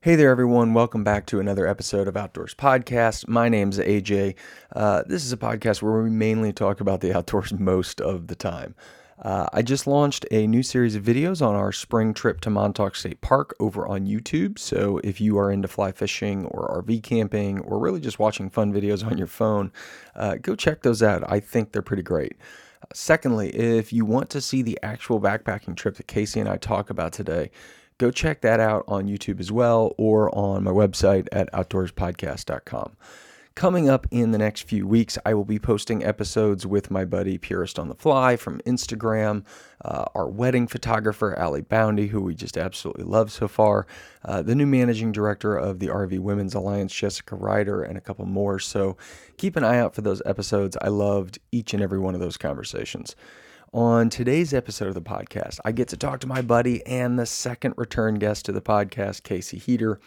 Hey 0.00 0.14
there, 0.14 0.30
everyone. 0.30 0.74
Welcome 0.74 1.02
back 1.02 1.26
to 1.26 1.40
another 1.40 1.66
episode 1.66 2.06
of 2.06 2.16
Outdoors 2.16 2.54
Podcast. 2.54 3.26
My 3.26 3.48
name's 3.48 3.80
AJ. 3.80 4.36
Uh, 4.70 5.02
this 5.08 5.24
is 5.24 5.32
a 5.32 5.36
podcast 5.36 5.82
where 5.82 6.00
we 6.00 6.08
mainly 6.08 6.52
talk 6.52 6.80
about 6.80 7.00
the 7.00 7.12
outdoors 7.16 7.52
most 7.52 8.00
of 8.00 8.28
the 8.28 8.36
time. 8.36 8.76
Uh, 9.20 9.48
I 9.52 9.62
just 9.62 9.88
launched 9.88 10.24
a 10.30 10.46
new 10.46 10.62
series 10.62 10.94
of 10.94 11.02
videos 11.02 11.44
on 11.44 11.56
our 11.56 11.72
spring 11.72 12.14
trip 12.14 12.40
to 12.42 12.48
Montauk 12.48 12.94
State 12.94 13.22
Park 13.22 13.56
over 13.58 13.88
on 13.88 14.06
YouTube. 14.06 14.60
So 14.60 15.00
if 15.02 15.20
you 15.20 15.36
are 15.36 15.50
into 15.50 15.66
fly 15.66 15.90
fishing 15.90 16.44
or 16.46 16.80
RV 16.80 17.02
camping 17.02 17.58
or 17.58 17.80
really 17.80 17.98
just 17.98 18.20
watching 18.20 18.50
fun 18.50 18.72
videos 18.72 19.04
on 19.04 19.18
your 19.18 19.26
phone, 19.26 19.72
uh, 20.14 20.36
go 20.36 20.54
check 20.54 20.82
those 20.82 21.02
out. 21.02 21.24
I 21.28 21.40
think 21.40 21.72
they're 21.72 21.82
pretty 21.82 22.04
great. 22.04 22.36
Secondly, 22.94 23.48
if 23.48 23.92
you 23.92 24.04
want 24.04 24.30
to 24.30 24.40
see 24.40 24.62
the 24.62 24.78
actual 24.84 25.20
backpacking 25.20 25.74
trip 25.74 25.96
that 25.96 26.06
Casey 26.06 26.38
and 26.38 26.48
I 26.48 26.56
talk 26.56 26.88
about 26.88 27.12
today, 27.12 27.50
go 27.98 28.10
check 28.10 28.40
that 28.40 28.60
out 28.60 28.84
on 28.88 29.06
YouTube 29.06 29.40
as 29.40 29.52
well 29.52 29.94
or 29.98 30.34
on 30.34 30.64
my 30.64 30.70
website 30.70 31.28
at 31.32 31.52
outdoorspodcast.com. 31.52 32.96
Coming 33.58 33.88
up 33.88 34.06
in 34.12 34.30
the 34.30 34.38
next 34.38 34.62
few 34.62 34.86
weeks, 34.86 35.18
I 35.26 35.34
will 35.34 35.44
be 35.44 35.58
posting 35.58 36.04
episodes 36.04 36.64
with 36.64 36.92
my 36.92 37.04
buddy 37.04 37.38
Purist 37.38 37.76
on 37.76 37.88
the 37.88 37.96
Fly 37.96 38.36
from 38.36 38.60
Instagram, 38.60 39.44
uh, 39.84 40.04
our 40.14 40.28
wedding 40.28 40.68
photographer, 40.68 41.36
Ali 41.36 41.62
Boundy, 41.62 42.06
who 42.06 42.20
we 42.20 42.36
just 42.36 42.56
absolutely 42.56 43.02
love 43.02 43.32
so 43.32 43.48
far, 43.48 43.88
uh, 44.24 44.42
the 44.42 44.54
new 44.54 44.64
managing 44.64 45.10
director 45.10 45.56
of 45.56 45.80
the 45.80 45.88
RV 45.88 46.20
Women's 46.20 46.54
Alliance, 46.54 46.94
Jessica 46.94 47.34
Ryder, 47.34 47.82
and 47.82 47.98
a 47.98 48.00
couple 48.00 48.26
more. 48.26 48.60
So 48.60 48.96
keep 49.38 49.56
an 49.56 49.64
eye 49.64 49.78
out 49.78 49.92
for 49.92 50.02
those 50.02 50.22
episodes. 50.24 50.76
I 50.80 50.86
loved 50.86 51.40
each 51.50 51.74
and 51.74 51.82
every 51.82 51.98
one 51.98 52.14
of 52.14 52.20
those 52.20 52.36
conversations. 52.36 53.16
On 53.74 54.08
today's 54.08 54.54
episode 54.54 54.88
of 54.88 54.94
the 54.94 55.02
podcast, 55.02 55.58
I 55.62 55.72
get 55.72 55.88
to 55.88 55.96
talk 55.98 56.20
to 56.20 56.26
my 56.26 56.40
buddy 56.40 56.84
and 56.86 57.18
the 57.18 57.26
second 57.26 57.74
return 57.76 58.14
guest 58.14 58.46
to 58.46 58.52
the 58.52 58.62
podcast, 58.62 59.24
Casey 59.24 59.58
Heater. 59.58 60.00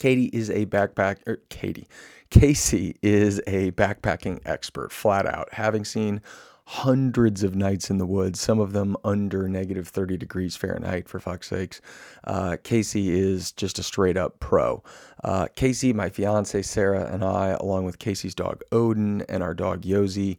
Katie 0.00 0.30
is 0.32 0.50
a 0.50 0.66
backpack, 0.66 1.18
er, 1.28 1.40
Katie. 1.48 1.86
Casey 2.30 2.96
is 3.00 3.40
a 3.46 3.70
backpacking 3.70 4.40
expert, 4.44 4.90
flat 4.90 5.26
out, 5.26 5.48
having 5.52 5.84
seen 5.84 6.20
hundreds 6.64 7.44
of 7.44 7.54
nights 7.54 7.88
in 7.88 7.98
the 7.98 8.06
woods, 8.06 8.40
some 8.40 8.58
of 8.58 8.72
them 8.72 8.96
under 9.04 9.48
negative 9.48 9.86
30 9.86 10.16
degrees 10.16 10.56
Fahrenheit, 10.56 11.08
for 11.08 11.20
fuck's 11.20 11.46
sakes. 11.46 11.80
Uh, 12.24 12.56
Casey 12.64 13.10
is 13.10 13.52
just 13.52 13.78
a 13.78 13.82
straight 13.84 14.16
up 14.16 14.40
pro. 14.40 14.82
Uh, 15.22 15.46
Casey, 15.54 15.92
my 15.92 16.08
fiance 16.08 16.60
Sarah, 16.62 17.08
and 17.12 17.24
I, 17.24 17.56
along 17.60 17.84
with 17.84 18.00
Casey's 18.00 18.34
dog 18.34 18.60
Odin 18.72 19.22
and 19.28 19.40
our 19.42 19.54
dog 19.54 19.82
Yosi, 19.82 20.36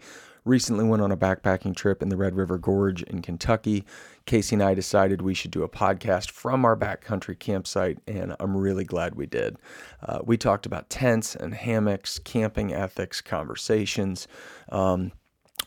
recently 0.49 0.83
went 0.83 1.01
on 1.01 1.11
a 1.11 1.17
backpacking 1.17 1.75
trip 1.75 2.01
in 2.01 2.09
the 2.09 2.17
Red 2.17 2.35
River 2.35 2.57
Gorge 2.57 3.03
in 3.03 3.21
Kentucky. 3.21 3.85
Casey 4.25 4.55
and 4.55 4.63
I 4.63 4.73
decided 4.73 5.21
we 5.21 5.33
should 5.33 5.51
do 5.51 5.63
a 5.63 5.69
podcast 5.69 6.31
from 6.31 6.65
our 6.65 6.75
backcountry 6.75 7.37
campsite, 7.37 7.99
and 8.07 8.35
I'm 8.39 8.57
really 8.57 8.83
glad 8.83 9.15
we 9.15 9.25
did. 9.25 9.57
Uh, 10.03 10.19
we 10.23 10.37
talked 10.37 10.65
about 10.65 10.89
tents 10.89 11.35
and 11.35 11.53
hammocks, 11.53 12.19
camping 12.19 12.73
ethics, 12.73 13.21
conversations. 13.21 14.27
Um, 14.71 15.11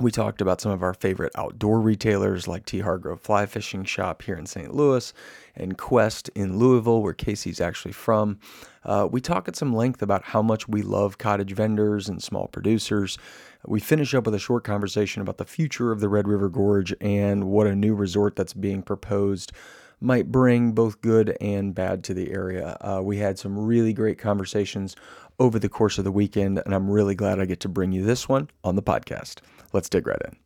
we 0.00 0.10
talked 0.10 0.40
about 0.40 0.60
some 0.60 0.72
of 0.72 0.82
our 0.82 0.94
favorite 0.94 1.32
outdoor 1.36 1.80
retailers 1.80 2.48
like 2.48 2.64
T. 2.64 2.80
Hargrove 2.80 3.20
Fly 3.20 3.46
Fishing 3.46 3.84
Shop 3.84 4.22
here 4.22 4.36
in 4.36 4.46
St. 4.46 4.74
Louis 4.74 5.12
and 5.54 5.76
Quest 5.76 6.30
in 6.34 6.58
Louisville, 6.58 7.02
where 7.02 7.12
Casey's 7.12 7.60
actually 7.60 7.92
from. 7.92 8.38
Uh, 8.84 9.06
we 9.10 9.20
talk 9.20 9.48
at 9.48 9.56
some 9.56 9.74
length 9.74 10.02
about 10.02 10.24
how 10.24 10.42
much 10.42 10.66
we 10.66 10.82
love 10.82 11.18
cottage 11.18 11.52
vendors 11.52 12.08
and 12.08 12.22
small 12.22 12.48
producers. 12.48 13.18
We 13.66 13.80
finish 13.80 14.14
up 14.14 14.24
with 14.24 14.34
a 14.34 14.40
short 14.40 14.64
conversation 14.64 15.22
about 15.22 15.38
the 15.38 15.44
future 15.44 15.92
of 15.92 16.00
the 16.00 16.08
Red 16.08 16.27
River 16.27 16.48
Gorge 16.48 16.94
and 17.00 17.44
what 17.44 17.66
a 17.66 17.77
new 17.77 17.94
resort 17.94 18.34
that's 18.34 18.54
being 18.54 18.82
proposed 18.82 19.52
might 20.00 20.32
bring 20.32 20.72
both 20.72 21.00
good 21.00 21.36
and 21.40 21.74
bad 21.74 22.02
to 22.04 22.14
the 22.14 22.32
area. 22.32 22.77
Uh, 22.80 23.00
we 23.02 23.18
had 23.18 23.38
some 23.38 23.56
really 23.56 23.92
great 23.92 24.18
conversations 24.18 24.96
over 25.38 25.58
the 25.58 25.68
course 25.68 25.96
of 25.98 26.04
the 26.04 26.10
weekend, 26.10 26.60
and 26.64 26.74
I'm 26.74 26.90
really 26.90 27.14
glad 27.14 27.38
I 27.38 27.44
get 27.44 27.60
to 27.60 27.68
bring 27.68 27.92
you 27.92 28.04
this 28.04 28.28
one 28.28 28.50
on 28.64 28.74
the 28.74 28.82
podcast. 28.82 29.36
Let's 29.72 29.88
dig 29.88 30.06
right 30.06 30.18
in. 30.27 30.36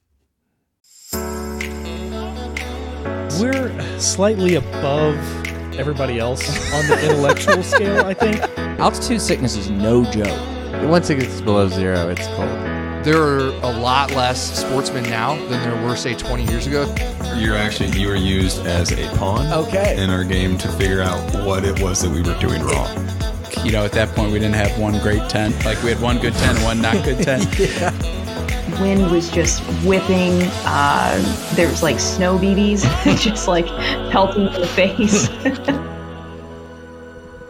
We're 3.40 3.98
slightly 4.00 4.54
above 4.54 5.16
everybody 5.76 6.18
else 6.18 6.48
on 6.72 6.86
the 6.86 6.98
intellectual 7.10 7.62
scale, 7.74 8.04
I 8.06 8.14
think. 8.14 8.40
Altitude 8.80 9.20
sickness 9.20 9.56
is 9.56 9.68
no 9.70 10.04
joke. 10.10 10.40
Once 10.88 11.10
it 11.10 11.18
gets 11.20 11.40
below 11.40 11.68
zero, 11.68 12.08
it's 12.08 12.26
cold. 12.28 12.48
There 13.04 13.20
are 13.22 13.48
a 13.62 13.70
lot 13.78 14.10
less 14.12 14.58
sportsmen 14.60 15.04
now 15.04 15.34
than 15.48 15.62
there 15.70 15.86
were, 15.86 15.96
say, 15.96 16.14
20 16.14 16.44
years 16.44 16.66
ago. 16.66 16.82
You're 17.36 17.56
actually 17.56 17.90
you 18.00 18.08
were 18.08 18.16
used 18.16 18.64
as 18.66 18.90
a 18.92 19.06
pawn 19.16 19.52
Okay. 19.52 20.02
in 20.02 20.08
our 20.10 20.24
game 20.24 20.56
to 20.58 20.68
figure 20.72 21.02
out 21.02 21.18
what 21.44 21.64
it 21.64 21.80
was 21.82 22.00
that 22.02 22.10
we 22.10 22.22
were 22.22 22.38
doing 22.40 22.62
wrong. 22.62 22.88
you 23.64 23.70
know, 23.72 23.84
at 23.84 23.92
that 23.92 24.08
point, 24.16 24.32
we 24.32 24.38
didn't 24.38 24.54
have 24.56 24.76
one 24.78 24.98
great 25.00 25.28
tent. 25.28 25.54
Like 25.64 25.80
we 25.82 25.90
had 25.90 26.00
one 26.00 26.18
good 26.18 26.32
tent 26.34 26.56
and 26.58 26.64
one 26.64 26.80
not 26.80 27.04
good 27.04 27.22
tent. 27.22 27.44
wind 28.80 29.10
was 29.10 29.30
just 29.30 29.62
whipping. 29.84 30.42
Uh, 30.64 31.52
there 31.54 31.68
was 31.68 31.82
like 31.82 31.98
snow 31.98 32.38
BBs 32.38 32.82
just 33.22 33.48
like 33.48 33.66
pelting 34.10 34.46
in 34.46 34.60
the 34.60 34.66
face. 34.66 35.28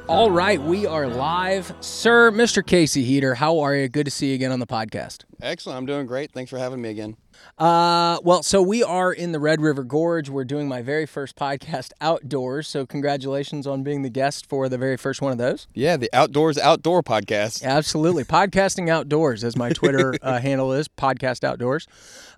All 0.09 0.31
right, 0.31 0.60
we 0.62 0.87
are 0.87 1.09
live. 1.09 1.75
Sir, 1.81 2.31
Mr. 2.31 2.65
Casey 2.65 3.03
Heater, 3.03 3.34
how 3.34 3.59
are 3.59 3.75
you? 3.75 3.88
Good 3.88 4.04
to 4.04 4.10
see 4.10 4.28
you 4.28 4.34
again 4.37 4.53
on 4.53 4.60
the 4.60 4.66
podcast. 4.66 5.25
Excellent. 5.43 5.78
I'm 5.78 5.87
doing 5.87 6.06
great. 6.06 6.31
Thanks 6.31 6.49
for 6.49 6.59
having 6.59 6.81
me 6.81 6.91
again. 6.91 7.16
Uh, 7.59 8.19
well, 8.23 8.43
so 8.43 8.61
we 8.61 8.83
are 8.83 9.12
in 9.12 9.33
the 9.33 9.41
Red 9.41 9.61
River 9.61 9.83
Gorge. 9.83 10.29
We're 10.29 10.45
doing 10.45 10.69
my 10.69 10.83
very 10.83 11.07
first 11.07 11.37
podcast 11.37 11.93
outdoors. 12.01 12.69
So, 12.69 12.87
congratulations 12.87 13.67
on 13.67 13.83
being 13.83 14.03
the 14.03 14.11
guest 14.11 14.47
for 14.47 14.69
the 14.69 14.79
very 14.79 14.97
first 14.97 15.23
one 15.23 15.33
of 15.33 15.39
those. 15.39 15.67
Yeah, 15.75 15.97
the 15.97 16.11
Outdoors 16.12 16.59
Outdoor 16.59 17.03
podcast. 17.03 17.62
Absolutely. 17.62 18.25
Podcasting 18.37 18.89
Outdoors, 18.89 19.45
as 19.45 19.57
my 19.57 19.71
Twitter 19.71 20.15
uh, 20.23 20.41
handle 20.41 20.73
is, 20.73 20.89
Podcast 20.89 21.45
Outdoors. 21.45 21.87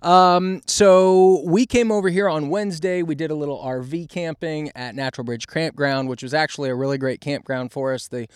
Um, 0.01 0.61
so 0.65 1.43
we 1.45 1.65
came 1.65 1.91
over 1.91 2.09
here 2.09 2.29
on 2.29 2.49
Wednesday. 2.49 3.03
We 3.03 3.15
did 3.15 3.31
a 3.31 3.35
little 3.35 3.61
RV 3.61 4.09
camping 4.09 4.71
at 4.75 4.95
Natural 4.95 5.25
Bridge 5.25 5.47
Campground, 5.47 6.07
which 6.09 6.23
was 6.23 6.33
actually 6.33 6.69
a 6.69 6.75
really 6.75 6.97
great 6.97 7.21
campground 7.21 7.71
for 7.71 7.93
us. 7.93 8.07
The 8.07 8.27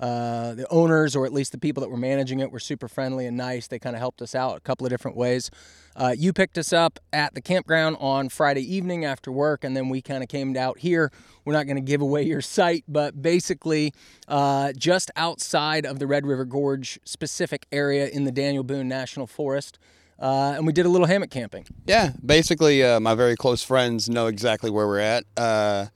uh, 0.00 0.54
the 0.54 0.66
owners, 0.70 1.14
or 1.14 1.26
at 1.26 1.32
least 1.32 1.52
the 1.52 1.58
people 1.58 1.82
that 1.82 1.90
were 1.90 1.96
managing 1.96 2.40
it, 2.40 2.50
were 2.50 2.58
super 2.58 2.88
friendly 2.88 3.26
and 3.26 3.36
nice. 3.36 3.66
They 3.66 3.78
kind 3.78 3.94
of 3.94 4.00
helped 4.00 4.22
us 4.22 4.34
out 4.34 4.56
a 4.56 4.60
couple 4.60 4.86
of 4.86 4.90
different 4.90 5.16
ways. 5.16 5.50
Uh, 5.94 6.14
you 6.16 6.32
picked 6.32 6.56
us 6.56 6.72
up 6.72 6.98
at 7.12 7.34
the 7.34 7.42
campground 7.42 7.98
on 8.00 8.30
Friday 8.30 8.62
evening 8.62 9.04
after 9.04 9.30
work, 9.30 9.62
and 9.62 9.76
then 9.76 9.90
we 9.90 10.00
kind 10.00 10.22
of 10.22 10.28
came 10.30 10.56
out 10.56 10.78
here. 10.78 11.12
We're 11.44 11.52
not 11.52 11.66
going 11.66 11.76
to 11.76 11.82
give 11.82 12.00
away 12.00 12.22
your 12.22 12.40
site, 12.40 12.84
but 12.88 13.20
basically, 13.20 13.92
uh, 14.26 14.72
just 14.72 15.10
outside 15.16 15.84
of 15.84 15.98
the 15.98 16.06
Red 16.06 16.26
River 16.26 16.46
Gorge 16.46 16.98
specific 17.04 17.66
area 17.70 18.08
in 18.08 18.24
the 18.24 18.32
Daniel 18.32 18.64
Boone 18.64 18.88
National 18.88 19.26
Forest. 19.26 19.78
Uh, 20.18 20.54
and 20.56 20.66
we 20.66 20.72
did 20.72 20.86
a 20.86 20.88
little 20.88 21.06
hammock 21.06 21.30
camping. 21.30 21.66
Yeah, 21.86 22.12
basically, 22.24 22.82
uh, 22.82 23.00
my 23.00 23.14
very 23.14 23.36
close 23.36 23.62
friends 23.62 24.08
know 24.08 24.26
exactly 24.26 24.70
where 24.70 24.86
we're 24.86 24.98
at. 24.98 25.24
Uh, 25.36 25.86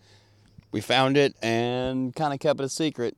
we 0.73 0.81
found 0.81 1.17
it 1.17 1.37
and 1.41 2.15
kind 2.15 2.35
of 2.35 2.41
kept 2.41 2.59
it 2.59 2.65
a 2.65 2.69
secret. 2.69 3.17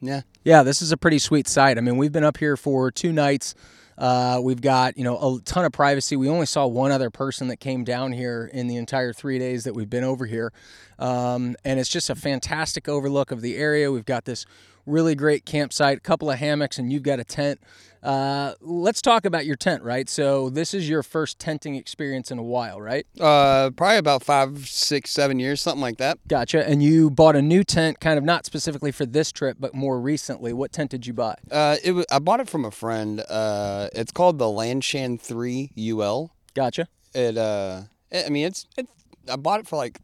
Yeah. 0.00 0.22
Yeah, 0.44 0.62
this 0.62 0.80
is 0.82 0.92
a 0.92 0.96
pretty 0.96 1.18
sweet 1.18 1.46
site. 1.46 1.78
I 1.78 1.80
mean, 1.80 1.96
we've 1.96 2.12
been 2.12 2.24
up 2.24 2.38
here 2.38 2.56
for 2.56 2.90
two 2.90 3.12
nights. 3.12 3.54
Uh, 3.98 4.40
we've 4.42 4.62
got 4.62 4.96
you 4.96 5.04
know 5.04 5.36
a 5.36 5.40
ton 5.42 5.66
of 5.66 5.72
privacy. 5.72 6.16
We 6.16 6.28
only 6.30 6.46
saw 6.46 6.66
one 6.66 6.90
other 6.90 7.10
person 7.10 7.48
that 7.48 7.58
came 7.58 7.84
down 7.84 8.12
here 8.12 8.50
in 8.50 8.66
the 8.66 8.76
entire 8.76 9.12
three 9.12 9.38
days 9.38 9.64
that 9.64 9.74
we've 9.74 9.90
been 9.90 10.04
over 10.04 10.24
here, 10.24 10.54
um, 10.98 11.54
and 11.66 11.78
it's 11.78 11.90
just 11.90 12.08
a 12.08 12.14
fantastic 12.14 12.88
overlook 12.88 13.30
of 13.30 13.42
the 13.42 13.56
area. 13.56 13.92
We've 13.92 14.06
got 14.06 14.24
this 14.24 14.46
really 14.86 15.14
great 15.14 15.44
campsite, 15.44 15.98
a 15.98 16.00
couple 16.00 16.30
of 16.30 16.38
hammocks, 16.38 16.78
and 16.78 16.90
you've 16.90 17.02
got 17.02 17.20
a 17.20 17.24
tent. 17.24 17.60
Uh, 18.02 18.54
let's 18.60 19.02
talk 19.02 19.24
about 19.24 19.46
your 19.46 19.56
tent, 19.56 19.82
right? 19.82 20.08
So 20.08 20.50
this 20.50 20.72
is 20.72 20.88
your 20.88 21.02
first 21.02 21.38
tenting 21.38 21.74
experience 21.74 22.30
in 22.30 22.38
a 22.38 22.42
while, 22.42 22.80
right? 22.80 23.06
Uh, 23.20 23.70
probably 23.70 23.98
about 23.98 24.22
five, 24.22 24.68
six, 24.68 25.10
seven 25.10 25.38
years, 25.38 25.60
something 25.60 25.82
like 25.82 25.98
that. 25.98 26.18
Gotcha. 26.26 26.66
And 26.66 26.82
you 26.82 27.10
bought 27.10 27.36
a 27.36 27.42
new 27.42 27.64
tent, 27.64 28.00
kind 28.00 28.18
of 28.18 28.24
not 28.24 28.46
specifically 28.46 28.92
for 28.92 29.06
this 29.06 29.32
trip, 29.32 29.58
but 29.60 29.74
more 29.74 30.00
recently. 30.00 30.52
What 30.52 30.72
tent 30.72 30.90
did 30.90 31.06
you 31.06 31.12
buy? 31.12 31.36
Uh, 31.50 31.76
it 31.84 31.92
was, 31.92 32.06
I 32.10 32.18
bought 32.18 32.40
it 32.40 32.48
from 32.48 32.64
a 32.64 32.70
friend. 32.70 33.22
Uh, 33.28 33.88
it's 33.94 34.12
called 34.12 34.38
the 34.38 34.46
Lanshan 34.46 35.20
3 35.20 35.72
UL. 35.76 36.32
Gotcha. 36.54 36.88
It, 37.14 37.36
uh, 37.36 37.82
I 38.12 38.28
mean, 38.28 38.46
it's, 38.46 38.66
it, 38.76 38.88
I 39.28 39.36
bought 39.36 39.60
it 39.60 39.68
for 39.68 39.76
like 39.76 40.00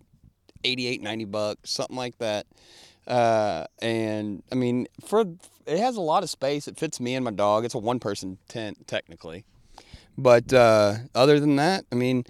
88, 0.64 1.02
90 1.02 1.24
bucks, 1.26 1.70
something 1.70 1.96
like 1.96 2.18
that. 2.18 2.46
Uh, 3.06 3.66
and 3.80 4.42
I 4.50 4.54
mean, 4.54 4.86
for 5.04 5.24
it 5.66 5.78
has 5.78 5.96
a 5.96 6.00
lot 6.00 6.22
of 6.22 6.30
space. 6.30 6.68
It 6.68 6.78
fits 6.78 7.00
me 7.00 7.14
and 7.14 7.24
my 7.24 7.30
dog. 7.30 7.64
It's 7.64 7.74
a 7.74 7.78
one 7.78 8.00
person 8.00 8.38
tent 8.48 8.86
technically, 8.86 9.44
but 10.18 10.52
uh, 10.52 10.96
other 11.14 11.38
than 11.40 11.56
that, 11.56 11.84
I 11.92 11.94
mean, 11.94 12.24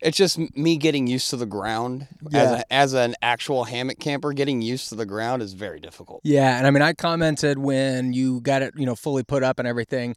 it's 0.00 0.16
just 0.16 0.38
me 0.56 0.76
getting 0.76 1.06
used 1.06 1.30
to 1.30 1.36
the 1.36 1.46
ground. 1.46 2.08
As, 2.26 2.32
Yeah. 2.32 2.62
a, 2.68 2.72
as 2.72 2.92
an 2.94 3.14
actual 3.22 3.64
hammock 3.64 3.98
camper, 3.98 4.32
getting 4.32 4.62
used 4.62 4.88
to 4.90 4.94
the 4.94 5.06
ground 5.06 5.42
is 5.42 5.52
very 5.54 5.80
difficult. 5.80 6.20
Yeah, 6.24 6.56
and 6.58 6.66
I 6.66 6.70
mean, 6.70 6.82
I 6.82 6.92
commented 6.92 7.58
when 7.58 8.12
you 8.12 8.40
got 8.40 8.62
it, 8.62 8.74
you 8.76 8.86
know, 8.86 8.94
fully 8.94 9.22
put 9.22 9.42
up 9.42 9.58
and 9.58 9.66
everything. 9.66 10.14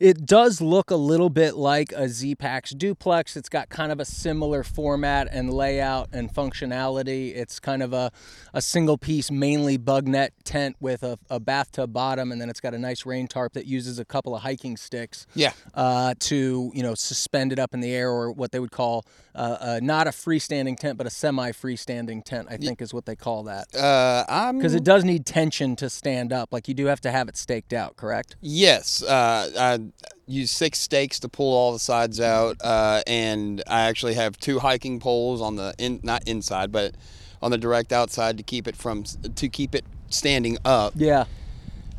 It 0.00 0.26
does 0.26 0.60
look 0.60 0.90
a 0.92 0.96
little 0.96 1.28
bit 1.28 1.56
like 1.56 1.90
a 1.92 2.02
Zpacks 2.04 2.76
duplex. 2.76 3.36
It's 3.36 3.48
got 3.48 3.68
kind 3.68 3.90
of 3.90 3.98
a 3.98 4.04
similar 4.04 4.62
format 4.62 5.28
and 5.32 5.52
layout 5.52 6.08
and 6.12 6.32
functionality. 6.32 7.34
It's 7.34 7.58
kind 7.58 7.82
of 7.82 7.92
a, 7.92 8.12
a 8.54 8.62
single 8.62 8.96
piece, 8.96 9.30
mainly 9.30 9.76
bug 9.76 10.06
net 10.06 10.32
tent 10.44 10.76
with 10.78 11.02
a, 11.02 11.18
a 11.28 11.40
bathtub 11.40 11.92
bottom, 11.92 12.30
and 12.30 12.40
then 12.40 12.48
it's 12.48 12.60
got 12.60 12.74
a 12.74 12.78
nice 12.78 13.04
rain 13.04 13.26
tarp 13.26 13.54
that 13.54 13.66
uses 13.66 13.98
a 13.98 14.04
couple 14.04 14.36
of 14.36 14.42
hiking 14.42 14.76
sticks 14.76 15.26
Yeah. 15.34 15.52
uh, 15.74 16.14
to 16.20 16.70
you 16.74 16.82
know 16.82 16.94
suspend 16.94 17.52
it 17.52 17.58
up 17.58 17.74
in 17.74 17.80
the 17.80 17.92
air, 17.92 18.10
or 18.10 18.30
what 18.30 18.52
they 18.52 18.60
would 18.60 18.70
call 18.70 19.04
uh, 19.34 19.56
uh, 19.60 19.80
not 19.82 20.06
a 20.06 20.10
freestanding 20.10 20.76
tent, 20.78 20.96
but 20.98 21.06
a 21.06 21.10
semi-freestanding 21.10 22.24
tent. 22.24 22.48
I 22.50 22.56
think 22.56 22.80
is 22.80 22.94
what 22.94 23.06
they 23.06 23.16
call 23.16 23.44
that 23.44 23.66
Uh, 23.74 24.52
because 24.52 24.74
it 24.74 24.84
does 24.84 25.04
need 25.04 25.26
tension 25.26 25.74
to 25.76 25.90
stand 25.90 26.32
up. 26.32 26.52
Like 26.52 26.68
you 26.68 26.74
do 26.74 26.86
have 26.86 27.00
to 27.02 27.10
have 27.10 27.28
it 27.28 27.36
staked 27.36 27.72
out, 27.72 27.96
correct? 27.96 28.36
Yes, 28.40 29.02
uh, 29.02 29.50
I 29.58 29.87
use 30.26 30.50
six 30.50 30.78
stakes 30.78 31.18
to 31.20 31.28
pull 31.28 31.54
all 31.54 31.72
the 31.72 31.78
sides 31.78 32.20
out, 32.20 32.56
uh, 32.62 33.02
and 33.06 33.62
I 33.66 33.82
actually 33.82 34.14
have 34.14 34.36
two 34.36 34.58
hiking 34.58 35.00
poles 35.00 35.40
on 35.40 35.56
the 35.56 35.74
in, 35.78 36.00
not 36.02 36.26
inside, 36.28 36.70
but 36.72 36.94
on 37.40 37.50
the 37.50 37.58
direct 37.58 37.92
outside 37.92 38.36
to 38.36 38.42
keep 38.42 38.66
it 38.68 38.76
from 38.76 39.04
to 39.04 39.48
keep 39.48 39.74
it 39.74 39.84
standing 40.10 40.58
up, 40.64 40.92
Yeah. 40.96 41.24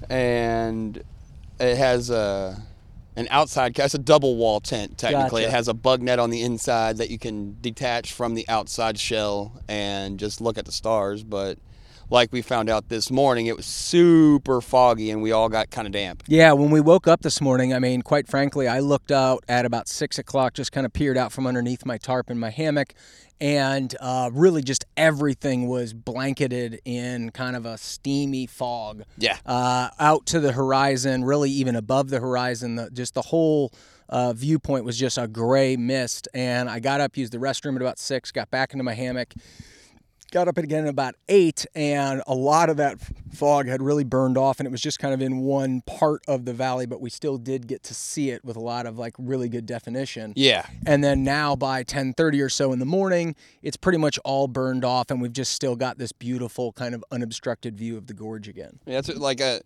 and 0.09 1.01
it 1.59 1.77
has 1.77 2.09
a 2.09 2.61
an 3.15 3.27
outside. 3.31 3.77
It's 3.77 3.93
a 3.93 3.97
double 3.99 4.37
wall 4.37 4.59
tent. 4.61 4.97
Technically, 4.97 5.41
Gotcha. 5.41 5.51
it 5.51 5.55
has 5.55 5.67
a 5.67 5.73
bug 5.73 6.01
net 6.01 6.19
on 6.19 6.29
the 6.29 6.41
inside 6.41 6.97
that 6.97 7.09
you 7.09 7.19
can 7.19 7.57
detach 7.59 8.13
from 8.13 8.33
the 8.35 8.47
outside 8.47 8.97
shell 8.97 9.51
and 9.67 10.17
just 10.19 10.39
look 10.41 10.57
at 10.57 10.65
the 10.65 10.71
stars, 10.71 11.23
but. 11.23 11.57
Like 12.11 12.31
we 12.31 12.41
found 12.41 12.69
out 12.69 12.89
this 12.89 13.11
morning, 13.11 13.45
it 13.45 13.55
was 13.55 13.67
super 13.67 14.61
foggy 14.61 15.11
and 15.11 15.21
we 15.21 15.31
all 15.31 15.47
got 15.47 15.69
kind 15.69 15.85
of 15.85 15.93
damp. 15.93 16.23
Yeah, 16.27 16.53
when 16.53 16.71
we 16.71 16.81
woke 16.81 17.07
up 17.07 17.21
this 17.21 17.39
morning, 17.39 17.71
I 17.71 17.77
mean, 17.77 18.01
quite 18.01 18.27
frankly, 18.27 18.67
I 18.67 18.79
looked 18.79 19.11
out 19.11 19.43
at 19.47 19.63
about 19.63 19.87
six 19.87 20.17
o'clock, 20.17 20.55
just 20.55 20.71
kind 20.71 20.87
of 20.87 20.93
peered 20.93 21.17
out 21.17 21.31
from 21.31 21.45
underneath 21.45 21.85
my 21.85 21.99
tarp 21.99 22.31
in 22.31 22.39
my 22.39 22.49
hammock, 22.49 22.95
and 23.39 23.95
uh, 23.99 24.31
really 24.33 24.63
just 24.63 24.85
everything 24.97 25.67
was 25.67 25.93
blanketed 25.93 26.81
in 26.83 27.29
kind 27.29 27.55
of 27.55 27.67
a 27.67 27.77
steamy 27.77 28.47
fog. 28.47 29.03
Yeah. 29.19 29.37
Uh, 29.45 29.89
out 29.99 30.25
to 30.27 30.39
the 30.39 30.53
horizon, 30.53 31.23
really 31.23 31.51
even 31.51 31.75
above 31.75 32.09
the 32.09 32.19
horizon, 32.19 32.75
the, 32.75 32.89
just 32.91 33.13
the 33.13 33.23
whole. 33.23 33.71
Uh, 34.11 34.33
viewpoint 34.33 34.83
was 34.83 34.97
just 34.97 35.19
a 35.19 35.27
gray 35.27 35.77
mist, 35.77 36.27
and 36.33 36.67
I 36.67 36.79
got 36.79 36.99
up, 36.99 37.15
used 37.15 37.31
the 37.31 37.37
restroom 37.37 37.75
at 37.75 37.81
about 37.83 37.99
six, 37.99 38.31
got 38.31 38.49
back 38.49 38.73
into 38.73 38.83
my 38.83 38.95
hammock, 38.95 39.35
got 40.31 40.47
up 40.47 40.57
again 40.57 40.83
at 40.85 40.89
about 40.89 41.15
eight, 41.27 41.65
and 41.75 42.21
a 42.27 42.33
lot 42.33 42.69
of 42.69 42.77
that 42.77 42.97
fog 43.33 43.67
had 43.67 43.81
really 43.81 44.03
burned 44.03 44.37
off, 44.37 44.59
and 44.59 44.67
it 44.67 44.71
was 44.71 44.81
just 44.81 44.99
kind 44.99 45.13
of 45.13 45.21
in 45.21 45.39
one 45.39 45.81
part 45.81 46.21
of 46.27 46.45
the 46.45 46.53
valley, 46.53 46.85
but 46.85 47.01
we 47.01 47.09
still 47.09 47.37
did 47.37 47.67
get 47.67 47.83
to 47.83 47.93
see 47.93 48.29
it 48.29 48.43
with 48.43 48.55
a 48.55 48.59
lot 48.59 48.85
of 48.85 48.97
like 48.97 49.13
really 49.17 49.49
good 49.49 49.65
definition. 49.65 50.33
Yeah. 50.35 50.65
And 50.85 51.03
then 51.03 51.23
now 51.23 51.55
by 51.55 51.83
10:30 51.83 52.43
or 52.43 52.49
so 52.49 52.71
in 52.73 52.79
the 52.79 52.85
morning, 52.85 53.35
it's 53.61 53.77
pretty 53.77 53.97
much 53.97 54.19
all 54.25 54.47
burned 54.47 54.85
off, 54.85 55.11
and 55.11 55.21
we've 55.21 55.33
just 55.33 55.53
still 55.53 55.75
got 55.75 55.97
this 55.97 56.11
beautiful 56.11 56.71
kind 56.73 56.95
of 56.95 57.03
unobstructed 57.11 57.77
view 57.77 57.97
of 57.97 58.07
the 58.07 58.13
gorge 58.13 58.47
again. 58.47 58.79
Yeah, 58.85 58.99
it's 58.99 59.09
like 59.09 59.41
a, 59.41 59.61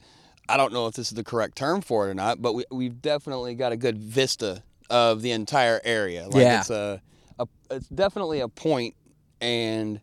I 0.50 0.58
don't 0.58 0.74
know 0.74 0.88
if 0.88 0.96
this 0.96 1.08
is 1.08 1.16
the 1.16 1.24
correct 1.24 1.58
term 1.58 1.82
for 1.82 2.08
it 2.08 2.12
or 2.12 2.14
not, 2.14 2.42
but 2.42 2.54
we, 2.54 2.66
we've 2.72 3.02
definitely 3.02 3.56
got 3.56 3.72
a 3.72 3.78
good 3.78 3.98
vista 3.98 4.64
of 4.90 5.22
the 5.22 5.32
entire 5.32 5.82
area. 5.84 6.26
Like 6.26 6.36
Yeah. 6.36 6.60
It's 6.60 6.70
a, 6.70 7.02
a, 7.40 7.48
it's 7.72 7.88
definitely 7.88 8.42
a 8.42 8.48
point, 8.48 8.96
and 9.42 10.00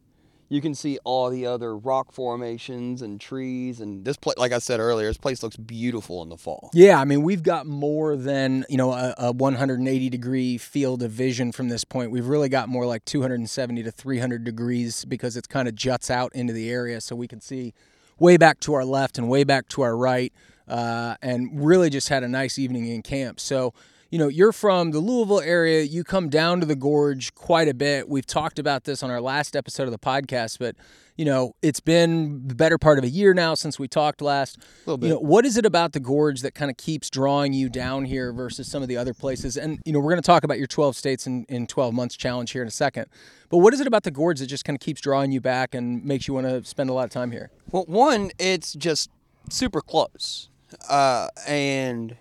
you 0.51 0.61
can 0.61 0.75
see 0.75 0.99
all 1.05 1.31
the 1.31 1.47
other 1.47 1.77
rock 1.77 2.13
formations 2.13 3.03
and 3.03 3.21
trees. 3.21 3.81
And 3.81 4.05
this 4.05 4.17
place, 4.17 4.37
like 4.37 4.51
I 4.51 4.59
said 4.59 4.81
earlier, 4.81 5.07
this 5.07 5.17
place 5.17 5.45
looks 5.45 5.57
beautiful 5.57 6.23
in 6.23 6.29
the 6.29 6.37
fall. 6.37 6.71
Yeah, 6.75 7.01
I 7.01 7.05
mean, 7.05 7.23
we've 7.23 7.45
got 7.45 7.67
more 7.67 8.17
than, 8.17 8.67
you 8.69 8.77
know, 8.77 8.93
a, 8.93 9.15
a 9.17 9.33
180 9.33 10.11
degree 10.11 10.59
field 10.59 11.05
of 11.05 11.13
vision 11.13 11.53
from 11.53 11.69
this 11.69 11.85
point. 11.85 12.11
We've 12.11 12.27
really 12.27 12.49
got 12.49 12.69
more 12.69 12.85
like 12.85 13.05
270 13.05 13.85
to 13.85 13.93
300 13.93 14.43
degrees 14.43 15.05
because 15.05 15.37
it's 15.37 15.47
kind 15.47 15.69
of 15.69 15.77
juts 15.77 16.11
out 16.11 16.35
into 16.35 16.53
the 16.53 16.69
area 16.69 17.01
so 17.01 17.15
we 17.15 17.29
can 17.29 17.41
see 17.41 17.73
way 18.19 18.37
back 18.37 18.59
to 18.61 18.75
our 18.75 18.85
left 18.85 19.19
and 19.19 19.29
way 19.29 19.45
back 19.45 19.69
to 19.69 19.83
our 19.83 19.97
right 19.97 20.33
uh, 20.67 21.15
and 21.23 21.65
really 21.65 21.91
just 21.91 22.09
had 22.09 22.25
a 22.25 22.29
nice 22.29 22.59
evening 22.59 22.87
in 22.87 23.03
camp. 23.03 23.39
So, 23.39 23.73
you 24.11 24.19
know, 24.19 24.27
you're 24.29 24.53
from 24.53 24.91
the 24.91 24.99
Louisville 24.99 25.41
area, 25.41 25.83
you 25.83 26.03
come 26.03 26.29
down 26.29 26.59
to 26.61 26.67
the 26.67 26.75
gorge 26.75 27.33
quite 27.35 27.69
a 27.69 27.75
bit. 27.75 28.09
We've 28.09 28.27
talked 28.27 28.59
about 28.59 28.85
this 28.85 29.05
on 29.05 29.11
our 29.11 29.21
last 29.21 29.55
episode 29.55 29.85
of 29.85 29.93
the 29.93 29.99
podcast, 29.99 30.59
but, 30.59 30.75
you 31.17 31.25
know, 31.25 31.55
it's 31.63 31.79
been 31.79 32.49
the 32.49 32.57
better 32.57 32.77
part 32.77 32.99
of 32.99 33.05
a 33.05 33.09
year 33.09 33.33
now 33.35 33.55
since 33.55 33.79
we 33.79 33.87
talked 33.87 34.21
last. 34.21 34.59
little 34.85 34.99
bit. 34.99 35.07
You 35.07 35.15
know, 35.15 35.21
what 35.21 35.47
is 35.47 35.57
it 35.57 35.65
about 35.65 35.93
the 35.93 36.01
gorge 36.01 36.41
that 36.43 36.57
kind 36.57 36.73
of 36.73 36.77
keeps 36.77 37.09
drawing 37.09 37.53
you 37.53 37.69
down 37.69 38.05
here 38.05 38.33
versus 38.33 38.69
some 38.69 38.83
of 38.83 38.89
the 38.89 38.97
other 38.97 39.15
places? 39.15 39.57
And, 39.57 39.79
you 39.85 39.93
know, 39.93 40.01
we're 40.01 40.11
going 40.11 40.23
to 40.23 40.27
talk 40.27 40.43
about 40.43 40.59
your 40.59 40.67
12 40.67 40.97
states 40.97 41.29
in, 41.29 41.45
in 41.49 41.69
12 41.69 41.95
months 41.95 42.17
challenge 42.17 42.51
here 42.51 42.63
in 42.63 42.69
a 42.69 42.73
second. 42.73 43.07
But 43.49 43.59
what 43.59 43.73
is 43.75 43.81
it 43.81 43.87
about 43.87 44.03
the 44.03 44.11
gorge 44.11 44.41
that 44.41 44.47
just 44.47 44.65
kind 44.65 44.77
of 44.77 44.81
keeps 44.81 45.01
drawing 45.01 45.31
you 45.31 45.41
back 45.41 45.73
and 45.73 46.05
makes 46.05 46.27
you 46.27 46.35
want 46.35 46.49
to 46.49 46.65
spend 46.65 46.91
a 46.91 46.93
lot 46.93 47.05
of 47.05 47.11
time 47.11 47.31
here? 47.31 47.51
Well, 47.71 47.85
one, 47.87 48.33
it's 48.41 48.73
just 48.73 49.09
super 49.51 49.81
close, 49.81 50.49
uh, 50.89 51.29
and 51.47 52.17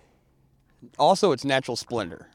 also 0.98 1.32
it's 1.32 1.44
natural 1.44 1.76
splendor. 1.76 2.28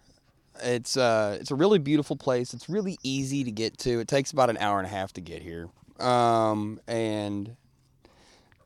It's 0.63 0.95
uh, 0.97 1.37
it's 1.39 1.51
a 1.51 1.55
really 1.55 1.79
beautiful 1.79 2.15
place. 2.15 2.53
It's 2.53 2.69
really 2.69 2.97
easy 3.03 3.43
to 3.43 3.51
get 3.51 3.77
to. 3.79 3.99
It 3.99 4.07
takes 4.07 4.31
about 4.31 4.49
an 4.49 4.57
hour 4.57 4.77
and 4.79 4.87
a 4.87 4.89
half 4.89 5.11
to 5.13 5.21
get 5.21 5.41
here, 5.41 5.67
um, 5.99 6.79
and 6.87 7.55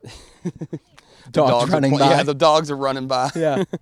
Dogs 1.32 1.70
are 1.70 1.74
running 1.74 1.92
pl- 1.92 2.00
by. 2.00 2.10
Yeah, 2.12 2.24
the 2.24 2.34
dogs 2.34 2.72
are 2.72 2.78
running 2.78 3.08
by. 3.08 3.30
Yeah. 3.36 3.64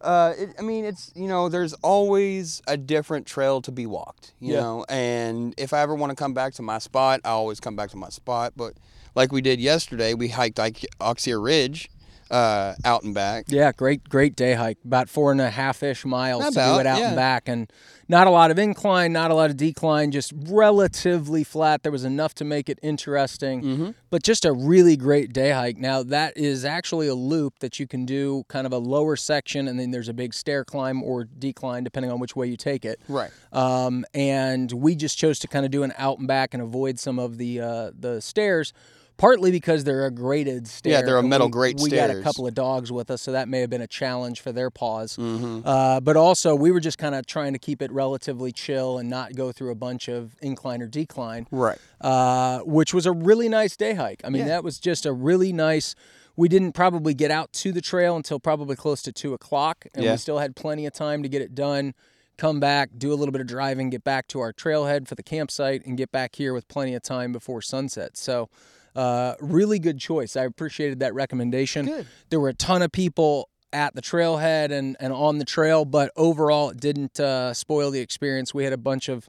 Uh, 0.00 0.34
it, 0.36 0.48
I 0.58 0.62
mean, 0.62 0.84
it's 0.84 1.12
you 1.14 1.28
know, 1.28 1.48
there's 1.48 1.74
always 1.74 2.60
a 2.66 2.76
different 2.76 3.24
trail 3.24 3.62
to 3.62 3.70
be 3.70 3.86
walked, 3.86 4.32
you 4.40 4.54
Yeah. 4.54 4.60
know. 4.60 4.84
And 4.88 5.54
if 5.56 5.72
I 5.72 5.78
ever 5.80 5.94
want 5.94 6.10
to 6.10 6.16
come 6.16 6.34
back 6.34 6.54
to 6.54 6.62
my 6.62 6.78
spot, 6.78 7.20
I 7.24 7.28
always 7.28 7.60
come 7.60 7.76
back 7.76 7.90
to 7.90 7.96
my 7.96 8.08
spot. 8.08 8.54
But 8.56 8.74
like 9.14 9.30
we 9.30 9.40
did 9.42 9.60
yesterday, 9.60 10.14
we 10.14 10.26
hiked 10.26 10.58
Ike- 10.58 10.86
Auxier 11.00 11.40
Ridge, 11.40 11.88
uh, 12.32 12.74
out 12.84 13.02
and 13.02 13.14
back. 13.14 13.44
Yeah, 13.48 13.70
great, 13.72 14.08
great 14.08 14.34
day 14.34 14.54
hike. 14.54 14.78
About 14.84 15.08
four 15.08 15.30
and 15.30 15.40
a 15.40 15.50
half 15.50 15.82
ish 15.82 16.04
miles 16.04 16.44
to 16.48 16.50
do 16.54 16.78
it 16.80 16.86
out 16.86 16.98
yeah. 16.98 17.08
and 17.08 17.16
back, 17.16 17.48
and 17.48 17.70
not 18.08 18.26
a 18.26 18.30
lot 18.30 18.50
of 18.50 18.58
incline, 18.58 19.12
not 19.12 19.30
a 19.30 19.34
lot 19.34 19.50
of 19.50 19.56
decline, 19.56 20.10
just 20.10 20.32
relatively 20.36 21.44
flat. 21.44 21.82
There 21.82 21.92
was 21.92 22.04
enough 22.04 22.34
to 22.36 22.44
make 22.44 22.68
it 22.68 22.78
interesting, 22.82 23.62
Mm-hmm. 23.62 23.90
but 24.10 24.22
just 24.22 24.44
a 24.44 24.52
really 24.52 24.96
great 24.96 25.32
day 25.32 25.50
hike. 25.50 25.76
Now 25.78 26.02
that 26.02 26.36
is 26.36 26.64
actually 26.64 27.08
a 27.08 27.14
loop 27.14 27.58
that 27.60 27.78
you 27.78 27.86
can 27.86 28.04
do, 28.06 28.44
kind 28.48 28.66
of 28.66 28.72
a 28.72 28.78
lower 28.78 29.14
section, 29.16 29.68
and 29.68 29.78
then 29.78 29.90
there's 29.90 30.08
a 30.08 30.14
big 30.14 30.34
stair 30.34 30.64
climb 30.64 31.02
or 31.02 31.24
decline 31.24 31.84
depending 31.84 32.10
on 32.10 32.18
which 32.18 32.34
way 32.34 32.46
you 32.46 32.56
take 32.56 32.84
it. 32.84 33.00
Right. 33.08 33.30
Um, 33.52 34.04
and 34.14 34.72
we 34.72 34.94
just 34.94 35.18
chose 35.18 35.38
to 35.40 35.48
kind 35.48 35.64
of 35.64 35.70
do 35.70 35.82
an 35.82 35.92
out 35.98 36.18
and 36.18 36.26
back 36.26 36.54
and 36.54 36.62
avoid 36.62 36.98
some 36.98 37.18
of 37.18 37.38
the 37.38 37.60
uh, 37.60 37.90
the 37.98 38.20
stairs. 38.20 38.72
Partly 39.16 39.50
because 39.50 39.84
they're 39.84 40.06
a 40.06 40.10
graded 40.10 40.66
stair. 40.66 40.92
Yeah, 40.92 41.02
they're 41.02 41.18
a 41.18 41.22
metal 41.22 41.46
we, 41.46 41.52
grate 41.52 41.80
We 41.80 41.90
got 41.90 42.10
a 42.10 42.22
couple 42.22 42.46
of 42.46 42.54
dogs 42.54 42.90
with 42.90 43.10
us, 43.10 43.22
so 43.22 43.32
that 43.32 43.48
may 43.48 43.60
have 43.60 43.70
been 43.70 43.80
a 43.82 43.86
challenge 43.86 44.40
for 44.40 44.50
their 44.52 44.70
paws. 44.70 45.16
Mm-hmm. 45.16 45.60
Uh, 45.64 46.00
but 46.00 46.16
also, 46.16 46.54
we 46.54 46.70
were 46.72 46.80
just 46.80 46.98
kind 46.98 47.14
of 47.14 47.26
trying 47.26 47.52
to 47.52 47.58
keep 47.58 47.82
it 47.82 47.92
relatively 47.92 48.50
chill 48.52 48.98
and 48.98 49.08
not 49.08 49.34
go 49.34 49.52
through 49.52 49.70
a 49.70 49.76
bunch 49.76 50.08
of 50.08 50.34
incline 50.42 50.82
or 50.82 50.86
decline, 50.86 51.46
Right. 51.50 51.78
uh, 52.00 52.60
which 52.60 52.92
was 52.92 53.06
a 53.06 53.12
really 53.12 53.48
nice 53.48 53.76
day 53.76 53.94
hike. 53.94 54.20
I 54.24 54.28
mean, 54.28 54.42
Yeah. 54.42 54.48
that 54.48 54.64
was 54.64 54.78
just 54.78 55.06
a 55.06 55.12
really 55.12 55.52
nice. 55.52 55.94
We 56.34 56.48
didn't 56.48 56.72
probably 56.72 57.14
get 57.14 57.30
out 57.30 57.52
to 57.54 57.72
the 57.72 57.82
trail 57.82 58.16
until 58.16 58.40
probably 58.40 58.74
close 58.74 59.02
to 59.02 59.12
two 59.12 59.34
o'clock, 59.34 59.86
and 59.94 60.04
Yeah. 60.04 60.12
we 60.12 60.16
still 60.16 60.38
had 60.38 60.56
plenty 60.56 60.86
of 60.86 60.94
time 60.94 61.22
to 61.22 61.28
get 61.28 61.42
it 61.42 61.54
done. 61.54 61.94
Come 62.38 62.58
back, 62.58 62.90
do 62.96 63.12
a 63.12 63.14
little 63.14 63.30
bit 63.30 63.42
of 63.42 63.46
driving, 63.46 63.90
get 63.90 64.02
back 64.02 64.26
to 64.28 64.40
our 64.40 64.52
trailhead 64.52 65.06
for 65.06 65.14
the 65.14 65.22
campsite, 65.22 65.84
and 65.84 65.96
get 65.98 66.10
back 66.10 66.34
here 66.34 66.54
with 66.54 66.66
plenty 66.66 66.94
of 66.94 67.02
time 67.02 67.30
before 67.30 67.60
sunset. 67.60 68.16
So, 68.16 68.48
uh, 68.94 69.34
really 69.40 69.78
good 69.78 69.98
choice. 69.98 70.36
I 70.36 70.44
appreciated 70.44 71.00
that 71.00 71.14
recommendation. 71.14 71.86
Good. 71.86 72.06
There 72.30 72.40
were 72.40 72.50
a 72.50 72.54
ton 72.54 72.82
of 72.82 72.92
people 72.92 73.48
at 73.72 73.94
the 73.94 74.02
trailhead 74.02 74.70
and, 74.70 74.96
and 75.00 75.12
on 75.12 75.38
the 75.38 75.44
trail, 75.44 75.84
but 75.84 76.10
overall, 76.16 76.70
it 76.70 76.80
didn't 76.80 77.18
uh, 77.18 77.54
spoil 77.54 77.90
the 77.90 78.00
experience. 78.00 78.52
We 78.52 78.64
had 78.64 78.72
a 78.72 78.78
bunch 78.78 79.08
of 79.08 79.28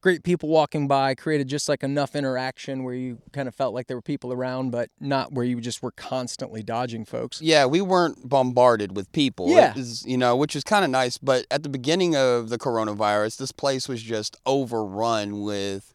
great 0.00 0.22
people 0.22 0.50
walking 0.50 0.86
by, 0.86 1.14
created 1.14 1.48
just 1.48 1.66
like 1.66 1.82
enough 1.82 2.14
interaction 2.14 2.84
where 2.84 2.92
you 2.92 3.16
kind 3.32 3.48
of 3.48 3.54
felt 3.54 3.72
like 3.72 3.86
there 3.86 3.96
were 3.96 4.02
people 4.02 4.34
around, 4.34 4.70
but 4.70 4.90
not 5.00 5.32
where 5.32 5.46
you 5.46 5.58
just 5.62 5.82
were 5.82 5.92
constantly 5.92 6.62
dodging 6.62 7.06
folks. 7.06 7.40
Yeah, 7.40 7.64
we 7.64 7.80
weren't 7.80 8.28
bombarded 8.28 8.94
with 8.94 9.10
people. 9.12 9.48
Yeah. 9.48 9.70
It 9.70 9.78
is, 9.78 10.04
you 10.04 10.18
know, 10.18 10.36
which 10.36 10.54
is 10.54 10.62
kind 10.62 10.84
of 10.84 10.90
nice. 10.90 11.16
But 11.16 11.46
at 11.50 11.62
the 11.62 11.70
beginning 11.70 12.14
of 12.14 12.50
the 12.50 12.58
coronavirus, 12.58 13.38
this 13.38 13.50
place 13.50 13.88
was 13.88 14.02
just 14.02 14.36
overrun 14.44 15.40
with, 15.40 15.93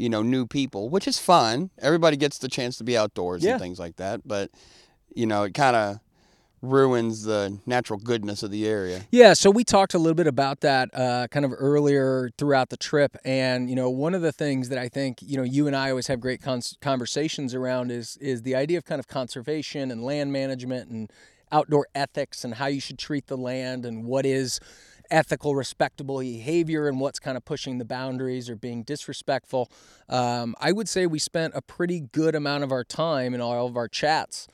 you 0.00 0.08
know, 0.08 0.22
new 0.22 0.46
people, 0.46 0.88
which 0.88 1.06
is 1.06 1.18
fun. 1.18 1.70
Everybody 1.78 2.16
gets 2.16 2.38
the 2.38 2.48
chance 2.48 2.76
to 2.78 2.84
be 2.84 2.96
outdoors 2.96 3.44
Yeah. 3.44 3.52
and 3.52 3.60
things 3.60 3.78
like 3.78 3.96
that. 3.96 4.22
But, 4.26 4.50
you 5.14 5.26
know, 5.26 5.42
it 5.44 5.54
kind 5.54 5.76
of 5.76 6.00
ruins 6.62 7.22
the 7.24 7.58
natural 7.66 7.98
goodness 7.98 8.42
of 8.42 8.50
the 8.50 8.66
area. 8.66 9.02
Yeah, 9.10 9.32
so 9.32 9.50
we 9.50 9.64
talked 9.64 9.94
a 9.94 9.98
little 9.98 10.14
bit 10.14 10.26
about 10.26 10.60
that 10.60 10.90
uh, 10.94 11.26
kind 11.30 11.44
of 11.46 11.52
earlier 11.56 12.30
throughout 12.36 12.68
the 12.68 12.76
trip, 12.76 13.16
and 13.24 13.70
you 13.70 13.76
know, 13.76 13.88
one 13.88 14.14
of 14.14 14.20
the 14.22 14.32
things 14.32 14.68
that 14.68 14.78
I 14.78 14.88
think 14.88 15.18
you 15.22 15.36
know 15.38 15.42
you 15.42 15.66
and 15.66 15.74
I 15.74 15.88
always 15.90 16.08
have 16.08 16.20
great 16.20 16.42
cons- 16.42 16.76
conversations 16.82 17.54
around 17.54 17.90
is 17.90 18.18
is 18.20 18.42
the 18.42 18.54
idea 18.54 18.76
of 18.76 18.84
kind 18.84 18.98
of 18.98 19.08
conservation 19.08 19.90
and 19.90 20.04
land 20.04 20.32
management 20.32 20.90
and 20.90 21.10
outdoor 21.50 21.86
ethics 21.94 22.44
and 22.44 22.54
how 22.54 22.66
you 22.66 22.80
should 22.80 22.98
treat 22.98 23.26
the 23.26 23.36
land 23.38 23.86
and 23.86 24.04
what 24.04 24.26
is 24.26 24.60
ethical, 25.10 25.54
respectable 25.54 26.20
behavior 26.20 26.88
and 26.88 27.00
what's 27.00 27.18
kind 27.18 27.36
of 27.36 27.44
pushing 27.44 27.78
the 27.78 27.84
boundaries 27.84 28.48
or 28.48 28.56
being 28.56 28.82
disrespectful. 28.82 29.70
Um, 30.08 30.54
I 30.60 30.72
would 30.72 30.88
say 30.88 31.06
we 31.06 31.18
spent 31.18 31.54
a 31.56 31.62
pretty 31.62 32.00
good 32.00 32.34
amount 32.34 32.64
of 32.64 32.72
our 32.72 32.84
time 32.84 33.34
in 33.34 33.40
all 33.40 33.66
of 33.66 33.76
our 33.76 33.88
chats 33.88 34.46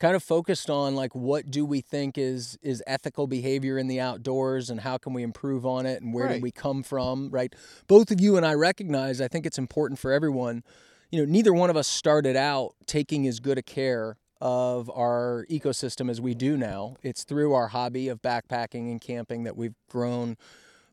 kind 0.00 0.16
of 0.16 0.22
focused 0.22 0.68
on 0.68 0.94
like 0.94 1.14
what 1.14 1.50
do 1.50 1.64
we 1.64 1.80
think 1.80 2.18
is 2.18 2.58
is 2.62 2.82
ethical 2.86 3.26
behavior 3.26 3.78
in 3.78 3.86
the 3.86 4.00
outdoors 4.00 4.68
and 4.68 4.80
how 4.80 4.98
can 4.98 5.14
we 5.14 5.22
improve 5.22 5.64
on 5.64 5.86
it 5.86 6.02
and 6.02 6.12
where 6.12 6.26
Right. 6.26 6.32
did 6.34 6.42
we 6.42 6.50
come 6.50 6.82
from 6.82 7.30
right 7.30 7.54
both 7.86 8.10
of 8.10 8.20
you 8.20 8.36
and 8.36 8.44
i 8.44 8.52
recognize 8.54 9.20
i 9.20 9.28
think 9.28 9.46
it's 9.46 9.56
important 9.56 9.98
for 10.00 10.10
everyone 10.12 10.64
you 11.10 11.20
know 11.24 11.30
neither 11.30 11.54
one 11.54 11.70
of 11.70 11.76
us 11.76 11.86
started 11.88 12.34
out 12.36 12.74
taking 12.86 13.26
as 13.26 13.38
good 13.38 13.56
a 13.56 13.62
care 13.62 14.16
of 14.44 14.90
our 14.90 15.46
ecosystem 15.50 16.10
as 16.10 16.20
we 16.20 16.34
do 16.34 16.56
now 16.56 16.96
it's 17.02 17.24
through 17.24 17.54
our 17.54 17.68
hobby 17.68 18.08
of 18.08 18.20
backpacking 18.20 18.90
and 18.90 19.00
camping 19.00 19.44
that 19.44 19.56
we've 19.56 19.74
grown 19.88 20.36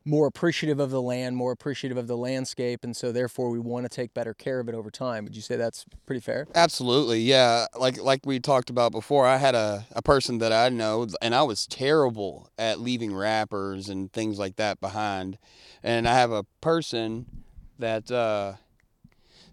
more 0.06 0.26
appreciative 0.26 0.80
of 0.80 0.90
the 0.90 1.02
land 1.02 1.36
more 1.36 1.52
appreciative 1.52 1.98
of 1.98 2.06
the 2.06 2.16
landscape 2.16 2.82
and 2.82 2.96
so 2.96 3.12
therefore 3.12 3.50
we 3.50 3.58
want 3.58 3.84
to 3.84 3.94
take 3.94 4.14
better 4.14 4.32
care 4.32 4.58
of 4.58 4.70
it 4.70 4.74
over 4.74 4.90
time 4.90 5.24
would 5.24 5.36
you 5.36 5.42
say 5.42 5.54
that's 5.54 5.84
pretty 6.06 6.20
fair 6.20 6.46
Absolutely, 6.54 7.20
yeah. 7.20 7.66
Like 7.78 8.00
like 8.00 8.24
we 8.24 8.40
talked 8.40 8.70
about 8.70 8.92
before, 8.92 9.26
I 9.26 9.36
had 9.36 9.54
a, 9.54 9.86
a 9.92 10.02
person 10.02 10.38
that 10.38 10.52
I 10.52 10.68
know, 10.70 11.06
and 11.20 11.34
I 11.34 11.42
was 11.42 11.66
terrible 11.66 12.50
at 12.58 12.80
leaving 12.80 13.14
wrappers 13.14 13.88
and 13.88 14.12
things 14.12 14.38
like 14.38 14.56
that 14.56 14.80
behind. 14.80 15.38
And 15.82 16.08
I 16.08 16.14
have 16.14 16.30
a 16.30 16.44
person 16.60 17.26
that 17.78 18.10
uh, 18.10 18.54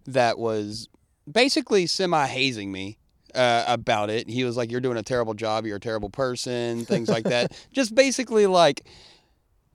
that 0.05 0.37
was 0.37 0.87
basically 1.29 1.85
semi 1.87 2.27
hazing 2.27 2.71
me 2.71 2.97
uh, 3.35 3.65
about 3.67 4.09
it. 4.09 4.29
He 4.29 4.43
was 4.43 4.57
like, 4.57 4.71
"You're 4.71 4.81
doing 4.81 4.97
a 4.97 5.03
terrible 5.03 5.33
job. 5.33 5.65
You're 5.65 5.77
a 5.77 5.81
terrible 5.81 6.09
person." 6.09 6.85
Things 6.85 7.09
like 7.09 7.25
that. 7.25 7.51
Just 7.73 7.95
basically 7.95 8.47
like 8.47 8.85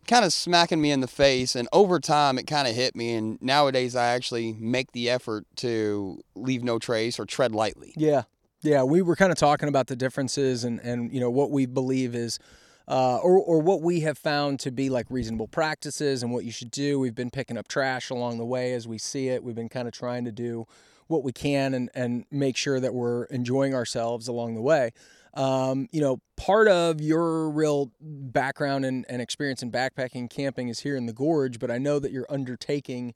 kind 0.07 0.25
of 0.25 0.33
smacking 0.33 0.81
me 0.81 0.91
in 0.91 1.01
the 1.01 1.07
face 1.09 1.57
and 1.57 1.67
over 1.73 1.99
time 1.99 2.39
it 2.39 2.47
kind 2.47 2.69
of 2.69 2.75
hit 2.75 2.95
me 2.95 3.15
and 3.15 3.41
nowadays 3.41 3.97
i 3.97 4.09
actually 4.09 4.53
make 4.61 4.93
the 4.93 5.09
effort 5.09 5.47
to 5.57 6.21
leave 6.35 6.63
no 6.63 6.79
trace 6.79 7.19
or 7.19 7.25
tread 7.25 7.55
lightly 7.55 7.95
Yeah, 7.97 8.25
yeah. 8.65 8.83
We 8.83 9.03
were 9.03 9.17
kind 9.17 9.31
of 9.31 9.39
talking 9.39 9.69
about 9.69 9.87
the 9.87 9.97
differences 9.97 10.65
and 10.65 10.81
and 10.81 11.13
you 11.13 11.21
know 11.21 11.31
what 11.31 11.51
we 11.51 11.67
believe 11.67 12.15
is. 12.15 12.39
Uh, 12.87 13.17
or, 13.23 13.39
or 13.39 13.63
what 13.63 13.81
we 13.81 14.01
have 14.01 14.19
found 14.19 14.61
to 14.61 14.71
be 14.71 14.91
like 14.91 15.07
reasonable 15.09 15.49
practices 15.49 16.23
and 16.23 16.31
what 16.31 16.45
you 16.45 16.53
should 16.53 16.71
do. 16.71 16.99
We've 16.99 17.15
been 17.15 17.31
picking 17.31 17.57
up 17.57 17.67
trash 17.67 18.11
along 18.11 18.37
the 18.37 18.45
way 18.45 18.75
as 18.75 18.87
we 18.87 18.99
see 18.99 19.29
it. 19.29 19.43
We've 19.43 19.55
been 19.55 19.71
kind 19.71 19.89
of 19.89 19.95
trying 19.95 20.27
to 20.27 20.31
do 20.31 20.67
what 21.07 21.23
we 21.23 21.33
can 21.33 21.75
and, 21.75 21.91
and 21.95 22.25
make 22.31 22.57
sure 22.57 22.81
that 22.81 22.95
we're 22.95 23.25
enjoying 23.25 23.75
ourselves 23.75 24.29
along 24.29 24.55
the 24.55 24.63
way. 24.63 24.91
Um, 25.35 25.89
you 25.91 26.01
know, 26.01 26.21
part 26.37 26.69
of 26.69 27.01
your 27.01 27.51
real 27.51 27.91
background 28.01 28.85
and, 28.85 29.05
and 29.09 29.21
experience 29.21 29.63
in 29.63 29.73
backpacking 29.73 30.15
and 30.15 30.31
camping 30.31 30.69
is 30.69 30.81
here 30.81 30.97
in 30.97 31.07
the 31.07 31.13
gorge, 31.13 31.59
but 31.59 31.71
I 31.71 31.79
know 31.79 31.99
that 31.99 32.13
you're 32.13 32.27
undertaking 32.31 33.15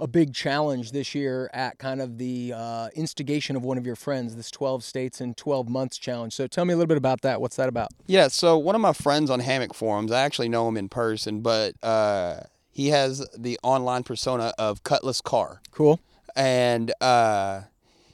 a 0.00 0.06
big 0.08 0.32
challenge 0.32 0.92
this 0.92 1.14
year 1.14 1.50
at 1.52 1.78
kind 1.78 2.00
of 2.00 2.16
the 2.16 2.54
uh, 2.56 2.88
instigation 2.94 3.54
of 3.54 3.62
one 3.62 3.76
of 3.76 3.84
your 3.86 3.94
friends, 3.96 4.34
this 4.34 4.50
12 4.50 4.82
states 4.82 5.20
in 5.20 5.34
12 5.34 5.68
months 5.68 5.98
challenge. 5.98 6.32
So 6.32 6.46
tell 6.46 6.64
me 6.64 6.72
a 6.72 6.76
little 6.76 6.88
bit 6.88 6.96
about 6.96 7.20
that. 7.20 7.40
What's 7.40 7.56
that 7.56 7.68
about? 7.68 7.90
yeah 8.06 8.26
so 8.28 8.56
one 8.58 8.74
of 8.74 8.80
my 8.80 8.92
friends 8.94 9.30
on 9.30 9.40
hammock 9.40 9.74
forums 9.74 10.10
i 10.10 10.20
actually 10.22 10.48
know 10.48 10.66
him 10.66 10.76
in 10.76 10.88
person 10.88 11.40
but 11.42 11.74
uh, 11.84 12.40
he 12.72 12.88
has 12.88 13.28
the 13.38 13.58
online 13.62 14.02
persona 14.02 14.52
of 14.58 14.82
cutlass 14.82 15.20
car 15.20 15.60
Cool. 15.70 16.00
And 16.36 16.92
uh, 17.00 17.62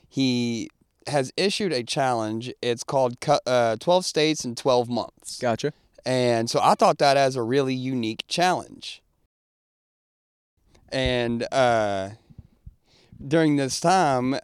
he 0.08 0.70
has 1.06 1.32
issued 1.36 1.72
a 1.72 1.84
challenge 1.84 2.52
it's 2.60 2.82
called 2.82 3.16
uh, 3.46 3.76
12 3.76 4.04
states 4.04 4.44
in 4.44 4.54
12 4.54 4.88
months 4.88 5.38
Gotcha. 5.38 5.72
And 6.06 6.48
so 6.48 6.60
I 6.62 6.76
thought 6.76 6.98
that 6.98 7.16
as 7.16 7.34
a 7.34 7.42
really 7.42 7.74
unique 7.74 8.24
challenge. 8.28 9.02
And 10.90 11.44
uh, 11.50 12.10
during 13.26 13.56
this 13.56 13.80
time, 13.80 14.36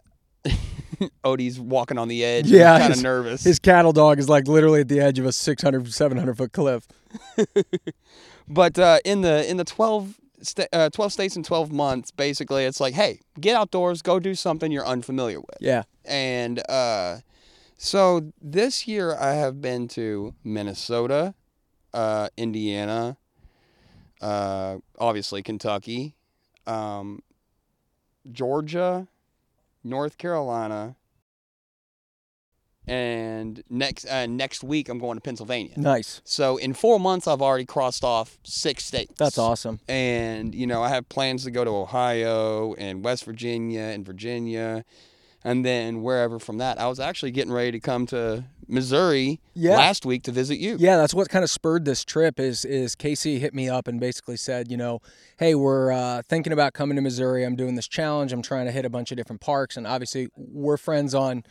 Odie's 1.23 1.61
walking 1.61 1.97
on 1.97 2.09
the 2.09 2.25
edge, 2.25 2.47
Yeah, 2.47 2.77
kind 2.77 2.93
of 2.93 3.01
nervous. 3.01 3.45
His 3.45 3.59
cattle 3.59 3.93
dog 3.93 4.19
is 4.19 4.27
like 4.27 4.45
literally 4.45 4.81
at 4.81 4.89
the 4.89 4.99
edge 4.99 5.19
of 5.19 5.25
a 5.25 5.31
600, 5.31 5.93
700 5.93 6.37
foot 6.37 6.51
cliff. 6.51 6.85
but 8.49 8.77
uh, 8.77 8.99
in 9.05 9.21
the 9.21 9.49
in 9.49 9.55
the 9.55 9.63
12, 9.63 10.19
sta- 10.43 10.67
uh, 10.71 10.89
12 10.89 11.13
states 11.13 11.35
in 11.35 11.43
12 11.43 11.71
months, 11.71 12.11
basically, 12.11 12.65
it's 12.65 12.79
like, 12.79 12.93
hey, 12.93 13.19
get 13.39 13.55
outdoors, 13.55 14.01
go 14.01 14.19
do 14.19 14.35
something 14.35 14.71
you're 14.71 14.85
unfamiliar 14.85 15.39
with. 15.39 15.57
Yeah. 15.59 15.83
And 16.05 16.61
uh, 16.69 17.17
so 17.77 18.31
this 18.41 18.87
year 18.87 19.15
I 19.15 19.33
have 19.33 19.61
been 19.61 19.87
to 19.89 20.33
Minnesota, 20.43 21.33
uh, 21.93 22.29
Indiana, 22.37 23.17
uh, 24.21 24.77
obviously 24.97 25.43
Kentucky, 25.43 26.15
um, 26.65 27.21
Georgia, 28.31 29.07
North 29.83 30.17
Carolina, 30.17 30.95
and 32.87 33.63
next 33.69 34.05
uh, 34.05 34.25
next 34.25 34.63
week 34.63 34.89
I'm 34.89 34.99
going 34.99 35.17
to 35.17 35.21
Pennsylvania. 35.21 35.73
Nice. 35.77 36.21
So 36.23 36.57
in 36.57 36.73
four 36.73 36.99
months 36.99 37.27
I've 37.27 37.41
already 37.41 37.65
crossed 37.65 38.03
off 38.03 38.37
six 38.43 38.85
states. 38.85 39.13
That's 39.17 39.37
awesome. 39.37 39.79
And 39.87 40.53
you 40.53 40.67
know 40.67 40.81
I 40.83 40.89
have 40.89 41.07
plans 41.09 41.43
to 41.45 41.51
go 41.51 41.63
to 41.63 41.71
Ohio 41.71 42.73
and 42.75 43.03
West 43.03 43.25
Virginia 43.25 43.81
and 43.81 44.05
Virginia, 44.05 44.83
and 45.43 45.65
then 45.65 46.01
wherever 46.01 46.39
from 46.39 46.57
that. 46.57 46.79
I 46.79 46.87
was 46.87 46.99
actually 46.99 47.31
getting 47.31 47.53
ready 47.53 47.71
to 47.71 47.79
come 47.79 48.05
to 48.07 48.45
Missouri 48.67 49.41
Yeah. 49.53 49.75
last 49.75 50.05
week 50.05 50.23
to 50.23 50.31
visit 50.31 50.57
you. 50.57 50.77
Yeah, 50.79 50.95
that's 50.95 51.13
what 51.13 51.27
kind 51.29 51.43
of 51.43 51.49
spurred 51.51 51.83
this 51.85 52.03
trip. 52.05 52.39
Is 52.39 52.63
is 52.65 52.95
Casey 52.95 53.39
hit 53.39 53.53
me 53.53 53.69
up 53.69 53.87
and 53.87 53.99
basically 53.99 54.37
said, 54.37 54.69
you 54.71 54.77
know, 54.77 54.99
hey, 55.37 55.53
we're 55.55 55.91
uh, 55.91 56.21
thinking 56.27 56.53
about 56.53 56.73
coming 56.73 56.95
to 56.95 57.01
Missouri. 57.01 57.43
I'm 57.45 57.55
doing 57.55 57.75
this 57.75 57.87
challenge. 57.87 58.31
I'm 58.33 58.41
trying 58.41 58.65
to 58.65 58.71
hit 58.71 58.85
a 58.85 58.89
bunch 58.89 59.11
of 59.11 59.17
different 59.17 59.41
parks, 59.41 59.75
and 59.77 59.85
obviously 59.87 60.27
we're 60.35 60.77
friends 60.77 61.13
on. 61.15 61.43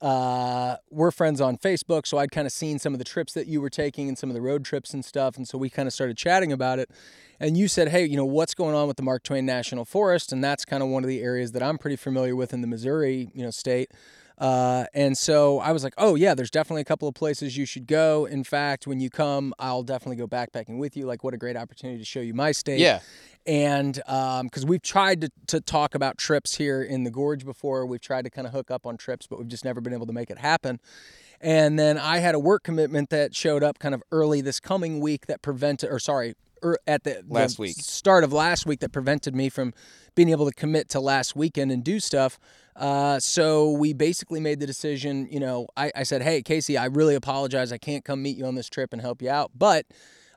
Uh, 0.00 0.76
we're 0.90 1.10
friends 1.10 1.40
on 1.40 1.58
Facebook, 1.58 2.06
so 2.06 2.18
I'd 2.18 2.30
kind 2.30 2.46
of 2.46 2.52
seen 2.52 2.78
some 2.78 2.94
of 2.94 2.98
the 2.98 3.04
trips 3.04 3.34
that 3.34 3.46
you 3.46 3.60
were 3.60 3.68
taking 3.68 4.08
and 4.08 4.16
some 4.16 4.30
of 4.30 4.34
the 4.34 4.40
road 4.40 4.64
trips 4.64 4.94
and 4.94 5.04
stuff, 5.04 5.36
and 5.36 5.46
so 5.46 5.58
we 5.58 5.68
kind 5.68 5.86
of 5.86 5.92
started 5.92 6.16
chatting 6.16 6.52
about 6.52 6.78
it. 6.78 6.90
And 7.38 7.56
you 7.56 7.68
said, 7.68 7.88
hey, 7.88 8.04
you 8.04 8.16
know, 8.16 8.24
what's 8.24 8.54
going 8.54 8.74
on 8.74 8.86
with 8.88 8.96
the 8.96 9.02
Mark 9.02 9.22
Twain 9.22 9.46
National 9.46 9.84
Forest? 9.84 10.32
And 10.32 10.44
that's 10.44 10.64
kind 10.64 10.82
of 10.82 10.90
one 10.90 11.04
of 11.04 11.08
the 11.08 11.22
areas 11.22 11.52
that 11.52 11.62
I'm 11.62 11.78
pretty 11.78 11.96
familiar 11.96 12.36
with 12.36 12.52
in 12.52 12.60
the 12.60 12.66
Missouri, 12.66 13.30
you 13.34 13.42
know, 13.42 13.50
state. 13.50 13.92
Uh, 14.40 14.86
and 14.94 15.16
so 15.18 15.60
I 15.60 15.72
was 15.72 15.84
like, 15.84 15.92
oh, 15.98 16.14
yeah, 16.14 16.34
there's 16.34 16.50
definitely 16.50 16.80
a 16.80 16.86
couple 16.86 17.06
of 17.06 17.14
places 17.14 17.58
you 17.58 17.66
should 17.66 17.86
go. 17.86 18.24
In 18.24 18.42
fact, 18.42 18.86
when 18.86 18.98
you 18.98 19.10
come, 19.10 19.52
I'll 19.58 19.82
definitely 19.82 20.16
go 20.16 20.26
backpacking 20.26 20.78
with 20.78 20.96
you. 20.96 21.04
Like, 21.04 21.22
what 21.22 21.34
a 21.34 21.36
great 21.36 21.56
opportunity 21.56 21.98
to 21.98 22.04
show 22.06 22.20
you 22.20 22.32
my 22.32 22.52
state. 22.52 22.80
Yeah. 22.80 23.00
And 23.46 23.94
because 23.94 24.64
we've 24.64 24.82
tried 24.82 25.20
to, 25.22 25.30
to 25.48 25.60
talk 25.60 25.94
about 25.94 26.16
trips 26.16 26.56
here 26.56 26.82
in 26.82 27.04
the 27.04 27.10
gorge 27.10 27.44
before, 27.44 27.84
we've 27.84 28.00
tried 28.00 28.24
to 28.24 28.30
kind 28.30 28.46
of 28.46 28.54
hook 28.54 28.70
up 28.70 28.86
on 28.86 28.96
trips, 28.96 29.26
but 29.26 29.38
we've 29.38 29.48
just 29.48 29.64
never 29.64 29.80
been 29.82 29.92
able 29.92 30.06
to 30.06 30.12
make 30.12 30.30
it 30.30 30.38
happen. 30.38 30.80
And 31.40 31.78
then 31.78 31.98
I 31.98 32.18
had 32.18 32.34
a 32.34 32.38
work 32.38 32.62
commitment 32.62 33.10
that 33.10 33.34
showed 33.34 33.62
up 33.62 33.78
kind 33.78 33.94
of 33.94 34.02
early 34.12 34.40
this 34.40 34.60
coming 34.60 35.00
week 35.00 35.26
that 35.26 35.42
prevented, 35.42 35.90
or 35.90 35.98
sorry, 35.98 36.34
er, 36.62 36.78
at 36.86 37.04
the, 37.04 37.22
the 37.26 37.34
Last 37.34 37.58
week. 37.58 37.76
start 37.78 38.24
of 38.24 38.32
last 38.32 38.66
week 38.66 38.80
that 38.80 38.92
prevented 38.92 39.34
me 39.34 39.48
from 39.48 39.72
being 40.14 40.28
able 40.28 40.46
to 40.46 40.54
commit 40.54 40.90
to 40.90 41.00
last 41.00 41.34
weekend 41.34 41.72
and 41.72 41.82
do 41.82 41.98
stuff. 41.98 42.38
Uh, 42.80 43.20
so 43.20 43.72
we 43.72 43.92
basically 43.92 44.40
made 44.40 44.58
the 44.58 44.66
decision. 44.66 45.28
You 45.30 45.38
know, 45.38 45.68
I, 45.76 45.92
I 45.94 46.02
said, 46.02 46.22
"Hey, 46.22 46.42
Casey, 46.42 46.78
I 46.78 46.86
really 46.86 47.14
apologize. 47.14 47.72
I 47.72 47.78
can't 47.78 48.04
come 48.04 48.22
meet 48.22 48.36
you 48.38 48.46
on 48.46 48.54
this 48.54 48.68
trip 48.68 48.92
and 48.92 49.00
help 49.00 49.22
you 49.22 49.30
out, 49.30 49.52
but." 49.56 49.86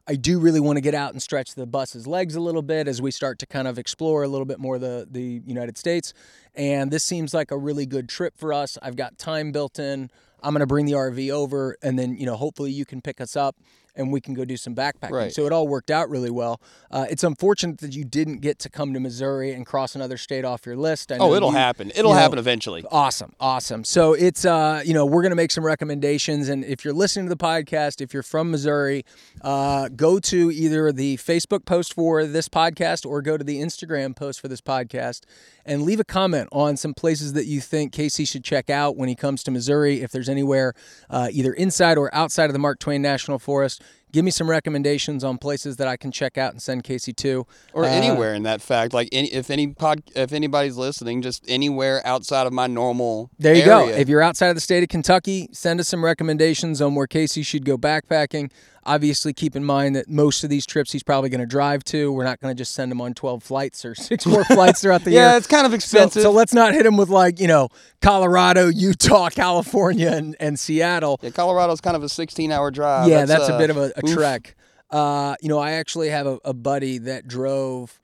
I 0.06 0.16
do 0.16 0.38
really 0.38 0.60
want 0.60 0.76
to 0.76 0.82
get 0.82 0.94
out 0.94 1.14
and 1.14 1.22
stretch 1.22 1.56
the 1.56 1.66
bus's 1.66 2.06
legs 2.06 2.36
a 2.36 2.42
little 2.42 2.62
bit 2.62 2.90
as 2.90 3.02
we 3.02 3.10
start 3.10 3.40
to 3.40 3.46
kind 3.46 3.70
of 3.70 3.80
explore 3.80 4.24
a 4.24 4.28
little 4.28 4.44
bit 4.46 4.60
more 4.60 4.78
the 4.78 5.08
the 5.10 5.42
United 5.46 5.78
States. 5.78 6.14
And 6.56 6.92
this 6.92 7.06
seems 7.06 7.34
like 7.34 7.52
a 7.52 7.58
really 7.58 7.86
good 7.86 8.10
trip 8.10 8.38
for 8.38 8.52
us. 8.52 8.78
I've 8.82 8.98
got 8.98 9.18
time 9.18 9.54
built 9.54 9.80
in. 9.80 10.12
I'm 10.44 10.54
going 10.54 10.60
to 10.60 10.68
bring 10.68 10.86
the 10.86 10.92
RV 10.92 11.32
over 11.32 11.78
and 11.82 11.98
then, 11.98 12.18
you 12.18 12.26
know, 12.26 12.36
hopefully 12.36 12.70
you 12.70 12.84
can 12.84 13.00
pick 13.00 13.22
us 13.22 13.38
up 13.38 13.56
and 13.96 14.12
we 14.12 14.20
can 14.22 14.34
go 14.34 14.44
do 14.46 14.58
some 14.58 14.74
backpacking. 14.74 15.12
Right. 15.12 15.34
So 15.34 15.46
it 15.46 15.52
all 15.54 15.68
worked 15.68 15.92
out 15.92 16.10
really 16.10 16.32
well. 16.32 16.60
Uh, 16.90 17.06
it's 17.10 17.24
unfortunate 17.24 17.78
that 17.80 17.94
you 17.96 18.04
didn't 18.04 18.40
get 18.42 18.60
to 18.60 18.70
come 18.70 18.94
to 18.94 19.00
Missouri 19.00 19.52
and 19.54 19.66
cross 19.66 19.96
another 19.96 20.18
state 20.18 20.46
off 20.46 20.66
your 20.66 20.76
list. 20.76 21.12
I 21.12 21.18
Oh, 21.20 21.34
it'll 21.34 21.52
you- 21.52 21.56
happen. 21.58 21.92
It'll 21.92 22.10
you 22.12 22.16
know, 22.16 22.20
happen 22.22 22.40
eventually. 22.40 22.84
Awesome, 22.92 23.34
awesome. 23.40 23.84
So 23.84 24.14
it's 24.14 24.46
uh, 24.46 24.82
you 24.86 24.94
know, 24.94 25.06
we're 25.06 25.22
gonna 25.24 25.36
make 25.36 25.52
some 25.52 25.64
recommendations, 25.66 26.50
and 26.50 26.64
if 26.66 26.84
you're 26.84 26.94
listening 26.94 27.26
to 27.28 27.30
the 27.36 27.38
podcast, 27.44 28.02
if 28.02 28.14
you're 28.14 28.24
from 28.24 28.52
Missouri, 28.52 29.06
uh, 29.42 29.90
go 29.90 30.20
to 30.20 30.52
either 30.52 30.92
the 30.92 31.18
Facebook 31.18 31.66
post 31.66 31.94
for 31.94 32.26
this 32.26 32.50
podcast 32.50 33.06
or 33.06 33.22
go 33.22 33.38
to 33.38 33.44
the 33.44 33.62
Instagram 33.62 34.16
post 34.16 34.40
for 34.42 34.48
this 34.48 34.62
podcast, 34.62 35.22
and 35.66 35.84
leave 35.84 36.00
a 36.00 36.04
comment 36.04 36.50
on 36.52 36.78
some 36.78 36.94
places 36.94 37.34
that 37.34 37.46
you 37.46 37.62
think 37.62 37.94
Casey 37.94 38.26
should 38.26 38.44
check 38.44 38.70
out 38.70 38.96
when 38.98 39.10
he 39.10 39.16
comes 39.16 39.44
to 39.44 39.52
Missouri. 39.52 40.02
If 40.02 40.12
there's 40.12 40.30
anywhere, 40.30 40.74
uh, 41.10 41.30
either 41.32 41.54
inside 41.54 41.98
or 41.98 42.14
outside 42.14 42.46
of 42.46 42.54
the 42.54 42.60
Mark 42.60 42.80
Twain 42.80 43.02
National 43.02 43.40
Forest. 43.40 43.82
Give 44.14 44.24
me 44.24 44.32
some 44.32 44.50
recommendations 44.50 45.24
on 45.24 45.38
places 45.38 45.76
that 45.78 45.88
I 45.88 45.98
can 45.98 46.12
check 46.12 46.38
out 46.38 46.54
and 46.54 46.62
send 46.62 46.84
Casey 46.86 47.12
to. 47.14 47.46
or 47.74 47.84
Uh, 47.84 47.90
anywhere 47.90 48.34
in 48.34 48.44
that 48.44 48.62
fact. 48.62 48.94
Like 48.94 49.10
any, 49.12 49.28
if 49.34 49.50
any 49.50 49.68
pod, 49.68 50.04
if 50.16 50.32
anybody's 50.32 50.78
listening, 50.78 51.22
just 51.22 51.44
anywhere 51.50 52.02
outside 52.06 52.48
of 52.48 52.54
my 52.54 52.68
normal. 52.68 53.30
There 53.38 53.54
you 53.56 53.66
go. 53.66 53.90
If 53.90 54.08
you're 54.08 54.22
outside 54.22 54.48
of 54.50 54.56
the 54.56 54.62
state 54.62 54.84
of 54.84 54.90
Kentucky, 54.90 55.50
send 55.52 55.80
us 55.82 55.90
some 55.90 56.06
recommendations 56.06 56.82
on 56.82 56.96
where 56.96 57.08
Casey 57.08 57.44
should 57.44 57.66
go 57.66 57.78
backpacking. 57.78 58.52
Obviously, 58.86 59.32
keep 59.32 59.56
in 59.56 59.64
mind 59.64 59.96
that 59.96 60.10
most 60.10 60.44
of 60.44 60.50
these 60.50 60.66
trips 60.66 60.92
he's 60.92 61.04
probably 61.04 61.30
going 61.30 61.40
to 61.40 61.46
drive 61.46 61.86
to. 61.86 62.12
We're 62.12 62.26
not 62.26 62.42
going 62.42 62.54
to 62.54 62.58
just 62.58 62.74
send 62.74 62.92
him 62.92 63.00
on 63.00 63.14
12 63.14 63.42
flights 63.42 63.86
or 63.86 63.96
six 64.10 64.26
more 64.26 64.44
flights 64.58 64.82
throughout 64.82 65.06
the 65.06 65.12
yeah, 65.12 65.20
year. 65.20 65.30
Yeah, 65.32 65.38
it's 65.38 65.48
kind 65.48 65.66
of 65.66 65.74
expensive. 65.74 66.22
so 66.22 66.32
let's 66.32 66.54
not 66.54 66.74
hit 66.74 66.86
him 66.86 66.98
with 66.98 67.08
like, 67.08 67.40
you 67.40 67.48
know, 67.48 67.70
Colorado, 68.02 68.68
Utah, 68.68 69.30
California, 69.32 70.10
and, 70.12 70.36
and 70.38 70.60
Seattle. 70.60 71.18
yeah, 71.24 71.30
Colorado's 71.30 71.80
kind 71.80 71.96
of 71.96 72.04
a 72.04 72.08
16-hour 72.08 72.72
drive. 72.72 73.08
yeah, 73.08 73.24
that's, 73.24 73.48
a 73.48 73.54
uh, 73.54 73.58
bit 73.58 73.70
of 73.70 73.78
a, 73.78 73.94
a 73.96 74.02
oof. 74.04 74.14
trek. 74.14 74.56
Uh, 74.90 75.36
you 75.42 75.50
know, 75.50 75.60
I 75.60 75.72
actually 75.72 76.10
have 76.10 76.28
a, 76.28 76.40
a 76.46 76.54
buddy 76.54 77.00
that 77.00 77.28
drove 77.28 78.00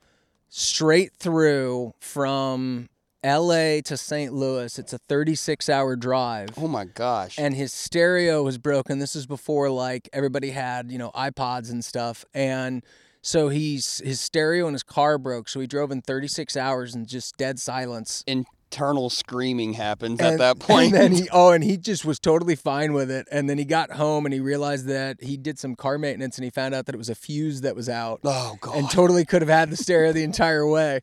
straight 0.48 1.12
through 1.12 1.94
from 2.00 2.88
LA 3.24 3.80
to 3.84 3.96
St. 3.96 4.32
Louis. 4.32 4.78
It's 4.78 4.92
a 4.92 4.98
36 4.98 5.68
hour 5.68 5.94
drive. 5.96 6.50
Oh 6.56 6.68
my 6.68 6.84
gosh. 6.84 7.38
And 7.38 7.54
his 7.54 7.72
stereo 7.72 8.42
was 8.42 8.58
broken. 8.58 8.98
This 8.98 9.14
is 9.14 9.26
before 9.26 9.70
like 9.70 10.08
everybody 10.12 10.50
had, 10.50 10.90
you 10.90 10.98
know, 10.98 11.10
iPods 11.14 11.70
and 11.70 11.84
stuff. 11.84 12.24
And 12.34 12.82
so 13.22 13.50
he's 13.50 13.98
his 13.98 14.20
stereo 14.20 14.66
in 14.66 14.72
his 14.72 14.82
car 14.82 15.18
broke. 15.18 15.48
So 15.48 15.60
he 15.60 15.66
drove 15.66 15.90
in 15.90 16.00
36 16.00 16.56
hours 16.56 16.94
in 16.94 17.06
just 17.06 17.36
dead 17.36 17.58
silence. 17.58 18.24
Internal 18.72 19.10
screaming 19.10 19.72
happens 19.72 20.20
And- 20.20 20.34
at 20.34 20.38
that 20.38 20.58
point. 20.60 20.92
And 20.94 20.94
then 20.94 21.12
he 21.12 21.28
oh, 21.32 21.50
and 21.50 21.62
he 21.64 21.76
just 21.76 22.04
was 22.04 22.20
totally 22.20 22.54
fine 22.54 22.92
with 22.92 23.10
it. 23.10 23.26
And 23.32 23.50
then 23.50 23.58
he 23.58 23.64
got 23.64 23.90
home 23.92 24.24
and 24.26 24.32
he 24.32 24.38
realized 24.38 24.86
that 24.86 25.20
he 25.22 25.36
did 25.36 25.58
some 25.58 25.74
car 25.74 25.98
maintenance 25.98 26.38
and 26.38 26.44
he 26.44 26.50
found 26.50 26.72
out 26.74 26.86
that 26.86 26.94
it 26.94 26.98
was 26.98 27.08
a 27.08 27.14
fuse 27.16 27.62
that 27.62 27.74
was 27.74 27.88
out. 27.88 28.20
oh 28.24 28.56
god. 28.60 28.76
and 28.76 28.88
totally 28.90 29.24
could 29.24 29.42
have 29.42 29.48
had 29.48 29.70
the 29.70 29.76
stereo 29.76 30.12
the 30.12 30.22
entire 30.22 30.66
way. 30.66 31.00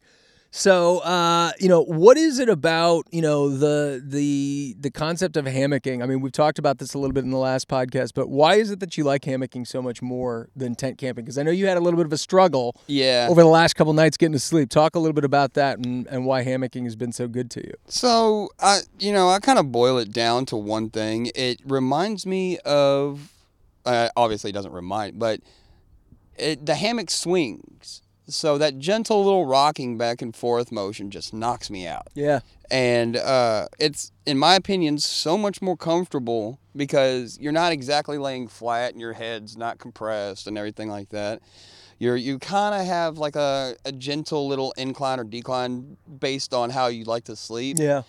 So, 0.50 1.00
uh, 1.00 1.51
you 1.60 1.68
know, 1.68 1.84
what 1.84 2.18
is 2.18 2.39
it 2.39 2.50
about, 2.50 3.06
you 3.12 3.22
know, 3.22 3.50
the 3.50 4.01
the 4.04 4.75
the 4.80 4.89
concept 4.89 5.38
of 5.38 5.46
hammocking? 5.46 6.01
I 6.01 6.06
mean, 6.06 6.22
we've 6.22 6.32
talked 6.32 6.58
about 6.58 6.80
this 6.80 6.94
a 6.94 6.98
little 6.98 7.13
bit 7.13 7.25
in 7.25 7.32
the 7.32 7.38
last 7.38 7.68
podcast, 7.68 8.13
but 8.16 8.30
why 8.30 8.56
is 8.56 8.72
it 8.72 8.80
that 8.80 8.98
you 8.98 9.04
like 9.04 9.24
hammocking 9.24 9.68
so 9.68 9.82
much 9.82 10.01
more 10.01 10.50
than 10.56 10.74
tent 10.74 10.98
camping? 10.98 11.25
Because 11.25 11.38
I 11.38 11.44
know 11.44 11.51
you 11.51 11.68
had 11.68 11.77
a 11.77 11.82
little 11.82 11.98
bit 11.98 12.06
of 12.06 12.13
a 12.13 12.18
struggle 12.18 12.75
yeah. 12.88 13.27
over 13.30 13.42
the 13.42 13.48
last 13.48 13.75
couple 13.75 13.94
nights 13.94 14.18
getting 14.18 14.34
to 14.34 14.39
sleep. 14.39 14.70
Talk 14.70 14.96
a 14.96 15.00
little 15.00 15.13
bit 15.13 15.25
about 15.25 15.54
that 15.54 15.80
and, 15.80 16.08
and 16.08 16.25
why 16.25 16.44
hammocking 16.44 16.86
has 16.86 16.96
been 16.96 17.12
so 17.12 17.27
good 17.27 17.51
to 17.51 17.66
you. 17.66 17.74
So 17.88 18.50
I, 18.60 18.80
you 19.00 19.12
know, 19.12 19.30
I 19.30 19.39
kind 19.39 19.60
of 19.60 19.72
boil 19.72 19.98
it 19.98 20.12
down 20.12 20.46
to 20.48 20.56
one 20.56 20.89
thing. 20.89 21.30
It 21.36 21.60
reminds 21.66 22.25
me 22.25 22.58
of, 22.60 23.34
uh, 23.86 24.10
obviously, 24.16 24.51
it 24.51 24.54
doesn't 24.54 24.74
remind, 24.74 25.20
but 25.20 25.42
it, 26.38 26.66
the 26.66 26.75
hammock 26.75 27.12
swings. 27.12 28.01
So 28.29 28.57
that 28.57 28.77
gentle 28.77 29.24
little 29.24 29.46
rocking 29.46 29.98
back 29.98 30.22
and 30.22 30.36
forth 30.36 30.72
motion 30.72 31.10
just 31.10 31.34
knocks 31.34 31.69
me 31.69 31.88
out. 31.88 32.07
Yeah. 32.13 32.41
And 32.69 33.15
uh, 33.15 33.67
it's, 33.79 34.12
in 34.25 34.38
my 34.38 34.55
opinion, 34.55 34.98
so 34.98 35.38
much 35.38 35.62
more 35.62 35.77
comfortable 35.77 36.60
because 36.75 37.38
you're 37.39 37.53
not 37.53 37.72
exactly 37.72 38.17
laying 38.17 38.50
flat 38.50 38.91
and 38.91 39.00
your 39.00 39.13
head's 39.13 39.55
not 39.55 39.77
compressed 39.79 40.46
and 40.48 40.57
everything 40.57 40.89
like 40.89 41.10
that. 41.10 41.41
You're, 42.00 42.17
you 42.17 42.38
kind 42.38 42.75
of 42.75 42.86
have 42.86 43.17
like 43.17 43.38
a, 43.38 43.75
a 43.86 43.93
gentle 43.93 44.48
little 44.48 44.74
incline 44.77 45.19
or 45.19 45.24
decline 45.24 45.96
based 46.19 46.53
on 46.53 46.69
how 46.69 46.88
you 46.88 47.05
like 47.05 47.24
to 47.25 47.36
sleep. 47.36 47.77
Yeah. 47.79 48.03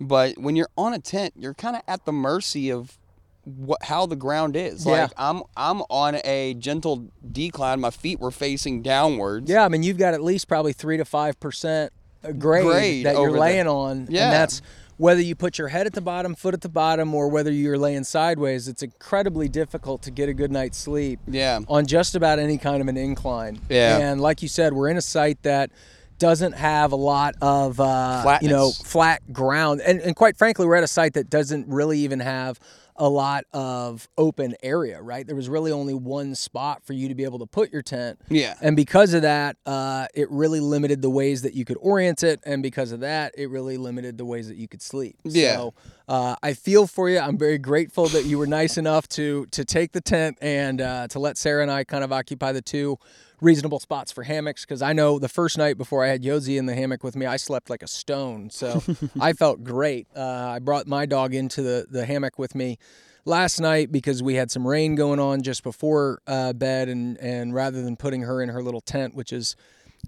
But 0.00 0.38
when 0.38 0.56
you're 0.56 0.70
on 0.76 0.92
a 0.92 0.98
tent, 0.98 1.34
you're 1.36 1.54
kind 1.54 1.76
of 1.76 1.82
at 1.86 2.04
the 2.04 2.12
mercy 2.12 2.70
of 2.70 2.98
what 3.44 3.82
how 3.82 4.06
the 4.06 4.16
ground 4.16 4.56
is. 4.56 4.86
Yeah. 4.86 4.92
Like 5.02 5.10
I'm 5.16 5.42
I'm 5.56 5.80
on 5.90 6.16
a 6.24 6.54
gentle 6.54 7.08
decline. 7.32 7.80
My 7.80 7.90
feet 7.90 8.20
were 8.20 8.30
facing 8.30 8.82
downwards. 8.82 9.50
Yeah, 9.50 9.64
I 9.64 9.68
mean, 9.68 9.82
you've 9.82 9.98
got 9.98 10.14
at 10.14 10.22
least 10.22 10.48
probably 10.48 10.72
three 10.72 10.96
to 10.96 11.04
five 11.04 11.38
percent 11.40 11.92
grade, 12.38 12.64
Grade 12.64 13.06
that 13.06 13.14
you're 13.14 13.22
over 13.22 13.32
the- 13.32 13.40
laying 13.40 13.66
on, 13.66 14.06
Yeah. 14.08 14.24
and 14.24 14.32
that's 14.32 14.62
whether 14.96 15.20
you 15.20 15.34
put 15.34 15.58
your 15.58 15.66
head 15.68 15.86
at 15.86 15.94
the 15.94 16.00
bottom, 16.00 16.36
foot 16.36 16.54
at 16.54 16.60
the 16.60 16.68
bottom, 16.68 17.12
or 17.14 17.26
whether 17.26 17.50
you're 17.50 17.78
laying 17.78 18.04
sideways. 18.04 18.68
It's 18.68 18.84
incredibly 18.84 19.48
difficult 19.48 20.02
to 20.02 20.12
get 20.12 20.28
a 20.28 20.34
good 20.34 20.52
night's 20.52 20.78
sleep 20.78 21.18
Yeah. 21.26 21.58
on 21.66 21.86
just 21.86 22.14
about 22.14 22.38
any 22.38 22.58
kind 22.58 22.80
of 22.80 22.86
an 22.86 22.96
incline. 22.96 23.58
Yeah. 23.68 23.98
and 23.98 24.20
like 24.20 24.42
you 24.42 24.48
said, 24.48 24.72
we're 24.74 24.88
in 24.88 24.96
a 24.96 25.02
site 25.02 25.42
that 25.42 25.70
doesn't 26.18 26.52
have 26.52 26.92
a 26.92 26.96
lot 26.96 27.34
of 27.42 27.80
uh, 27.80 28.38
you 28.40 28.48
know 28.48 28.70
flat 28.70 29.20
ground, 29.32 29.80
and, 29.80 29.98
and 30.00 30.14
quite 30.14 30.36
frankly, 30.36 30.66
we're 30.66 30.76
at 30.76 30.84
a 30.84 30.88
site 30.88 31.14
that 31.14 31.28
doesn't 31.28 31.66
really 31.66 31.98
even 31.98 32.20
have 32.20 32.60
a 33.02 33.08
lot 33.08 33.44
of 33.52 34.08
open 34.16 34.54
area. 34.62 35.02
Right, 35.02 35.26
there 35.26 35.34
was 35.34 35.48
really 35.48 35.72
only 35.72 35.92
one 35.92 36.36
spot 36.36 36.84
for 36.84 36.92
you 36.92 37.08
to 37.08 37.16
be 37.16 37.24
able 37.24 37.40
to 37.40 37.46
put 37.46 37.72
your 37.72 37.82
tent. 37.82 38.20
Yeah. 38.28 38.54
And 38.60 38.76
because 38.76 39.12
of 39.12 39.22
that, 39.22 39.56
uh, 39.66 40.06
it 40.14 40.30
really 40.30 40.60
limited 40.60 41.02
the 41.02 41.10
ways 41.10 41.42
that 41.42 41.54
you 41.54 41.64
could 41.64 41.78
orient 41.80 42.22
it. 42.22 42.38
And 42.44 42.62
because 42.62 42.92
of 42.92 43.00
that, 43.00 43.34
it 43.36 43.50
really 43.50 43.76
limited 43.76 44.18
the 44.18 44.24
ways 44.24 44.46
that 44.46 44.56
you 44.56 44.68
could 44.68 44.80
sleep. 44.80 45.16
Yeah. 45.24 45.56
So 45.56 45.74
uh, 46.06 46.36
I 46.44 46.54
feel 46.54 46.86
for 46.86 47.10
you. 47.10 47.18
I'm 47.18 47.36
very 47.36 47.58
grateful 47.58 48.06
that 48.06 48.24
you 48.24 48.38
were 48.38 48.46
nice 48.46 48.78
enough 48.78 49.08
to 49.08 49.46
to 49.46 49.64
take 49.64 49.90
the 49.90 50.00
tent 50.00 50.38
and 50.40 50.80
uh, 50.80 51.08
to 51.08 51.18
let 51.18 51.36
Sarah 51.36 51.62
and 51.62 51.72
I 51.72 51.82
kind 51.82 52.04
of 52.04 52.12
occupy 52.12 52.52
the 52.52 52.62
two 52.62 52.98
reasonable 53.42 53.80
spots 53.80 54.12
for 54.12 54.22
hammocks 54.22 54.64
because 54.64 54.80
I 54.80 54.92
know 54.92 55.18
the 55.18 55.28
first 55.28 55.58
night 55.58 55.76
before 55.76 56.04
I 56.04 56.08
had 56.08 56.22
Yosi 56.22 56.56
in 56.58 56.66
the 56.66 56.74
hammock 56.74 57.02
with 57.02 57.16
me, 57.16 57.26
I 57.26 57.36
slept 57.36 57.68
like 57.68 57.82
a 57.82 57.88
stone. 57.88 58.48
So 58.50 58.82
I 59.20 59.32
felt 59.34 59.64
great. 59.64 60.06
Uh, 60.16 60.22
I 60.22 60.58
brought 60.60 60.86
my 60.86 61.04
dog 61.04 61.34
into 61.34 61.60
the, 61.60 61.86
the 61.90 62.06
hammock 62.06 62.38
with 62.38 62.54
me 62.54 62.78
last 63.24 63.60
night 63.60 63.90
because 63.92 64.22
we 64.22 64.34
had 64.34 64.50
some 64.50 64.66
rain 64.66 64.94
going 64.94 65.18
on 65.18 65.42
just 65.42 65.62
before 65.62 66.20
uh, 66.26 66.52
bed, 66.52 66.88
and 66.88 67.18
and 67.18 67.52
rather 67.52 67.82
than 67.82 67.96
putting 67.96 68.22
her 68.22 68.40
in 68.40 68.48
her 68.48 68.62
little 68.62 68.80
tent, 68.80 69.14
which 69.14 69.32
is 69.32 69.56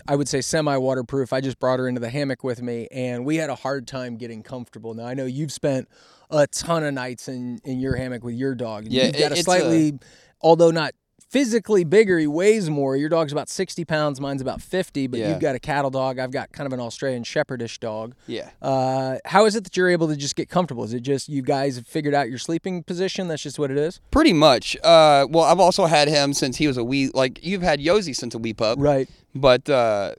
I 0.09 0.17
would 0.17 0.29
say 0.29 0.41
semi 0.41 0.77
waterproof, 0.77 1.33
I 1.33 1.41
just 1.41 1.59
brought 1.59 1.79
her 1.81 1.89
into 1.89 2.01
the 2.01 2.11
hammock 2.11 2.45
with 2.45 2.63
me, 2.63 2.89
and 2.91 3.25
we 3.27 3.37
had 3.37 3.51
a 3.51 3.55
hard 3.55 3.87
time 3.87 4.17
getting 4.17 4.43
comfortable. 4.43 4.95
Now 4.95 5.07
I 5.07 5.15
know 5.15 5.27
you've 5.27 5.53
spent 5.53 5.89
a 6.31 6.47
ton 6.47 6.85
of 6.85 6.95
nights 6.95 7.29
in 7.29 7.59
in 7.65 7.81
your 7.81 7.97
hammock 7.97 8.23
with 8.25 8.35
your 8.35 8.55
dog. 8.55 8.87
Yeah, 8.89 9.05
you've 9.07 9.13
got 9.19 9.33
it- 9.33 9.39
a 9.39 9.43
slightly, 9.43 9.99
although 10.41 10.71
not 10.71 10.93
physically 11.35 11.83
bigger, 11.83 12.17
he 12.17 12.29
weighs 12.29 12.71
more. 12.71 12.97
Your 12.97 13.09
dog's 13.09 13.33
about 13.33 13.49
sixty 13.49 13.85
pounds, 13.85 14.21
mine's 14.21 14.41
about 14.41 14.63
fifty, 14.63 15.09
but 15.09 15.19
Yeah. 15.19 15.31
you've 15.31 15.41
got 15.41 15.57
a 15.57 15.59
cattle 15.59 15.91
dog. 15.91 16.21
I've 16.21 16.31
got 16.31 16.53
kind 16.53 16.65
of 16.65 16.73
an 16.73 16.79
Australian 16.79 17.25
Shepherdish 17.25 17.81
dog. 17.81 18.15
Yeah. 18.29 18.51
Uh, 18.63 19.19
how 19.25 19.45
is 19.45 19.57
it 19.57 19.65
that 19.65 19.77
you're 19.77 19.89
able 19.91 20.07
to 20.07 20.15
just 20.15 20.37
get 20.37 20.49
comfortable? 20.49 20.85
Is 20.85 20.95
it 20.95 21.01
just 21.01 21.29
you 21.29 21.43
guys 21.43 21.75
have 21.75 21.89
figured 21.89 22.15
out 22.15 22.29
your 22.31 22.39
sleeping 22.39 22.85
position? 22.85 23.27
That's 23.27 23.43
just 23.43 23.59
what 23.59 23.73
it 23.73 23.77
is, 23.77 23.99
Pretty 24.13 24.33
much. 24.33 24.77
Uh, 24.85 25.27
well, 25.29 25.43
I've 25.45 25.59
also 25.59 25.87
had 25.87 26.07
him 26.07 26.33
since 26.35 26.59
he 26.59 26.69
was 26.69 26.77
a 26.77 26.85
wee. 26.85 27.11
Like 27.13 27.45
you've 27.45 27.63
had 27.63 27.81
Yosi 27.81 28.15
since 28.15 28.33
a 28.37 28.39
wee 28.39 28.55
pup. 28.55 28.79
right? 28.81 29.09
But 29.35 29.69
uh, 29.69 30.15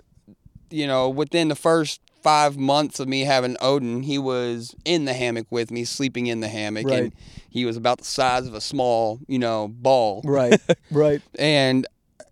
you 0.69 0.85
know, 0.85 1.07
within 1.07 1.47
the 1.47 1.55
first 1.55 2.01
five 2.25 2.57
months 2.57 2.99
of 2.99 3.07
me 3.07 3.21
having 3.21 3.55
Odin, 3.61 4.01
he 4.01 4.17
was 4.17 4.73
in 4.83 5.05
the 5.05 5.13
hammock 5.13 5.45
with 5.51 5.69
me, 5.69 5.85
sleeping 5.85 6.25
in 6.25 6.39
the 6.39 6.47
hammock, 6.47 6.87
Right. 6.87 7.03
and 7.03 7.13
he 7.49 7.65
was 7.65 7.77
about 7.77 7.99
the 7.99 8.03
size 8.05 8.47
of 8.47 8.55
a 8.55 8.61
small, 8.61 9.19
you 9.27 9.37
know, 9.37 9.67
ball. 9.67 10.21
Right, 10.25 10.59
right. 10.91 11.21
And 11.37 11.85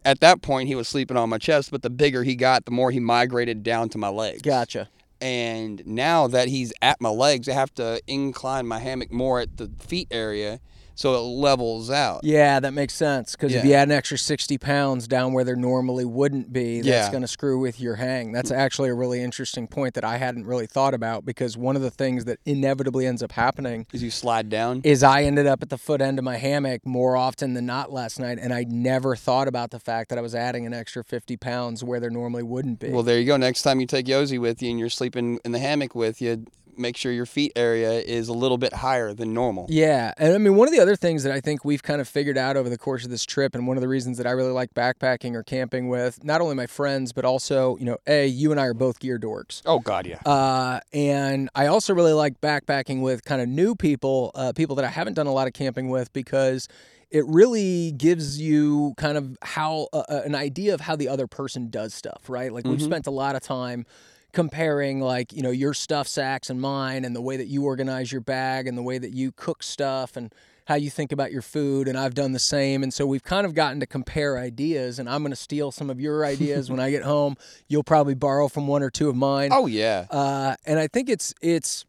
at 0.04 0.20
that 0.22 0.42
point, 0.42 0.68
he 0.68 0.74
was 0.74 0.88
sleeping 0.88 1.16
on 1.16 1.30
my 1.30 1.38
chest. 1.38 1.70
But 1.70 1.84
the 1.84 1.92
bigger 1.92 2.24
he 2.24 2.36
got, 2.36 2.66
the 2.66 2.72
more 2.72 2.90
he 2.90 3.00
migrated 3.00 3.62
down 3.62 3.90
to 3.90 4.00
my 4.00 4.10
legs. 4.10 4.42
Gotcha. 4.42 4.90
And 5.22 5.86
now 5.86 6.28
that 6.28 6.48
he's 6.48 6.74
at 6.82 7.00
my 7.00 7.10
legs, 7.10 7.48
I 7.48 7.54
have 7.54 7.74
to 7.76 8.02
incline 8.08 8.66
my 8.68 8.80
hammock 8.80 9.12
more 9.12 9.40
at 9.42 9.58
the 9.58 9.70
feet 9.80 10.08
area 10.10 10.60
so 10.96 11.16
it 11.16 11.20
levels 11.20 11.90
out. 11.90 12.22
Yeah, 12.24 12.60
that 12.60 12.74
makes 12.74 12.94
sense. 12.94 13.34
Because 13.36 13.54
if 13.54 13.66
you 13.66 13.74
add 13.74 13.88
an 13.88 13.92
extra 13.94 14.18
60 14.18 14.58
pounds 14.58 15.08
down 15.08 15.34
where 15.34 15.44
there 15.44 15.56
normally 15.56 16.06
wouldn't 16.06 16.54
be, 16.54 16.78
that's 16.82 16.88
Yeah. 16.88 17.12
going 17.12 17.22
to 17.22 17.28
screw 17.28 17.60
with 17.60 17.80
your 17.80 17.96
hang. 17.96 18.32
That's 18.32 18.52
actually 18.52 18.90
a 18.90 18.94
really 18.94 19.22
interesting 19.22 19.68
point 19.68 19.94
that 19.96 20.04
I 20.04 20.18
hadn't 20.18 20.46
really 20.46 20.68
thought 20.68 20.94
about 20.94 21.26
because 21.26 21.58
one 21.58 21.76
of 21.76 21.82
the 21.82 21.92
things 21.92 22.26
that 22.26 22.40
inevitably 22.46 23.06
ends 23.06 23.24
up 23.24 23.32
happening 23.34 23.86
As 23.94 24.04
you 24.04 24.12
slide 24.12 24.50
down. 24.50 24.82
is 24.84 25.04
I 25.04 25.24
ended 25.24 25.48
up 25.48 25.62
at 25.62 25.70
the 25.70 25.78
foot 25.78 26.02
end 26.02 26.20
of 26.20 26.26
my 26.26 26.38
hammock 26.38 26.86
more 26.86 27.16
often 27.18 27.54
than 27.54 27.66
not 27.66 27.92
last 27.92 28.20
night, 28.20 28.38
and 28.42 28.54
I 28.54 28.66
never 28.68 29.16
thought 29.16 29.48
about 29.48 29.72
the 29.72 29.80
fact 29.80 30.10
that 30.10 30.18
I 30.18 30.22
was 30.22 30.36
adding 30.36 30.66
an 30.66 30.74
extra 30.74 31.04
50 31.04 31.38
pounds 31.38 31.84
where 31.84 32.00
there 32.00 32.10
normally 32.10 32.44
wouldn't 32.44 32.80
be. 32.80 32.90
Well, 32.90 33.04
there 33.04 33.20
you 33.20 33.26
go. 33.26 33.38
Next 33.38 33.64
time 33.64 33.80
you 33.80 33.88
take 33.88 34.06
Yosi 34.06 34.40
with 34.40 34.62
you 34.62 34.70
and 34.70 34.80
you're 34.80 34.90
sleeping 34.90 35.40
in 35.44 35.52
the 35.52 35.60
hammock 35.60 35.96
with 35.96 36.22
you, 36.22 36.46
make 36.78 36.98
sure 36.98 37.12
your 37.12 37.26
feet 37.26 37.52
area 37.56 37.92
is 37.94 38.28
a 38.28 38.34
little 38.34 38.58
bit 38.58 38.74
higher 38.74 39.14
than 39.14 39.34
normal. 39.34 39.66
Yeah, 39.70 40.14
and 40.18 40.34
I 40.34 40.38
mean 40.38 40.56
one 40.56 40.68
of 40.68 40.74
the 40.74 40.80
other 40.80 40.96
things 40.96 41.24
that 41.24 41.32
I 41.32 41.40
think 41.42 41.64
we've 41.64 41.84
kind 41.84 42.02
of 42.02 42.08
figured 42.08 42.38
out 42.38 42.58
over 42.58 42.70
the 42.70 42.78
course 42.78 43.04
of 43.04 43.10
this 43.10 43.26
trip, 43.26 43.56
and 43.56 43.68
one 43.68 43.78
of 43.78 43.82
the 43.82 43.88
reasons 43.88 44.18
that 44.18 44.28
I 44.28 44.32
really 44.32 44.52
like 44.52 44.74
backpacking 44.74 45.36
or 45.36 45.44
camping 45.44 45.90
with 45.90 46.24
not 46.24 46.42
only 46.42 46.56
my 46.56 46.68
friends 46.68 47.14
but 47.14 47.26
also 47.26 47.78
you 47.78 47.86
know, 47.86 47.98
a 48.08 48.26
you 48.28 48.52
and 48.52 48.60
I 48.60 48.66
are 48.66 48.74
both 48.74 49.00
gear 49.00 49.20
dorks, 49.20 49.62
Oh 49.66 49.80
God, 49.80 50.06
yeah. 50.06 50.20
uh, 50.26 50.80
and 50.92 51.50
I 51.56 51.68
also 51.68 51.94
really 51.94 52.14
like 52.14 52.40
backpacking 52.42 53.02
with 53.02 53.24
kind 53.24 53.42
of 53.42 53.48
new 53.48 53.76
people, 53.76 54.32
uh, 54.36 54.54
people 54.54 54.76
that 54.78 54.86
I 54.86 54.90
haven't 54.90 55.14
done 55.14 55.28
a 55.28 55.34
lot 55.34 55.48
of 55.48 55.54
camping 55.54 55.90
with 55.90 56.12
because 56.14 56.68
it 57.10 57.26
really 57.28 57.92
gives 57.92 58.42
you 58.42 58.96
kind 58.98 59.18
of 59.20 59.38
how 59.44 59.88
uh, 59.94 60.04
uh, 60.10 60.22
an 60.26 60.34
idea 60.34 60.74
of 60.74 60.82
how 60.82 60.96
the 60.96 61.08
other 61.08 61.28
person 61.28 61.70
does 61.70 61.94
stuff, 61.94 62.28
right? 62.28 62.52
Like 62.52 62.66
we've 62.66 62.82
spent 62.82 63.06
a 63.06 63.12
lot 63.12 63.36
of 63.36 63.44
time 63.44 63.86
comparing 64.34 65.00
like 65.00 65.32
you 65.32 65.42
know 65.42 65.52
your 65.52 65.74
stuff 65.74 66.08
sacks 66.08 66.50
and 66.50 66.60
mine 66.60 67.06
and 67.06 67.16
the 67.16 67.22
way 67.22 67.38
that 67.38 67.48
you 67.48 67.64
organize 67.66 68.12
your 68.12 68.22
bag 68.22 68.68
and 68.68 68.78
the 68.78 68.82
way 68.82 68.98
that 68.98 69.14
you 69.14 69.32
cook 69.32 69.64
stuff 69.64 70.18
and 70.18 70.34
how 70.66 70.76
you 70.76 70.90
think 70.90 71.12
about 71.12 71.32
your 71.32 71.42
food 71.42 71.88
and 71.88 71.98
I've 71.98 72.14
done 72.16 72.32
the 72.32 72.40
same 72.40 72.84
and 72.84 72.94
so 72.94 73.06
we've 73.06 73.24
kind 73.24 73.46
of 73.46 73.54
gotten 73.54 73.80
to 73.80 73.86
compare 73.86 74.38
ideas 74.38 74.98
and 74.98 75.08
I'm 75.10 75.22
going 75.22 75.32
to 75.32 75.36
steal 75.36 75.72
some 75.72 75.90
of 75.90 76.00
your 76.02 76.26
ideas 76.26 76.72
when 76.72 76.80
I 76.80 76.90
get 76.90 77.04
home 77.04 77.36
you'll 77.68 77.84
probably 77.84 78.16
borrow 78.16 78.48
from 78.48 78.68
one 78.68 78.82
or 78.82 78.90
two 78.90 79.08
of 79.08 79.16
mine 79.16 79.50
Oh 79.54 79.68
yeah. 79.68 80.08
uh, 80.10 80.56
and 80.66 80.80
I 80.80 80.88
think 80.88 81.10
it's 81.10 81.34
it's 81.42 81.86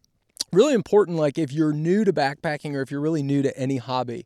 really 0.53 0.73
important. 0.73 1.17
Like 1.17 1.37
if 1.37 1.51
you're 1.51 1.73
new 1.73 2.05
to 2.05 2.13
backpacking 2.13 2.75
or 2.75 2.81
if 2.81 2.91
you're 2.91 3.01
really 3.01 3.23
new 3.23 3.41
to 3.41 3.57
any 3.57 3.77
hobby, 3.77 4.25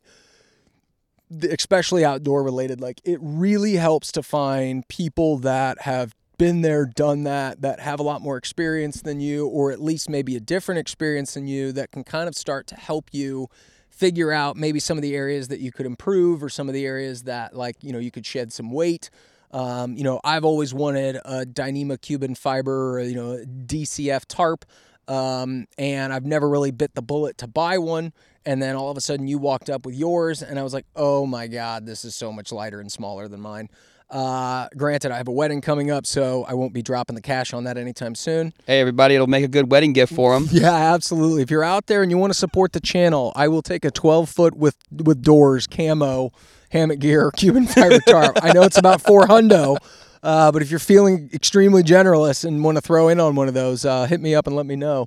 especially 1.42 2.04
outdoor 2.04 2.42
related, 2.42 2.80
like 2.80 3.00
it 3.04 3.18
really 3.22 3.74
helps 3.74 4.12
to 4.12 4.22
find 4.22 4.86
people 4.88 5.38
that 5.38 5.82
have 5.82 6.14
been 6.40 6.62
there, 6.62 6.86
done 6.86 7.24
that, 7.24 7.60
that 7.60 7.80
have 7.80 8.00
a 8.00 8.02
lot 8.02 8.22
more 8.22 8.38
experience 8.38 9.02
than 9.02 9.20
you, 9.20 9.46
or 9.46 9.70
at 9.70 9.78
least 9.78 10.08
maybe 10.08 10.36
a 10.36 10.40
different 10.40 10.78
experience 10.78 11.34
than 11.34 11.46
you, 11.46 11.70
that 11.70 11.90
can 11.92 12.02
kind 12.02 12.28
of 12.28 12.34
start 12.34 12.66
to 12.66 12.74
help 12.76 13.10
you 13.12 13.46
figure 13.90 14.32
out 14.32 14.56
maybe 14.56 14.80
some 14.80 14.96
of 14.96 15.02
the 15.02 15.14
areas 15.14 15.48
that 15.48 15.60
you 15.60 15.70
could 15.70 15.84
improve 15.84 16.42
or 16.42 16.48
some 16.48 16.66
of 16.66 16.72
the 16.72 16.86
areas 16.86 17.24
that 17.24 17.54
like 17.54 17.76
you 17.82 17.92
know 17.92 17.98
you 17.98 18.10
could 18.10 18.24
shed 18.24 18.54
some 18.54 18.70
weight. 18.70 19.10
Um, 19.50 19.96
you 19.96 20.04
know 20.04 20.20
i've 20.22 20.44
always 20.44 20.72
wanted 20.72 21.16
a 21.16 21.44
dyneema 21.44 22.00
cuban 22.00 22.36
fiber 22.36 22.98
or, 22.98 23.00
you 23.00 23.16
know 23.16 23.44
dcf 23.66 24.24
tarp 24.28 24.64
um, 25.08 25.66
and 25.76 26.12
i've 26.12 26.24
never 26.24 26.48
really 26.48 26.70
bit 26.70 26.94
the 26.94 27.02
bullet 27.02 27.36
to 27.38 27.46
buy 27.48 27.76
one. 27.76 28.12
And 28.46 28.62
then 28.62 28.74
all 28.74 28.90
of 28.90 28.96
a 28.96 29.02
sudden 29.02 29.28
you 29.28 29.36
walked 29.36 29.68
up 29.68 29.84
with 29.84 29.96
yours 29.96 30.40
and 30.40 30.58
i 30.58 30.62
was 30.62 30.72
like 30.72 30.86
oh 30.96 31.26
my 31.26 31.48
god 31.48 31.84
this 31.84 32.04
is 32.04 32.14
so 32.14 32.32
much 32.32 32.50
lighter 32.52 32.80
and 32.80 32.90
smaller 32.90 33.28
than 33.28 33.40
mine 33.40 33.68
uh, 34.10 34.66
granted 34.76 35.12
i 35.12 35.16
have 35.16 35.28
a 35.28 35.32
wedding 35.32 35.60
coming 35.60 35.90
up 35.90 36.04
so 36.06 36.44
i 36.44 36.54
won't 36.54 36.72
be 36.72 36.82
dropping 36.82 37.14
the 37.14 37.22
cash 37.22 37.52
on 37.52 37.64
that 37.64 37.76
anytime 37.78 38.14
soon 38.14 38.52
Hey 38.66 38.80
everybody, 38.80 39.14
it'll 39.14 39.26
make 39.26 39.44
a 39.44 39.48
good 39.48 39.70
wedding 39.70 39.92
gift 39.92 40.12
for 40.12 40.34
them. 40.34 40.48
yeah, 40.50 40.72
absolutely. 40.94 41.42
If 41.42 41.50
you're 41.50 41.64
out 41.64 41.86
there 41.86 42.02
and 42.02 42.10
you 42.10 42.18
want 42.18 42.32
to 42.32 42.38
support 42.38 42.72
the 42.72 42.80
channel, 42.80 43.32
I 43.34 43.48
will 43.48 43.62
take 43.62 43.84
a 43.84 43.90
12 43.90 44.28
foot 44.28 44.54
with 44.56 44.76
with 44.90 45.22
doors 45.22 45.66
camo 45.66 46.32
hammock 46.70 46.98
gear 47.00 47.30
Cuban 47.36 47.66
fiber 47.66 47.98
tarp. 48.00 48.38
I 48.42 48.52
know 48.52 48.62
it's 48.62 48.78
about 48.78 49.00
four 49.00 49.26
hundo, 49.26 49.76
uh, 50.22 50.52
but 50.52 50.62
if 50.62 50.70
you're 50.70 50.78
feeling 50.80 51.30
extremely 51.32 51.82
generous 51.82 52.44
and 52.44 52.62
want 52.62 52.76
to 52.76 52.80
throw 52.82 53.08
in 53.08 53.18
on 53.20 53.34
one 53.34 53.48
of 53.48 53.54
those, 53.54 53.84
uh, 53.84 54.06
hit 54.06 54.20
me 54.20 54.34
up 54.34 54.46
and 54.46 54.54
let 54.56 54.66
me 54.66 54.76
know. 54.76 55.06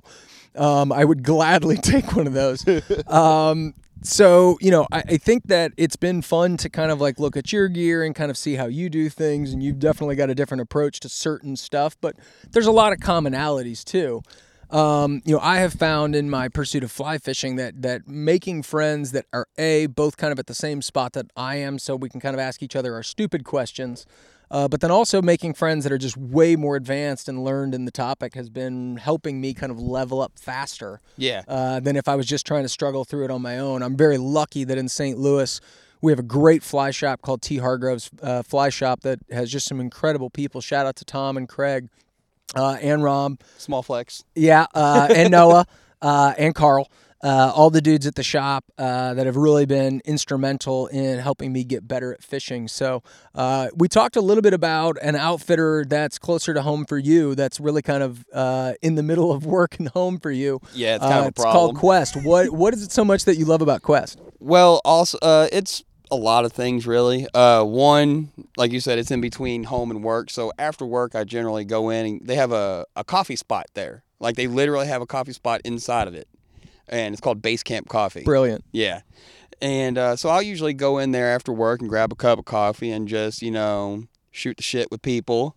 Um, 0.56 0.92
I 0.92 1.04
would 1.04 1.22
gladly 1.22 1.76
take 1.92 2.14
one 2.16 2.26
of 2.26 2.32
those. 2.32 2.64
Um, 3.08 3.74
so 4.04 4.58
you 4.60 4.70
know, 4.70 4.86
I, 4.92 5.02
I 5.08 5.16
think 5.16 5.48
that 5.48 5.72
it's 5.76 5.96
been 5.96 6.22
fun 6.22 6.56
to 6.58 6.68
kind 6.68 6.92
of 6.92 7.00
like 7.00 7.18
look 7.18 7.36
at 7.36 7.52
your 7.52 7.68
gear 7.68 8.04
and 8.04 8.14
kind 8.14 8.30
of 8.30 8.36
see 8.36 8.54
how 8.54 8.66
you 8.66 8.88
do 8.90 9.08
things, 9.08 9.52
and 9.52 9.62
you've 9.62 9.78
definitely 9.78 10.14
got 10.14 10.30
a 10.30 10.34
different 10.34 10.60
approach 10.60 11.00
to 11.00 11.08
certain 11.08 11.56
stuff. 11.56 11.96
But 12.00 12.16
there's 12.52 12.66
a 12.66 12.72
lot 12.72 12.92
of 12.92 12.98
commonalities 12.98 13.82
too. 13.82 14.22
Um, 14.70 15.22
you 15.24 15.34
know, 15.34 15.40
I 15.40 15.58
have 15.58 15.72
found 15.72 16.14
in 16.14 16.28
my 16.28 16.48
pursuit 16.48 16.84
of 16.84 16.90
fly 16.90 17.18
fishing 17.18 17.56
that 17.56 17.82
that 17.82 18.06
making 18.06 18.62
friends 18.62 19.12
that 19.12 19.26
are 19.32 19.46
a 19.56 19.86
both 19.86 20.16
kind 20.16 20.32
of 20.32 20.38
at 20.38 20.46
the 20.46 20.54
same 20.54 20.82
spot 20.82 21.14
that 21.14 21.26
I 21.36 21.56
am, 21.56 21.78
so 21.78 21.96
we 21.96 22.08
can 22.08 22.20
kind 22.20 22.34
of 22.34 22.40
ask 22.40 22.62
each 22.62 22.76
other 22.76 22.94
our 22.94 23.02
stupid 23.02 23.44
questions. 23.44 24.06
Uh, 24.50 24.68
but 24.68 24.80
then 24.80 24.90
also 24.90 25.20
making 25.22 25.54
friends 25.54 25.84
that 25.84 25.92
are 25.92 25.98
just 25.98 26.16
way 26.16 26.54
more 26.56 26.76
advanced 26.76 27.28
and 27.28 27.42
learned 27.44 27.74
in 27.74 27.84
the 27.86 27.90
topic 27.90 28.34
has 28.34 28.48
been 28.50 28.96
helping 28.96 29.40
me 29.40 29.54
kind 29.54 29.72
of 29.72 29.80
level 29.80 30.20
up 30.20 30.32
faster 30.38 31.00
Yeah. 31.16 31.42
uh, 31.48 31.80
than 31.80 31.96
if 31.96 32.08
I 32.08 32.14
was 32.14 32.26
just 32.26 32.46
trying 32.46 32.62
to 32.62 32.68
struggle 32.68 33.04
through 33.04 33.24
it 33.24 33.30
on 33.30 33.42
my 33.42 33.58
own. 33.58 33.82
I'm 33.82 33.96
very 33.96 34.18
lucky 34.18 34.64
that 34.64 34.78
in 34.78 34.88
St. 34.88 35.18
Louis 35.18 35.60
we 36.00 36.12
have 36.12 36.18
a 36.18 36.22
great 36.24 36.62
fly 36.62 36.90
shop 36.90 37.22
called 37.22 37.40
T 37.40 37.56
Hargrove's 37.58 38.10
uh, 38.22 38.42
Fly 38.42 38.68
Shop 38.68 39.00
that 39.00 39.18
has 39.30 39.50
just 39.50 39.66
some 39.66 39.80
incredible 39.80 40.28
people. 40.28 40.60
Shout 40.60 40.84
out 40.86 40.96
to 40.96 41.04
Tom 41.06 41.36
and 41.38 41.48
Craig 41.48 41.88
uh, 42.54 42.76
and 42.82 43.02
Rob. 43.02 43.40
Small 43.56 43.82
flex. 43.82 44.22
Yeah, 44.34 44.66
uh, 44.74 45.08
and 45.14 45.30
Noah 45.30 45.66
uh, 46.02 46.34
and 46.36 46.54
Carl, 46.54 46.90
uh, 47.24 47.50
all 47.54 47.70
the 47.70 47.80
dudes 47.80 48.06
at 48.06 48.14
the 48.14 48.22
shop 48.22 48.66
uh, 48.76 49.14
that 49.14 49.24
have 49.24 49.36
really 49.36 49.64
been 49.64 50.02
instrumental 50.04 50.86
in 50.88 51.18
helping 51.18 51.52
me 51.52 51.64
get 51.64 51.88
better 51.88 52.12
at 52.12 52.22
fishing. 52.22 52.68
So 52.68 53.02
uh, 53.34 53.68
we 53.74 53.88
talked 53.88 54.16
a 54.16 54.20
little 54.20 54.42
bit 54.42 54.52
about 54.52 54.98
an 55.00 55.16
outfitter 55.16 55.86
that's 55.88 56.18
closer 56.18 56.52
to 56.52 56.60
home 56.60 56.84
for 56.84 56.98
you. 56.98 57.34
That's 57.34 57.58
really 57.58 57.80
kind 57.80 58.02
of 58.02 58.26
uh, 58.32 58.74
in 58.82 58.94
the 58.94 59.02
middle 59.02 59.32
of 59.32 59.46
work 59.46 59.78
and 59.78 59.88
home 59.88 60.20
for 60.20 60.30
you. 60.30 60.60
Yeah, 60.74 60.96
it's 60.96 61.04
kind 61.04 61.20
of 61.20 61.24
a 61.24 61.28
it's 61.28 61.40
problem. 61.40 61.70
It's 61.70 61.80
called 61.80 61.80
Quest. 61.80 62.16
What 62.22 62.50
What 62.50 62.74
is 62.74 62.82
it 62.82 62.92
so 62.92 63.04
much 63.04 63.24
that 63.24 63.36
you 63.36 63.46
love 63.46 63.62
about 63.62 63.80
Quest? 63.80 64.20
Well, 64.38 64.82
also, 64.84 65.16
uh, 65.22 65.48
it's 65.50 65.82
a 66.10 66.16
lot 66.16 66.44
of 66.44 66.52
things 66.52 66.86
really. 66.86 67.26
Uh, 67.32 67.64
one, 67.64 68.30
like 68.58 68.70
you 68.70 68.80
said, 68.80 68.98
it's 68.98 69.10
in 69.10 69.22
between 69.22 69.64
home 69.64 69.90
and 69.90 70.04
work. 70.04 70.28
So 70.28 70.52
after 70.58 70.84
work, 70.84 71.14
I 71.14 71.24
generally 71.24 71.64
go 71.64 71.88
in 71.88 72.06
and 72.06 72.26
they 72.26 72.36
have 72.36 72.52
a, 72.52 72.84
a 72.94 73.02
coffee 73.04 73.36
spot 73.36 73.66
there. 73.72 74.04
Like 74.20 74.36
they 74.36 74.46
literally 74.46 74.86
have 74.86 75.02
a 75.02 75.06
coffee 75.06 75.32
spot 75.32 75.60
inside 75.64 76.06
of 76.08 76.14
it, 76.14 76.28
and 76.88 77.14
it's 77.14 77.20
called 77.20 77.42
Base 77.42 77.62
Camp 77.62 77.88
Coffee. 77.88 78.24
Brilliant. 78.24 78.64
Yeah. 78.72 79.00
And 79.60 79.96
uh, 79.96 80.16
so 80.16 80.28
I'll 80.28 80.42
usually 80.42 80.74
go 80.74 80.98
in 80.98 81.12
there 81.12 81.30
after 81.34 81.52
work 81.52 81.80
and 81.80 81.88
grab 81.88 82.12
a 82.12 82.16
cup 82.16 82.38
of 82.38 82.44
coffee 82.44 82.90
and 82.90 83.08
just, 83.08 83.40
you 83.40 83.50
know, 83.50 84.04
shoot 84.30 84.56
the 84.56 84.62
shit 84.62 84.90
with 84.90 85.00
people 85.00 85.56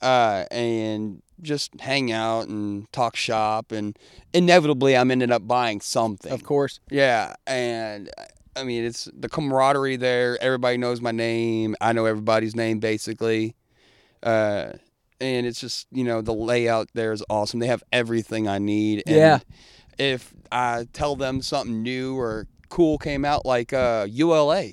uh, 0.00 0.44
and 0.50 1.20
just 1.42 1.78
hang 1.80 2.12
out 2.12 2.48
and 2.48 2.90
talk 2.92 3.16
shop. 3.16 3.72
And 3.72 3.98
inevitably, 4.32 4.96
I'm 4.96 5.10
ended 5.10 5.30
up 5.30 5.46
buying 5.46 5.80
something. 5.80 6.32
Of 6.32 6.44
course. 6.44 6.80
Yeah. 6.90 7.34
And 7.46 8.08
I 8.56 8.62
mean, 8.62 8.84
it's 8.84 9.08
the 9.12 9.28
camaraderie 9.28 9.96
there. 9.96 10.38
Everybody 10.40 10.76
knows 10.78 11.00
my 11.00 11.10
name. 11.10 11.74
I 11.80 11.92
know 11.92 12.06
everybody's 12.06 12.54
name 12.54 12.78
basically. 12.78 13.56
Uh, 14.22 14.72
and 15.20 15.46
it's 15.46 15.60
just, 15.60 15.86
you 15.90 16.04
know, 16.04 16.22
the 16.22 16.32
layout 16.32 16.88
there 16.94 17.12
is 17.12 17.22
awesome. 17.28 17.60
They 17.60 17.66
have 17.66 17.82
everything 17.92 18.48
I 18.48 18.58
need. 18.58 19.02
And 19.06 19.16
Yeah. 19.16 19.38
If 19.98 20.34
I 20.50 20.86
tell 20.92 21.16
them 21.16 21.42
something 21.42 21.82
new 21.82 22.18
or 22.18 22.46
cool 22.68 22.98
came 22.98 23.24
out, 23.24 23.46
like 23.46 23.72
uh, 23.72 24.06
ULA, 24.08 24.72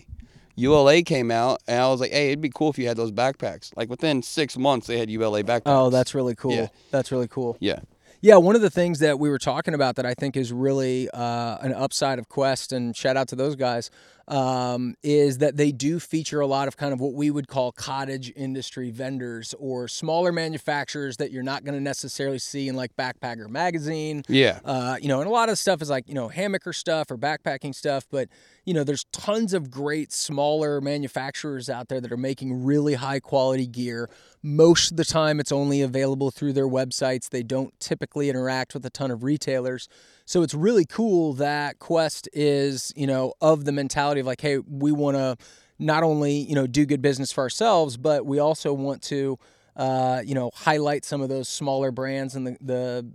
ULA 0.56 1.02
came 1.04 1.32
out, 1.32 1.62
and 1.68 1.80
I 1.82 1.88
was 1.90 2.02
like, 2.02 2.12
hey, 2.12 2.28
it'd 2.28 2.42
be 2.42 2.52
cool 2.54 2.70
if 2.70 2.78
you 2.78 2.88
had 2.88 2.98
those 2.98 3.12
backpacks. 3.12 3.76
Like 3.76 3.90
within 3.90 4.22
six 4.22 4.58
months, 4.58 4.88
they 4.88 4.98
had 4.98 5.10
ULA 5.10 5.44
backpacks. 5.44 5.62
Oh, 5.66 5.90
that's 5.90 6.14
really 6.14 6.36
cool. 6.36 6.54
Yeah. 6.54 6.68
That's 6.92 7.12
really 7.12 7.28
cool. 7.28 7.58
Yeah. 7.60 7.80
Yeah, 8.24 8.36
one 8.36 8.56
of 8.56 8.62
the 8.62 8.70
things 8.70 9.00
that 9.00 9.18
we 9.18 9.30
were 9.30 9.40
talking 9.40 9.74
about 9.74 9.96
that 9.96 10.06
I 10.06 10.14
think 10.14 10.38
is 10.38 10.54
really 10.54 11.10
uh, 11.10 11.58
an 11.62 11.74
upside 11.74 12.20
of 12.20 12.30
Quest, 12.30 12.72
and 12.72 12.96
shout 12.96 13.18
out 13.18 13.28
to 13.30 13.36
those 13.36 13.56
guys, 13.56 13.90
um, 14.28 14.96
is 15.04 15.40
that 15.40 15.58
they 15.58 15.72
do 15.72 16.00
feature 16.00 16.40
a 16.40 16.48
lot 16.48 16.68
of 16.68 16.78
kind 16.78 16.94
of 16.94 17.00
what 17.00 17.14
we 17.14 17.32
would 17.32 17.48
call 17.48 17.72
cottage 17.72 18.32
industry 18.36 18.92
vendors 18.92 19.54
or 19.60 19.88
smaller 19.88 20.32
manufacturers 20.32 21.18
that 21.18 21.32
you're 21.32 21.44
not 21.44 21.64
going 21.64 21.76
to 21.76 21.82
necessarily 21.82 22.40
see 22.40 22.68
in 22.68 22.76
like 22.76 22.96
Backpacker 22.96 23.50
Magazine. 23.50 24.24
Yeah. 24.28 24.60
Uh, 24.64 24.98
you 25.02 25.08
know, 25.08 25.20
and 25.20 25.28
a 25.28 25.32
lot 25.32 25.50
of 25.50 25.58
stuff 25.58 25.82
is 25.82 25.90
like, 25.90 26.08
you 26.08 26.14
know, 26.14 26.30
hammocker 26.30 26.74
stuff 26.74 27.12
or 27.12 27.18
backpacking 27.18 27.74
stuff, 27.76 28.06
but, 28.10 28.30
you 28.66 28.74
know, 28.74 28.84
there's 28.84 29.06
tons 29.12 29.54
of 29.54 29.72
great 29.72 30.12
smaller 30.12 30.80
manufacturers 30.82 31.70
out 31.70 31.88
there 31.90 32.00
that 32.00 32.12
are 32.12 32.18
making 32.18 32.64
really 32.64 32.94
high 32.94 33.20
quality 33.20 33.68
gear. 33.68 34.10
Most 34.44 34.92
of 34.92 34.98
the 34.98 35.06
time, 35.06 35.40
it's 35.40 35.52
only 35.52 35.82
available 35.82 36.32
through 36.32 36.54
their 36.54 36.68
websites. 36.68 37.30
They 37.30 37.44
don't 37.44 37.80
typically 37.80 38.30
interact 38.30 38.74
with 38.74 38.86
a 38.86 38.90
ton 38.90 39.12
of 39.12 39.24
retailers. 39.24 39.88
So 40.32 40.44
it's 40.44 40.54
really 40.54 40.86
cool 40.86 41.34
that 41.34 41.80
Quest 41.80 42.30
is, 42.32 42.94
you 42.96 43.06
know, 43.06 43.34
of 43.42 43.66
the 43.66 43.74
mentality 43.74 44.22
of 44.22 44.26
like, 44.28 44.40
hey, 44.40 44.60
we 44.60 44.94
want 44.94 45.18
to 45.18 45.36
not 45.78 46.04
only, 46.04 46.32
you 46.38 46.56
know, 46.56 46.66
do 46.68 46.86
good 46.86 47.02
business 47.02 47.34
for 47.34 47.42
ourselves, 47.42 47.98
but 47.98 48.26
we 48.26 48.40
also 48.40 48.72
want 48.72 49.02
to, 49.04 49.38
uh, 49.76 50.22
you 50.26 50.34
know, 50.34 50.50
highlight 50.56 51.04
some 51.04 51.22
of 51.22 51.28
those 51.28 51.50
smaller 51.50 51.92
brands 51.92 52.34
and 52.36 52.48
the, 52.48 52.58
the 52.62 53.06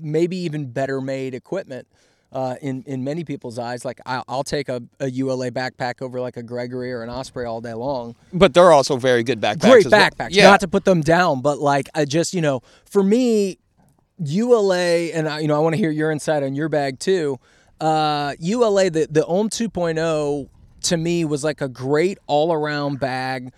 maybe 0.00 0.36
even 0.38 0.66
better 0.66 1.00
made 1.00 1.32
equipment. 1.32 1.86
Uh, 2.32 2.56
in 2.60 2.82
in 2.88 3.04
many 3.04 3.22
people's 3.22 3.60
eyes, 3.60 3.84
like 3.84 4.00
I'll, 4.04 4.24
I'll 4.26 4.42
take 4.42 4.68
a, 4.68 4.82
a 4.98 5.08
ULA 5.08 5.52
backpack 5.52 6.02
over 6.02 6.20
like 6.20 6.36
a 6.36 6.42
Gregory 6.42 6.92
or 6.92 7.04
an 7.04 7.08
Osprey 7.08 7.44
all 7.44 7.60
day 7.60 7.74
long. 7.74 8.16
But 8.32 8.52
they're 8.52 8.72
also 8.72 8.96
very 8.96 9.22
good 9.22 9.40
backpacks. 9.40 9.60
Great 9.60 9.86
as 9.86 9.92
well. 9.92 10.10
backpacks, 10.10 10.30
Yeah. 10.32 10.50
not 10.50 10.58
to 10.58 10.66
put 10.66 10.84
them 10.84 11.02
down, 11.02 11.40
but 11.40 11.60
like 11.60 11.88
I 11.94 12.04
just 12.04 12.34
you 12.34 12.40
know, 12.40 12.62
for 12.90 13.04
me, 13.04 13.58
ULA, 14.18 15.10
and 15.12 15.28
I, 15.28 15.40
you 15.40 15.48
know, 15.48 15.56
I 15.56 15.58
want 15.58 15.74
to 15.74 15.78
hear 15.78 15.90
your 15.90 16.10
insight 16.10 16.42
on 16.42 16.54
your 16.54 16.68
bag 16.68 16.98
too. 16.98 17.38
Uh, 17.80 18.34
ULA, 18.38 18.90
the 18.90 19.06
the 19.10 19.26
Ohm 19.26 19.48
2.0 19.48 20.48
to 20.82 20.96
me 20.96 21.24
was 21.24 21.42
like 21.42 21.60
a 21.60 21.68
great 21.68 22.18
all 22.26 22.52
around 22.52 23.00
bag 23.00 23.52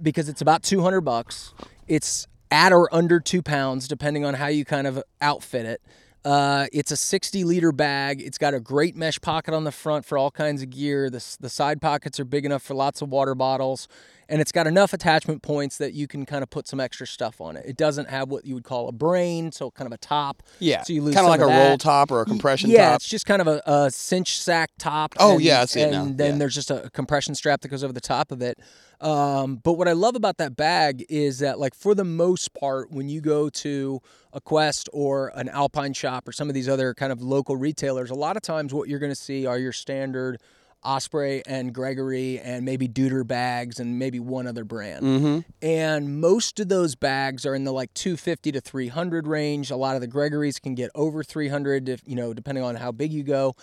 because 0.00 0.28
it's 0.28 0.40
about 0.40 0.62
200 0.62 1.00
bucks. 1.00 1.54
It's 1.86 2.26
at 2.50 2.72
or 2.72 2.92
under 2.94 3.20
two 3.20 3.42
pounds, 3.42 3.88
depending 3.88 4.24
on 4.24 4.34
how 4.34 4.46
you 4.46 4.64
kind 4.64 4.86
of 4.86 5.02
outfit 5.20 5.66
it. 5.66 5.82
Uh, 6.24 6.66
it's 6.72 6.90
a 6.90 6.96
60 6.96 7.44
liter 7.44 7.72
bag. 7.72 8.20
It's 8.20 8.38
got 8.38 8.52
a 8.54 8.60
great 8.60 8.96
mesh 8.96 9.20
pocket 9.20 9.54
on 9.54 9.64
the 9.64 9.72
front 9.72 10.04
for 10.04 10.18
all 10.18 10.30
kinds 10.30 10.62
of 10.62 10.70
gear. 10.70 11.08
The, 11.10 11.24
the 11.40 11.48
side 11.48 11.80
pockets 11.80 12.18
are 12.20 12.24
big 12.24 12.44
enough 12.44 12.62
for 12.62 12.74
lots 12.74 13.00
of 13.02 13.08
water 13.08 13.34
bottles. 13.34 13.88
And 14.30 14.42
it's 14.42 14.52
got 14.52 14.66
enough 14.66 14.92
attachment 14.92 15.40
points 15.42 15.78
that 15.78 15.94
you 15.94 16.06
can 16.06 16.26
kind 16.26 16.42
of 16.42 16.50
put 16.50 16.68
some 16.68 16.80
extra 16.80 17.06
stuff 17.06 17.40
on 17.40 17.56
it. 17.56 17.64
It 17.66 17.78
doesn't 17.78 18.10
have 18.10 18.28
what 18.28 18.44
you 18.44 18.54
would 18.56 18.64
call 18.64 18.86
a 18.88 18.92
brain, 18.92 19.52
so 19.52 19.70
kind 19.70 19.86
of 19.86 19.92
a 19.92 19.96
top. 19.96 20.42
Yeah. 20.58 20.82
So 20.82 20.92
you 20.92 21.00
lose 21.00 21.14
kind 21.14 21.24
of 21.26 21.30
like 21.30 21.40
a 21.40 21.46
that. 21.46 21.68
roll 21.68 21.78
top 21.78 22.10
or 22.10 22.20
a 22.20 22.26
compression 22.26 22.68
yeah, 22.68 22.88
top. 22.90 22.96
it's 22.96 23.08
just 23.08 23.24
kind 23.24 23.40
of 23.40 23.46
a, 23.46 23.62
a 23.64 23.90
cinch 23.90 24.38
sack 24.38 24.70
top. 24.78 25.14
Oh, 25.18 25.34
and- 25.36 25.42
yeah, 25.42 25.62
I 25.62 25.64
see 25.64 25.80
it 25.80 25.94
and 25.94 26.10
now. 26.10 26.14
then 26.16 26.32
Yeah. 26.34 26.38
there's 26.40 26.54
just 26.54 26.70
a 26.70 26.90
compression 26.92 27.34
strap 27.34 27.62
that 27.62 27.68
goes 27.68 27.82
over 27.82 27.92
the 27.94 28.02
top 28.02 28.30
of 28.30 28.42
it. 28.42 28.58
Um, 29.00 29.56
but 29.56 29.74
what 29.74 29.86
I 29.86 29.92
love 29.92 30.16
about 30.16 30.38
that 30.38 30.56
bag 30.56 31.04
is 31.08 31.38
that, 31.38 31.58
like, 31.58 31.74
for 31.74 31.94
the 31.94 32.04
most 32.04 32.52
part, 32.54 32.90
when 32.90 33.08
you 33.08 33.20
go 33.20 33.48
to 33.48 34.00
a 34.32 34.40
Quest 34.40 34.88
or 34.92 35.30
an 35.34 35.48
Alpine 35.48 35.92
shop 35.92 36.26
or 36.26 36.32
some 36.32 36.48
of 36.48 36.54
these 36.54 36.68
other 36.68 36.94
kind 36.94 37.12
of 37.12 37.22
local 37.22 37.56
retailers, 37.56 38.10
a 38.10 38.14
lot 38.14 38.36
of 38.36 38.42
times 38.42 38.74
what 38.74 38.88
you're 38.88 38.98
going 38.98 39.12
to 39.12 39.16
see 39.16 39.46
are 39.46 39.58
your 39.58 39.72
standard 39.72 40.40
Osprey 40.84 41.42
and 41.46 41.74
Gregory 41.74 42.38
and 42.38 42.64
maybe 42.64 42.88
Deuter 42.88 43.26
bags 43.26 43.80
and 43.80 43.98
maybe 43.98 44.20
one 44.20 44.46
other 44.46 44.64
brand. 44.64 45.04
Mm-hmm. 45.04 45.38
And 45.60 46.20
most 46.20 46.60
of 46.60 46.68
those 46.68 46.94
bags 46.94 47.44
are 47.44 47.54
in 47.54 47.64
the 47.64 47.72
like 47.72 47.92
250 47.94 48.52
to 48.52 48.60
300 48.60 49.26
range. 49.26 49.70
A 49.70 49.76
lot 49.76 49.96
of 49.96 50.00
the 50.00 50.06
Gregories 50.06 50.58
can 50.58 50.74
get 50.74 50.90
over 50.94 51.24
300 51.24 51.88
if, 51.88 52.02
you 52.06 52.14
know, 52.14 52.32
depending 52.32 52.64
on 52.64 52.76
how 52.76 52.92
big 52.92 53.12
you 53.12 53.22
go. 53.22 53.56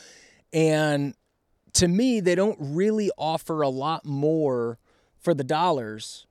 And 0.52 1.13
to 1.74 1.88
me, 1.88 2.19
they 2.19 2.36
don't 2.36 2.58
really 2.60 3.12
offer 3.17 3.62
a 3.62 3.69
lot 3.69 4.06
more 4.06 4.78
for 5.26 5.34
the 5.34 5.44
dollars 5.44 6.26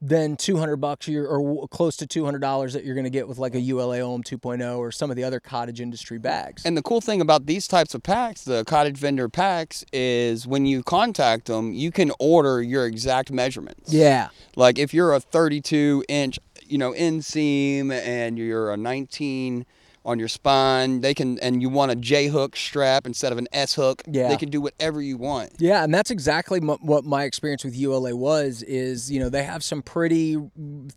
than 0.00 0.36
200 0.36 0.76
bucks 0.76 1.08
or, 1.08 1.26
or 1.26 1.66
close 1.68 1.96
to 1.96 2.06
$200 2.06 2.72
that 2.72 2.84
you're 2.84 2.94
going 2.94 3.04
to 3.04 3.10
get 3.10 3.26
with 3.26 3.36
like 3.36 3.56
a 3.56 3.60
ULA 3.60 3.98
Ohm 3.98 4.22
2.0 4.22 4.78
or 4.78 4.92
some 4.92 5.10
of 5.10 5.16
the 5.16 5.24
other 5.24 5.40
cottage 5.40 5.80
industry 5.80 6.18
bags. 6.18 6.64
And 6.64 6.76
the 6.76 6.82
cool 6.82 7.00
thing 7.00 7.20
about 7.20 7.46
these 7.46 7.66
types 7.66 7.94
of 7.94 8.04
packs, 8.04 8.44
the 8.44 8.64
cottage 8.64 8.96
vendor 8.96 9.28
packs, 9.28 9.84
is 9.92 10.46
when 10.46 10.66
you 10.66 10.84
contact 10.84 11.46
them, 11.46 11.72
you 11.72 11.90
can 11.90 12.12
order 12.20 12.62
your 12.62 12.86
exact 12.86 13.32
measurements. 13.32 13.92
yeah. 13.92 14.28
Like 14.54 14.78
if 14.78 14.94
you're 14.94 15.12
a 15.12 15.20
32 15.20 16.04
inch, 16.08 16.38
you 16.64 16.78
know, 16.78 16.92
inseam 16.92 17.90
and 17.90 18.38
you're 18.38 18.72
a 18.72 18.76
19 18.76 19.66
on 20.04 20.18
your 20.18 20.28
spine, 20.28 21.00
they 21.00 21.14
can, 21.14 21.38
and 21.40 21.60
you 21.60 21.68
want 21.68 21.92
a 21.92 21.96
J 21.96 22.28
hook 22.28 22.56
strap 22.56 23.06
instead 23.06 23.32
of 23.32 23.38
an 23.38 23.48
S 23.52 23.74
hook. 23.74 24.02
Yeah. 24.06 24.28
They 24.28 24.36
can 24.36 24.50
do 24.50 24.60
whatever 24.60 25.00
you 25.02 25.16
want. 25.16 25.52
Yeah, 25.58 25.84
and 25.84 25.92
that's 25.92 26.10
exactly 26.10 26.60
m- 26.60 26.78
what 26.80 27.04
my 27.04 27.24
experience 27.24 27.64
with 27.64 27.76
ULA 27.76 28.16
was. 28.16 28.62
Is 28.62 29.10
you 29.10 29.20
know 29.20 29.28
they 29.28 29.44
have 29.44 29.62
some 29.62 29.82
pretty 29.82 30.36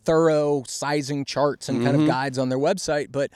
thorough 0.05 0.63
sizing 0.67 1.25
charts 1.25 1.69
and 1.69 1.83
kind 1.83 1.95
of 1.95 2.01
mm-hmm. 2.01 2.11
guides 2.11 2.37
on 2.37 2.49
their 2.49 2.59
website, 2.59 3.11
but 3.11 3.31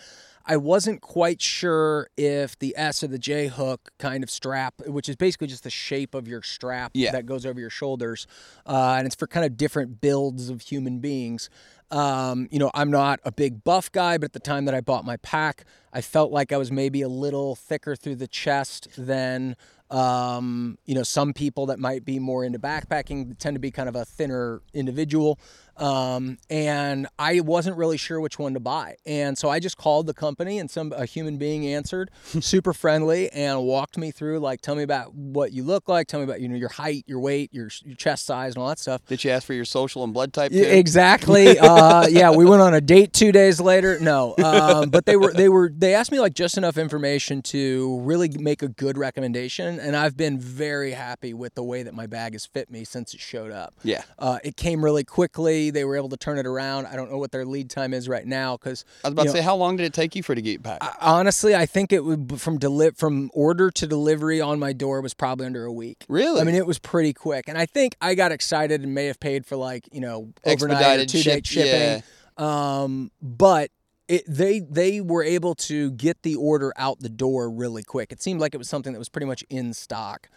I 0.47 0.57
wasn't 0.57 1.01
quite 1.01 1.41
sure 1.41 2.07
if 2.17 2.57
the 2.59 2.73
S 2.77 3.03
or 3.03 3.07
the 3.07 3.17
J 3.17 3.47
hook 3.47 3.91
kind 3.97 4.23
of 4.23 4.29
strap, 4.29 4.75
which 4.85 5.09
is 5.09 5.15
basically 5.15 5.47
just 5.47 5.63
the 5.63 5.69
shape 5.69 6.13
of 6.13 6.27
your 6.27 6.41
strap 6.43 6.91
Yeah. 6.93 7.11
that 7.11 7.25
goes 7.25 7.45
over 7.45 7.59
your 7.59 7.69
shoulders, 7.71 8.27
uh, 8.65 8.95
and 8.97 9.07
it's 9.07 9.15
for 9.15 9.25
kind 9.27 9.45
of 9.45 9.57
different 9.57 10.01
builds 10.01 10.49
of 10.49 10.61
human 10.61 10.99
beings. 10.99 11.49
Um, 11.91 12.47
you 12.51 12.59
know, 12.59 12.71
I'm 12.73 12.89
not 12.91 13.19
a 13.23 13.31
big 13.31 13.63
buff 13.63 13.91
guy, 13.91 14.17
but 14.17 14.25
at 14.25 14.33
the 14.33 14.39
time 14.39 14.65
that 14.65 14.73
I 14.75 14.81
bought 14.81 15.05
my 15.05 15.17
pack, 15.17 15.65
I 15.93 16.01
felt 16.01 16.31
like 16.31 16.51
I 16.51 16.57
was 16.57 16.71
maybe 16.71 17.01
a 17.01 17.07
little 17.09 17.55
thicker 17.55 17.95
through 17.95 18.15
the 18.15 18.27
chest 18.27 18.87
than 18.97 19.55
um, 19.91 20.79
you 20.85 20.95
know 20.95 21.03
some 21.03 21.31
people 21.31 21.67
that 21.67 21.77
might 21.79 22.03
be 22.03 22.17
more 22.17 22.43
into 22.43 22.57
backpacking 22.57 23.37
tend 23.37 23.55
to 23.55 23.59
be 23.59 23.69
kind 23.69 23.87
of 23.87 23.95
a 23.95 24.03
thinner 24.03 24.61
individual. 24.73 25.39
Um, 25.77 26.37
and 26.49 27.07
I 27.19 27.41
wasn't 27.41 27.77
really 27.77 27.97
sure 27.97 28.19
which 28.19 28.39
one 28.39 28.53
to 28.53 28.59
buy, 28.59 28.95
and 29.05 29.37
so 29.37 29.49
I 29.49 29.59
just 29.59 29.77
called 29.77 30.07
the 30.07 30.13
company, 30.13 30.59
and 30.59 30.69
some 30.71 30.93
a 30.93 31.05
human 31.05 31.37
being 31.37 31.67
answered, 31.67 32.11
super 32.39 32.73
friendly, 32.73 33.29
and 33.31 33.63
walked 33.63 33.97
me 33.97 34.11
through 34.11 34.39
like, 34.39 34.61
tell 34.61 34.75
me 34.75 34.83
about 34.83 35.13
what 35.13 35.51
you 35.51 35.63
look 35.63 35.89
like, 35.89 36.07
tell 36.07 36.19
me 36.19 36.23
about 36.23 36.41
you 36.41 36.47
know 36.47 36.55
your 36.55 36.69
height, 36.69 37.03
your 37.07 37.19
weight, 37.19 37.53
your, 37.53 37.69
your 37.83 37.95
chest 37.95 38.25
size, 38.25 38.55
and 38.55 38.61
all 38.61 38.69
that 38.69 38.79
stuff. 38.79 39.05
Did 39.05 39.23
you 39.23 39.31
ask 39.31 39.45
for 39.45 39.53
your 39.53 39.65
social 39.65 40.03
and 40.03 40.13
blood 40.13 40.33
type? 40.33 40.51
Too? 40.51 40.63
exactly. 40.63 41.59
uh, 41.59 42.07
yeah, 42.07 42.31
we 42.31 42.45
went 42.45 42.61
on 42.61 42.73
a 42.73 42.81
date 42.81 43.13
two 43.13 43.31
days 43.31 43.59
later. 43.59 43.99
No, 43.99 44.35
um, 44.43 44.89
but 44.89 45.05
they 45.05 45.17
were 45.17 45.33
they 45.33 45.49
were 45.49 45.71
they 45.75 45.93
asked 45.93 46.11
me 46.11 46.19
like 46.19 46.33
just 46.33 46.57
enough 46.57 46.77
information 46.77 47.41
to 47.43 47.99
really 48.01 48.29
make 48.29 48.61
a 48.63 48.69
good 48.69 48.97
recommendation, 48.97 49.79
and 49.79 49.95
I've 49.95 50.15
been 50.15 50.39
very 50.39 50.91
happy 50.91 51.33
with 51.33 51.55
the 51.55 51.63
way 51.63 51.83
that 51.83 51.93
my 51.93 52.07
bag 52.07 52.33
has 52.33 52.45
fit 52.45 52.69
me 52.69 52.83
since 52.83 53.13
it 53.13 53.19
showed 53.19 53.51
up. 53.51 53.73
Yeah. 53.83 54.03
Uh, 54.17 54.39
it 54.43 54.55
came 54.55 54.83
really 54.83 55.03
quickly. 55.03 55.64
They 55.69 55.85
were 55.85 55.95
able 55.95 56.09
to 56.09 56.17
turn 56.17 56.37
it 56.37 56.45
around. 56.45 56.85
I 56.87 56.95
don't 56.95 57.11
know 57.11 57.17
what 57.17 57.31
their 57.31 57.45
lead 57.45 57.69
time 57.69 57.93
is 57.93 58.07
right 58.09 58.25
now 58.25 58.57
because 58.57 58.85
I 59.03 59.07
was 59.09 59.13
about 59.13 59.23
to 59.23 59.31
say, 59.31 59.41
how 59.41 59.55
long 59.55 59.77
did 59.77 59.85
it 59.85 59.93
take 59.93 60.15
you 60.15 60.23
for 60.23 60.33
it 60.33 60.35
to 60.35 60.41
get 60.41 60.63
packed? 60.63 60.83
honestly, 61.01 61.55
I 61.55 61.65
think 61.65 61.91
it 61.91 62.03
would 62.03 62.39
from 62.39 62.57
deli- 62.57 62.91
from 62.91 63.29
order 63.33 63.71
to 63.71 63.87
delivery 63.87 64.41
on 64.41 64.59
my 64.59 64.73
door 64.73 65.01
was 65.01 65.13
probably 65.13 65.45
under 65.45 65.65
a 65.65 65.73
week. 65.73 66.05
Really? 66.07 66.41
I 66.41 66.43
mean, 66.43 66.55
it 66.55 66.67
was 66.67 66.79
pretty 66.79 67.13
quick, 67.13 67.47
and 67.47 67.57
I 67.57 67.65
think 67.65 67.95
I 68.01 68.15
got 68.15 68.31
excited 68.31 68.81
and 68.81 68.93
may 68.93 69.05
have 69.05 69.19
paid 69.19 69.45
for 69.45 69.55
like 69.55 69.87
you 69.91 70.01
know 70.01 70.33
overnight 70.45 70.99
or 70.99 71.05
two 71.05 71.23
day 71.23 71.41
ship- 71.43 71.45
shipping. 71.45 72.03
Um, 72.37 73.11
but 73.21 73.71
it, 74.07 74.23
they 74.27 74.59
they 74.59 75.01
were 75.01 75.23
able 75.23 75.55
to 75.55 75.91
get 75.91 76.21
the 76.23 76.35
order 76.35 76.73
out 76.77 76.99
the 76.99 77.09
door 77.09 77.49
really 77.49 77.83
quick. 77.83 78.11
It 78.11 78.21
seemed 78.21 78.39
like 78.39 78.53
it 78.53 78.57
was 78.57 78.69
something 78.69 78.93
that 78.93 78.99
was 78.99 79.09
pretty 79.09 79.25
much 79.25 79.43
in 79.49 79.73
stock. 79.73 80.29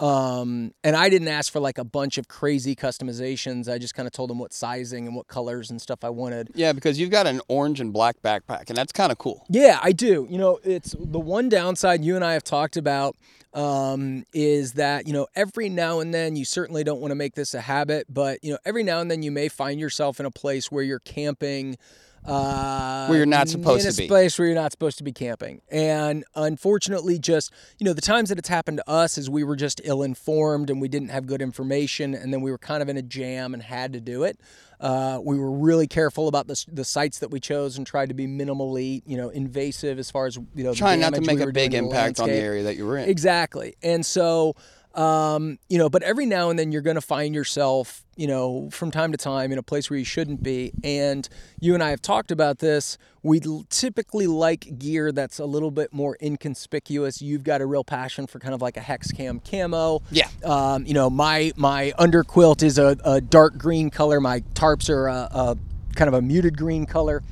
Um, 0.00 0.72
and 0.82 0.96
I 0.96 1.08
didn't 1.08 1.28
ask 1.28 1.52
for 1.52 1.60
like 1.60 1.78
a 1.78 1.84
bunch 1.84 2.18
of 2.18 2.26
crazy 2.26 2.74
customizations. 2.74 3.72
I 3.72 3.78
just 3.78 3.94
kind 3.94 4.06
of 4.06 4.12
told 4.12 4.28
them 4.28 4.38
what 4.38 4.52
sizing 4.52 5.06
and 5.06 5.14
what 5.14 5.28
colors 5.28 5.70
and 5.70 5.80
stuff 5.80 6.02
I 6.02 6.10
wanted. 6.10 6.50
yeah, 6.54 6.72
because 6.72 6.98
you've 6.98 7.10
got 7.10 7.26
an 7.26 7.40
orange 7.48 7.80
and 7.80 7.92
black 7.92 8.20
backpack, 8.22 8.68
and 8.68 8.76
that's 8.76 8.92
kind 8.92 9.12
of 9.12 9.18
cool. 9.18 9.44
Yeah, 9.48 9.78
I 9.82 9.92
do. 9.92 10.26
You 10.28 10.38
know, 10.38 10.58
it's 10.64 10.96
the 10.98 11.20
one 11.20 11.48
downside 11.48 12.04
you 12.04 12.16
and 12.16 12.24
I 12.24 12.32
have 12.32 12.44
talked 12.44 12.76
about 12.76 13.16
um, 13.52 14.24
is 14.34 14.72
that, 14.72 15.06
you 15.06 15.12
know, 15.12 15.28
every 15.36 15.68
now 15.68 16.00
and 16.00 16.12
then 16.12 16.34
you 16.34 16.44
certainly 16.44 16.82
don't 16.82 17.00
want 17.00 17.12
to 17.12 17.16
make 17.16 17.34
this 17.34 17.54
a 17.54 17.60
habit, 17.60 18.06
but, 18.12 18.42
you 18.42 18.50
know, 18.50 18.58
every 18.64 18.82
now 18.82 19.00
and 19.00 19.08
then 19.10 19.22
you 19.22 19.30
may 19.30 19.48
find 19.48 19.78
yourself 19.78 20.18
in 20.18 20.26
a 20.26 20.30
place 20.30 20.72
where 20.72 20.82
you're 20.82 20.98
camping. 20.98 21.76
Uh, 22.24 23.06
Where 23.06 23.18
you're 23.18 23.26
not 23.26 23.48
supposed 23.48 23.82
to 23.82 23.88
be 23.88 23.88
in 23.88 23.94
to 23.96 24.02
a 24.02 24.04
be. 24.04 24.08
place 24.08 24.38
where 24.38 24.48
you're 24.48 24.54
not 24.54 24.72
supposed 24.72 24.98
to 24.98 25.04
be 25.04 25.12
camping. 25.12 25.60
And 25.70 26.24
unfortunately, 26.34 27.18
just, 27.18 27.52
you 27.78 27.84
know, 27.84 27.92
the 27.92 28.00
times 28.00 28.30
that 28.30 28.38
it's 28.38 28.48
happened 28.48 28.78
to 28.78 28.90
us 28.90 29.18
is 29.18 29.28
we 29.28 29.44
were 29.44 29.56
just 29.56 29.80
ill 29.84 30.02
informed 30.02 30.70
and 30.70 30.80
we 30.80 30.88
didn't 30.88 31.08
have 31.08 31.26
good 31.26 31.42
information. 31.42 32.14
And 32.14 32.32
then 32.32 32.40
we 32.40 32.50
were 32.50 32.58
kind 32.58 32.82
of 32.82 32.88
in 32.88 32.96
a 32.96 33.02
jam 33.02 33.52
and 33.52 33.62
had 33.62 33.92
to 33.92 34.00
do 34.00 34.22
it. 34.22 34.40
Uh, 34.80 35.18
we 35.22 35.38
were 35.38 35.50
really 35.50 35.86
careful 35.86 36.28
about 36.28 36.46
the, 36.46 36.64
the 36.72 36.84
sites 36.84 37.18
that 37.20 37.30
we 37.30 37.40
chose 37.40 37.76
and 37.78 37.86
tried 37.86 38.08
to 38.08 38.14
be 38.14 38.26
minimally, 38.26 39.02
you 39.06 39.16
know, 39.16 39.28
invasive 39.28 39.98
as 39.98 40.10
far 40.10 40.26
as 40.26 40.36
you 40.54 40.64
know. 40.64 40.74
Trying 40.74 41.00
not 41.00 41.14
to 41.14 41.20
make 41.20 41.38
we 41.38 41.44
a 41.44 41.52
big 41.52 41.70
to 41.70 41.76
impact 41.76 42.20
on 42.20 42.28
the 42.28 42.34
area 42.34 42.64
that 42.64 42.76
you 42.76 42.84
were 42.84 42.98
in. 42.98 43.08
Exactly. 43.08 43.76
And 43.82 44.04
so, 44.04 44.56
um, 44.94 45.58
you 45.68 45.76
know, 45.76 45.88
but 45.88 46.02
every 46.02 46.24
now 46.24 46.50
and 46.50 46.58
then 46.58 46.70
you're 46.70 46.82
going 46.82 46.94
to 46.94 47.00
find 47.00 47.34
yourself, 47.34 48.04
you 48.16 48.26
know, 48.26 48.68
from 48.70 48.90
time 48.90 49.10
to 49.10 49.18
time 49.18 49.50
in 49.50 49.58
a 49.58 49.62
place 49.62 49.90
where 49.90 49.98
you 49.98 50.04
shouldn't 50.04 50.42
be. 50.42 50.72
And 50.84 51.28
you 51.60 51.74
and 51.74 51.82
I 51.82 51.90
have 51.90 52.00
talked 52.00 52.30
about 52.30 52.58
this. 52.58 52.96
We 53.22 53.40
typically 53.70 54.26
like 54.26 54.78
gear 54.78 55.10
that's 55.10 55.38
a 55.40 55.44
little 55.46 55.72
bit 55.72 55.92
more 55.92 56.16
inconspicuous. 56.22 57.20
You've 57.20 57.42
got 57.42 57.60
a 57.60 57.66
real 57.66 57.82
passion 57.84 58.26
for 58.26 58.38
kind 58.38 58.54
of 58.54 58.62
like 58.62 58.76
a 58.76 58.80
hex 58.80 59.10
cam 59.10 59.40
camo. 59.40 60.02
Yeah. 60.10 60.28
Um, 60.44 60.86
you 60.86 60.94
know, 60.94 61.10
my 61.10 61.52
my 61.56 61.92
underquilt 61.98 62.62
is 62.62 62.78
a, 62.78 62.96
a 63.04 63.20
dark 63.20 63.58
green 63.58 63.90
color. 63.90 64.20
My 64.20 64.40
tarps 64.54 64.88
are 64.88 65.08
a, 65.08 65.28
a 65.32 65.58
kind 65.96 66.08
of 66.08 66.14
a 66.14 66.22
muted 66.22 66.56
green 66.56 66.86
color. 66.86 67.22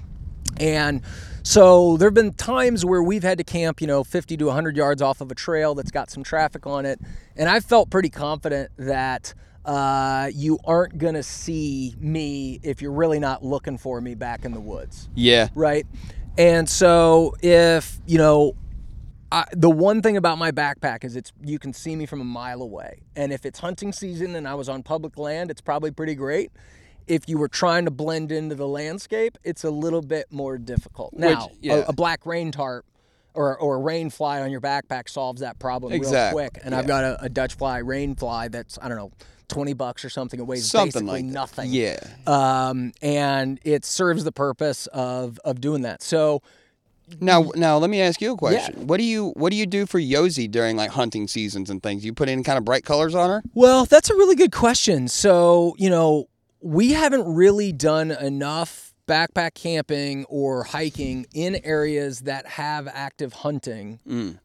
And 0.59 1.03
so 1.42 1.96
there 1.96 2.07
have 2.09 2.14
been 2.14 2.33
times 2.33 2.85
where 2.85 3.02
we've 3.02 3.22
had 3.22 3.38
to 3.38 3.44
camp, 3.44 3.81
you 3.81 3.87
know, 3.87 4.05
50 4.05 4.37
to 4.37 4.46
100 4.46 4.76
yards 4.76 5.02
off 5.02 5.20
of 5.20 5.31
a 5.31 5.35
trail 5.35 5.74
that's 5.74 5.90
got 5.90 6.11
some 6.11 6.22
traffic 6.22 6.66
on 6.66 6.87
it. 6.87 7.00
And 7.37 7.48
I 7.48 7.61
felt 7.61 7.90
pretty 7.90 8.11
confident 8.11 8.70
that 8.78 9.35
uh, 9.64 10.31
you 10.35 10.59
aren't 10.64 10.98
going 10.98 11.14
to 11.14 11.22
see 11.22 11.94
me 11.98 12.61
if 12.62 12.83
you're 12.83 12.92
really 12.92 13.18
not 13.18 13.44
looking 13.44 13.78
for 13.78 14.00
me 14.00 14.14
back 14.14 14.44
in 14.44 14.52
the 14.52 14.61
woods 14.61 15.09
Yeah. 15.14 15.48
right? 15.55 15.87
And 16.37 16.68
so 16.68 17.35
if 17.42 18.00
you 18.07 18.18
know, 18.18 18.57
I, 19.31 19.44
the 19.52 19.70
one 19.70 20.02
thing 20.02 20.16
about 20.16 20.38
my 20.38 20.50
backpack 20.50 21.05
is 21.05 21.16
it's 21.16 21.33
you 21.42 21.59
can 21.59 21.72
see 21.72 21.96
me 21.96 22.07
from 22.07 22.20
a 22.20 22.24
mile 22.24 22.61
away, 22.61 23.00
and 23.16 23.33
if 23.33 23.46
it's 23.46 23.61
hunting 23.61 23.92
season 23.92 24.35
and 24.35 24.46
I 24.46 24.55
was 24.55 24.68
on 24.68 24.83
public 24.83 25.16
land, 25.16 25.50
it's 25.50 25.61
probably 25.61 25.90
pretty 25.90 26.14
great. 26.14 26.50
If 27.06 27.28
you 27.28 27.38
were 27.38 27.48
trying 27.48 27.84
to 27.86 27.90
blend 27.90 28.32
into 28.32 28.54
the 28.54 28.68
landscape, 28.68 29.38
it's 29.44 29.64
a 29.64 29.70
little 29.70 30.02
bit 30.02 30.26
more 30.30 30.58
difficult. 30.58 31.14
Now, 31.14 31.46
a- 31.46 31.50
yeah. 31.60 31.84
a, 31.88 31.92
black 31.92 32.26
rain 32.26 32.52
tarp. 32.52 32.84
Or, 33.34 33.56
or 33.56 33.76
a 33.76 33.78
rain 33.78 34.10
fly 34.10 34.42
on 34.42 34.50
your 34.50 34.60
backpack 34.60 35.08
solves 35.08 35.40
that 35.40 35.58
problem 35.58 35.94
Exactly, 35.94 36.42
real 36.42 36.50
quick. 36.50 36.62
And 36.66 36.74
I've 36.74 36.86
got 36.86 37.02
a, 37.02 37.24
a 37.24 37.28
Dutch 37.30 37.54
fly 37.54 37.78
rain 37.78 38.14
fly 38.14 38.48
that's 38.48 38.78
I 38.82 38.88
don't 38.90 38.98
know, 38.98 39.10
twenty 39.48 39.72
bucks 39.72 40.04
or 40.04 40.10
something. 40.10 40.38
It 40.38 40.42
weighs 40.46 40.70
Something 40.70 41.06
basically 41.06 41.22
like 41.22 41.32
nothing 41.32 41.70
Yeah. 41.70 41.98
um, 42.26 42.92
and 43.00 43.58
it 43.64 43.86
serves 43.86 44.24
the 44.24 44.32
purpose 44.32 44.86
of 44.88 45.38
of 45.46 45.62
doing 45.62 45.80
that. 45.80 46.02
So 46.02 46.42
Now, 47.20 47.50
now 47.54 47.78
let 47.78 47.88
me 47.88 48.02
ask 48.02 48.20
you 48.20 48.32
a 48.32 48.36
question. 48.36 48.86
What 48.86 48.98
do 48.98 49.04
you 49.04 49.30
what 49.30 49.48
do 49.50 49.56
you 49.56 49.64
do 49.64 49.86
for 49.86 49.98
Yosi 49.98 50.50
during 50.50 50.76
like 50.76 50.90
hunting 50.90 51.26
seasons 51.26 51.70
and 51.70 51.82
things? 51.82 52.04
You 52.04 52.12
put 52.12 52.28
in 52.28 52.44
kind 52.44 52.58
of 52.58 52.66
bright 52.66 52.84
colors 52.84 53.14
on 53.14 53.30
her? 53.30 53.42
Well, 53.54 53.86
that's 53.86 54.10
a 54.10 54.14
really 54.14 54.36
good 54.36 54.52
question. 54.52 55.08
So, 55.08 55.74
you 55.78 55.88
know, 55.88 56.28
we 56.62 56.92
haven't 56.92 57.35
really 57.35 57.72
done 57.72 58.11
enough 58.11 58.94
backpack 59.09 59.55
camping 59.55 60.25
or 60.27 60.64
hiking 60.64 61.27
in 61.35 61.61
areas 61.64 62.20
that 62.20 62.46
have 62.46 62.88
active 62.88 63.33
hunting. 63.33 63.98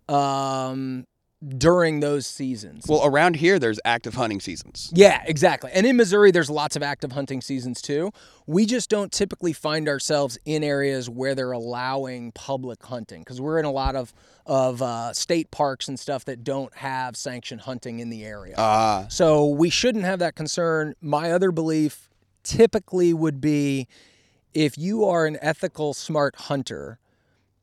Um, 0.10 1.06
during 1.46 2.00
those 2.00 2.26
seasons. 2.26 2.86
Well, 2.88 3.06
around 3.06 3.36
here, 3.36 3.60
there's 3.60 3.80
active 3.86 4.16
hunting 4.16 4.40
seasons. 4.40 4.92
Yeah, 4.94 5.22
exactly. 5.26 5.70
And 5.72 5.86
in 5.86 5.96
Missouri, 5.96 6.32
there's 6.32 6.50
lots 6.50 6.76
of 6.76 6.82
active 6.82 7.12
hunting 7.12 7.42
seasons 7.42 7.82
too. 7.82 8.12
We 8.48 8.66
just 8.66 8.90
don't 8.90 9.12
typically 9.12 9.54
find 9.54 9.88
ourselves 9.88 10.40
in 10.46 10.64
areas 10.64 11.10
where 11.10 11.36
they're 11.36 11.52
allowing 11.52 12.32
public 12.32 12.84
hunting 12.84 13.22
because 13.22 13.40
we're 13.40 13.60
in 13.60 13.66
a 13.66 13.72
lot 13.72 13.96
of 13.96 14.14
of 14.48 14.82
uh, 14.82 15.14
state 15.14 15.52
parks 15.52 15.88
and 15.88 16.00
stuff 16.00 16.26
that 16.26 16.44
don't 16.44 16.74
have 16.78 17.16
sanctioned 17.18 17.62
hunting 17.62 18.00
in 18.00 18.10
the 18.10 18.24
area. 18.26 18.56
Ah, 18.58 19.06
So 19.10 19.46
we 19.46 19.70
shouldn't 19.70 20.06
have 20.06 20.20
that 20.20 20.36
concern. 20.36 20.96
My 21.02 21.32
other 21.32 21.52
belief 21.52 22.10
typically 22.44 23.14
would 23.14 23.42
be 23.42 23.88
if 24.54 24.78
you 24.78 25.04
are 25.04 25.26
an 25.26 25.38
ethical, 25.42 25.94
smart 25.94 26.36
hunter, 26.36 26.98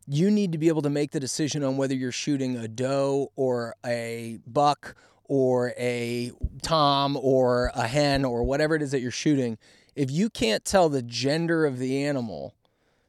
you 0.07 0.31
need 0.31 0.53
to 0.53 0.59
be 0.59 0.69
able 0.69 0.83
to 0.83 0.91
make 0.91 1.13
the 1.13 1.21
decision 1.21 1.63
on 1.63 1.77
whether 1.77 1.95
you're 1.95 2.13
shooting 2.13 2.57
a 2.57 2.69
doe 2.69 3.33
or 3.37 3.75
a 3.85 4.39
buck 4.47 4.97
or 5.25 5.73
a 5.79 6.31
tom 6.63 7.17
or 7.17 7.71
a 7.75 7.87
hen 7.87 8.25
or 8.25 8.43
whatever 8.45 8.75
it 8.75 8.83
is 8.83 8.91
that 8.91 9.01
you're 9.01 9.11
shooting. 9.11 9.59
If 9.95 10.11
you 10.11 10.29
can't 10.29 10.65
tell 10.65 10.89
the 10.89 11.03
gender 11.03 11.65
of 11.65 11.79
the 11.79 12.05
animal 12.05 12.55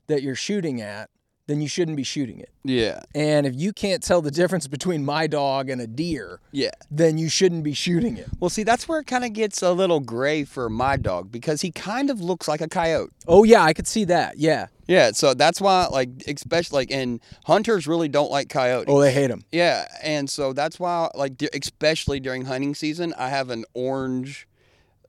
that 0.08 0.22
you're 0.22 0.36
shooting 0.36 0.82
at, 0.82 1.10
then 1.48 1.62
you 1.62 1.68
shouldn't 1.68 1.96
be 1.96 2.04
shooting 2.04 2.40
it. 2.40 2.50
yeah, 2.64 3.02
And 3.14 3.46
if 3.46 3.54
you 3.56 3.72
can't 3.72 4.02
tell 4.02 4.22
the 4.22 4.32
difference 4.32 4.68
between 4.68 5.06
my 5.06 5.28
dog 5.28 5.70
and 5.70 5.80
a 5.80 5.86
deer, 5.88 6.40
yeah. 6.52 6.72
then 6.90 7.18
you 7.20 7.30
shouldn't 7.30 7.64
be 7.64 7.74
shooting 7.74 8.18
it. 8.18 8.28
Well, 8.40 8.50
see, 8.50 8.64
that's 8.64 8.88
where 8.88 9.00
it 9.00 9.06
kind 9.06 9.24
of 9.24 9.34
gets 9.34 9.62
a 9.62 9.72
little 9.72 10.00
gray 10.00 10.44
for 10.44 10.70
my 10.70 10.98
dog 10.98 11.32
because 11.32 11.62
he 11.62 11.70
kind 11.72 12.10
of 12.10 12.20
looks 12.20 12.48
like 12.48 12.62
a 12.62 12.68
coyote. 12.68 13.12
Oh 13.28 13.44
yeah, 13.44 13.62
I 13.64 13.74
could 13.74 13.86
see 13.88 14.06
that. 14.06 14.38
Yeah. 14.40 14.68
Yeah, 14.88 15.12
so 15.14 15.34
that's 15.34 15.60
why, 15.60 15.88
like, 15.92 16.10
especially 16.28 16.78
like, 16.82 16.92
and 16.92 17.20
hunters 17.46 17.88
really 17.88 18.08
don't 18.08 18.30
like 18.32 18.50
coyotes. 18.50 18.86
Oh, 18.88 19.00
they 19.02 19.12
hate 19.12 19.28
them. 19.28 19.44
Yeah, 19.52 19.88
and 20.04 20.30
so 20.30 20.54
that's 20.54 20.80
why, 20.80 21.10
like, 21.16 21.42
especially 21.54 22.20
during 22.20 22.46
hunting 22.46 22.76
season, 22.76 23.14
I 23.18 23.30
have 23.30 23.50
an 23.50 23.66
orange 23.74 24.48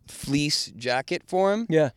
fleece 0.06 0.72
jacket 0.76 1.22
for 1.26 1.52
him, 1.52 1.66
Yeah. 1.68 1.90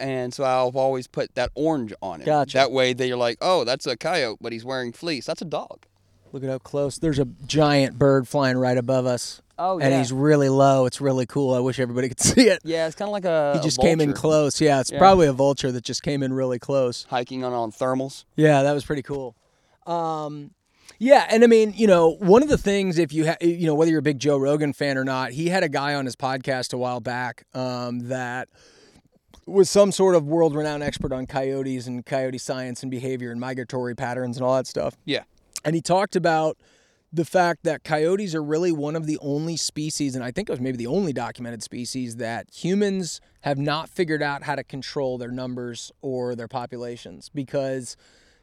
And 0.00 0.32
so 0.34 0.44
I'll 0.44 0.70
always 0.74 1.06
put 1.06 1.34
that 1.34 1.50
orange 1.54 1.92
on 2.02 2.20
it. 2.20 2.24
Gotcha. 2.26 2.58
That 2.58 2.72
way, 2.72 2.92
they're 2.92 3.16
like, 3.16 3.38
"Oh, 3.40 3.64
that's 3.64 3.86
a 3.86 3.96
coyote, 3.96 4.38
but 4.40 4.52
he's 4.52 4.64
wearing 4.64 4.92
fleece. 4.92 5.26
That's 5.26 5.42
a 5.42 5.46
dog." 5.46 5.86
Look 6.32 6.42
at 6.42 6.50
how 6.50 6.58
close. 6.58 6.98
There's 6.98 7.20
a 7.20 7.26
giant 7.46 7.96
bird 7.98 8.26
flying 8.26 8.58
right 8.58 8.76
above 8.76 9.06
us. 9.06 9.40
Oh, 9.56 9.78
yeah. 9.78 9.84
And 9.86 9.94
he's 9.94 10.12
really 10.12 10.48
low. 10.48 10.84
It's 10.84 11.00
really 11.00 11.26
cool. 11.26 11.54
I 11.54 11.60
wish 11.60 11.78
everybody 11.78 12.08
could 12.08 12.18
see 12.34 12.48
it. 12.48 12.58
Yeah, 12.64 12.88
it's 12.88 12.96
kind 12.96 13.08
of 13.08 13.12
like 13.12 13.24
a. 13.24 13.52
He 13.54 13.60
a 13.60 13.62
just 13.62 13.80
came 13.80 14.00
in 14.00 14.12
close. 14.12 14.60
Yeah, 14.60 14.80
it's 14.80 14.90
Yeah. 14.90 14.98
probably 14.98 15.28
a 15.28 15.32
vulture 15.32 15.70
that 15.70 15.84
just 15.84 16.02
came 16.02 16.24
in 16.24 16.32
really 16.32 16.58
close. 16.58 17.06
hiking 17.08 17.44
on 17.44 17.52
on 17.52 17.70
thermals. 17.70 18.24
Yeah, 18.34 18.64
that 18.64 18.72
was 18.72 18.84
pretty 18.84 19.02
cool. 19.02 19.36
Um, 19.86 20.50
yeah, 20.98 21.26
and 21.30 21.44
I 21.44 21.46
mean, 21.46 21.72
you 21.76 21.86
know, 21.86 22.10
one 22.18 22.42
of 22.42 22.48
the 22.48 22.58
things, 22.58 22.98
if 22.98 23.12
you 23.12 23.26
ha- 23.28 23.36
you 23.40 23.66
know, 23.66 23.74
whether 23.74 23.90
you're 23.90 24.00
a 24.00 24.02
big 24.02 24.18
Joe 24.18 24.38
Rogan 24.38 24.72
fan 24.72 24.96
or 24.98 25.04
not, 25.04 25.32
he 25.32 25.48
had 25.48 25.62
a 25.62 25.68
guy 25.68 25.94
on 25.94 26.04
his 26.04 26.16
podcast 26.16 26.72
a 26.72 26.78
while 26.78 27.00
back 27.00 27.44
um, 27.54 28.08
that 28.08 28.48
was 29.46 29.68
some 29.68 29.92
sort 29.92 30.14
of 30.14 30.24
world-renowned 30.24 30.82
expert 30.82 31.12
on 31.12 31.26
coyotes 31.26 31.86
and 31.86 32.04
coyote 32.04 32.38
science 32.38 32.82
and 32.82 32.90
behavior 32.90 33.30
and 33.30 33.40
migratory 33.40 33.94
patterns 33.94 34.36
and 34.36 34.44
all 34.44 34.56
that 34.56 34.66
stuff. 34.66 34.96
Yeah. 35.04 35.24
And 35.64 35.74
he 35.74 35.80
talked 35.80 36.16
about 36.16 36.58
the 37.12 37.24
fact 37.24 37.62
that 37.62 37.84
coyotes 37.84 38.34
are 38.34 38.42
really 38.42 38.72
one 38.72 38.96
of 38.96 39.06
the 39.06 39.18
only 39.22 39.56
species, 39.56 40.16
and 40.16 40.24
I 40.24 40.32
think 40.32 40.48
it 40.48 40.52
was 40.52 40.60
maybe 40.60 40.76
the 40.76 40.88
only 40.88 41.12
documented 41.12 41.62
species 41.62 42.16
that 42.16 42.48
humans 42.52 43.20
have 43.42 43.56
not 43.56 43.88
figured 43.88 44.22
out 44.22 44.42
how 44.42 44.56
to 44.56 44.64
control 44.64 45.16
their 45.16 45.30
numbers 45.30 45.92
or 46.02 46.34
their 46.34 46.48
populations 46.48 47.28
because 47.28 47.96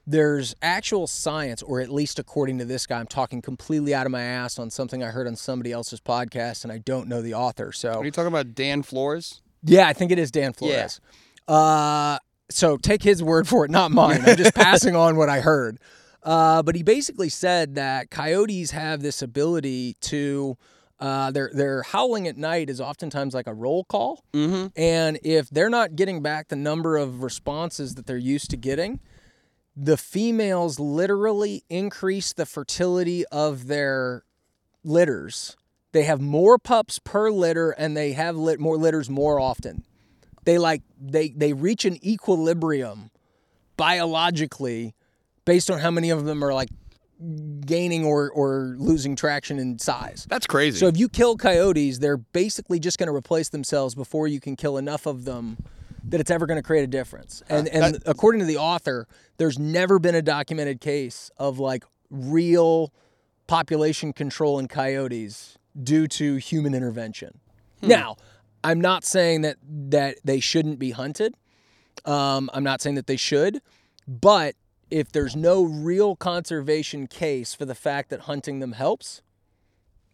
there's 0.07 0.55
actual 0.61 1.05
science, 1.05 1.61
or 1.61 1.81
at 1.81 1.89
least 1.89 2.17
according 2.17 2.57
to 2.59 2.65
this 2.65 2.87
guy, 2.87 2.99
I'm 2.99 3.07
talking 3.07 3.41
completely 3.41 3.93
out 3.93 4.05
of 4.05 4.11
my 4.11 4.23
ass 4.23 4.57
on 4.57 4.69
something 4.69 5.03
I 5.03 5.07
heard 5.07 5.27
on 5.27 5.35
somebody 5.35 5.71
else's 5.71 5.99
podcast, 5.99 6.63
and 6.63 6.71
I 6.71 6.77
don't 6.77 7.07
know 7.07 7.21
the 7.21 7.33
author. 7.33 7.71
So 7.71 7.95
Are 7.95 8.05
you 8.05 8.11
talking 8.11 8.29
about 8.29 8.55
Dan 8.55 8.83
Flores? 8.83 9.41
Yeah, 9.63 9.87
I 9.87 9.93
think 9.93 10.11
it 10.11 10.19
is 10.19 10.31
Dan 10.31 10.53
Flores. 10.53 10.99
Uh, 11.47 12.19
so 12.49 12.77
take 12.77 13.03
his 13.03 13.21
word 13.23 13.47
for 13.47 13.65
it, 13.65 13.71
not 13.71 13.91
mine. 13.91 14.21
I'm 14.25 14.37
just 14.37 14.55
passing 14.55 14.95
on 14.95 15.15
what 15.15 15.29
I 15.29 15.39
heard. 15.41 15.79
Uh, 16.23 16.61
but 16.61 16.75
he 16.75 16.83
basically 16.83 17.29
said 17.29 17.75
that 17.75 18.09
coyotes 18.11 18.71
have 18.71 19.01
this 19.01 19.21
ability 19.21 19.95
to. 20.01 20.57
Uh, 20.99 21.31
their 21.31 21.49
their 21.51 21.81
howling 21.81 22.27
at 22.27 22.37
night 22.37 22.69
is 22.69 22.79
oftentimes 22.79 23.33
like 23.33 23.47
a 23.47 23.53
roll 23.55 23.83
call, 23.85 24.23
Mm-hmm. 24.33 24.67
and 24.75 25.17
if 25.23 25.49
they're 25.49 25.67
not 25.67 25.95
getting 25.95 26.21
back 26.21 26.49
the 26.49 26.55
number 26.55 26.95
of 26.95 27.23
responses 27.23 27.95
that 27.95 28.05
they're 28.05 28.17
used 28.17 28.51
to 28.51 28.55
getting, 28.57 28.99
the 29.75 29.97
females 29.97 30.79
literally 30.79 31.63
increase 31.71 32.33
the 32.33 32.45
fertility 32.45 33.25
of 33.31 33.65
their 33.65 34.25
litters. 34.83 35.57
They 35.91 36.03
have 36.03 36.21
more 36.21 36.57
pups 36.57 36.99
per 36.99 37.29
litter, 37.29 37.71
and 37.71 37.95
they 37.97 38.13
have 38.13 38.35
lit 38.37 38.59
more 38.59 38.77
litters 38.77 39.09
more 39.09 39.39
often. 39.39 39.83
They 40.45 40.57
like 40.57 40.81
they 40.99 41.29
they 41.29 41.53
reach 41.53 41.85
an 41.85 42.03
equilibrium 42.05 43.11
biologically 43.77 44.95
based 45.45 45.69
on 45.69 45.79
how 45.79 45.91
many 45.91 46.09
of 46.09 46.23
them 46.25 46.43
are 46.43 46.53
like 46.53 46.69
gaining 47.65 48.05
or 48.05 48.31
or 48.31 48.75
losing 48.77 49.15
traction 49.15 49.59
in 49.59 49.77
size. 49.79 50.25
That's 50.29 50.47
crazy. 50.47 50.79
So 50.79 50.87
if 50.87 50.97
you 50.97 51.09
kill 51.09 51.35
coyotes, 51.35 51.99
they're 51.99 52.17
basically 52.17 52.79
just 52.79 52.97
going 52.97 53.07
to 53.07 53.15
replace 53.15 53.49
themselves 53.49 53.93
before 53.93 54.27
you 54.27 54.39
can 54.39 54.55
kill 54.55 54.77
enough 54.77 55.05
of 55.05 55.25
them 55.25 55.57
that 56.05 56.19
it's 56.19 56.31
ever 56.31 56.47
going 56.47 56.57
to 56.57 56.63
create 56.63 56.83
a 56.83 56.87
difference. 56.87 57.43
Uh, 57.49 57.55
and 57.55 57.67
and 57.67 57.95
that- 57.95 58.03
according 58.05 58.39
to 58.39 58.45
the 58.45 58.57
author, 58.57 59.07
there's 59.37 59.59
never 59.59 59.99
been 59.99 60.15
a 60.15 60.21
documented 60.21 60.79
case 60.81 61.29
of 61.37 61.59
like 61.59 61.83
real 62.09 62.91
population 63.47 64.13
control 64.13 64.57
in 64.59 64.67
coyotes 64.67 65.57
due 65.81 66.07
to 66.07 66.35
human 66.35 66.73
intervention. 66.73 67.39
Now, 67.81 68.17
I'm 68.63 68.79
not 68.79 69.03
saying 69.03 69.41
that 69.41 69.57
that 69.63 70.17
they 70.23 70.39
shouldn't 70.39 70.79
be 70.79 70.91
hunted. 70.91 71.35
Um, 72.05 72.49
I'm 72.53 72.63
not 72.63 72.81
saying 72.81 72.95
that 72.95 73.07
they 73.07 73.17
should, 73.17 73.61
but 74.07 74.55
if 74.89 75.11
there's 75.11 75.35
no 75.35 75.63
real 75.63 76.15
conservation 76.15 77.07
case 77.07 77.53
for 77.53 77.65
the 77.65 77.75
fact 77.75 78.09
that 78.09 78.21
hunting 78.21 78.59
them 78.59 78.73
helps, 78.73 79.21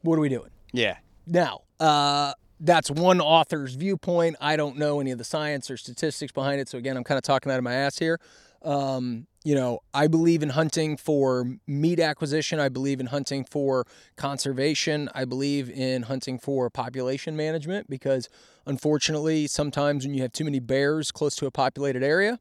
what 0.02 0.18
are 0.18 0.22
we 0.22 0.30
doing? 0.30 0.52
Yeah. 0.72 0.98
Now, 1.26 1.62
uh, 1.80 2.34
that's 2.60 2.90
one 2.90 3.20
author's 3.20 3.76
viewpoint. 3.76 4.36
I 4.40 4.56
don't 4.56 4.78
know 4.78 5.00
any 5.00 5.12
of 5.12 5.18
the 5.18 5.24
science 5.24 5.70
or 5.70 5.78
statistics 5.78 6.32
behind 6.32 6.62
it. 6.62 6.70
So, 6.70 6.78
again, 6.78 6.96
I'm 6.96 7.04
kind 7.04 7.18
of 7.18 7.24
talking 7.24 7.52
out 7.52 7.58
of 7.58 7.64
my 7.64 7.74
ass 7.74 7.98
here. 7.98 8.20
Um, 8.64 9.28
you 9.48 9.56
know, 9.56 9.80
I 9.94 10.08
believe 10.08 10.44
in 10.44 10.50
hunting 10.50 10.98
for 10.98 11.56
meat 11.66 12.02
acquisition. 12.02 12.60
I 12.60 12.68
believe 12.68 13.00
in 13.00 13.06
hunting 13.06 13.46
for 13.46 13.86
conservation. 14.18 15.10
I 15.16 15.24
believe 15.24 15.70
in 15.70 16.02
hunting 16.02 16.38
for 16.38 16.70
population 16.70 17.38
management 17.38 17.90
because, 17.90 18.28
unfortunately, 18.66 19.48
sometimes 19.48 20.06
when 20.06 20.14
you 20.14 20.22
have 20.24 20.34
too 20.34 20.44
many 20.44 20.60
bears 20.60 21.14
close 21.14 21.34
to 21.38 21.46
a 21.46 21.52
populated 21.52 22.04
area, 22.04 22.40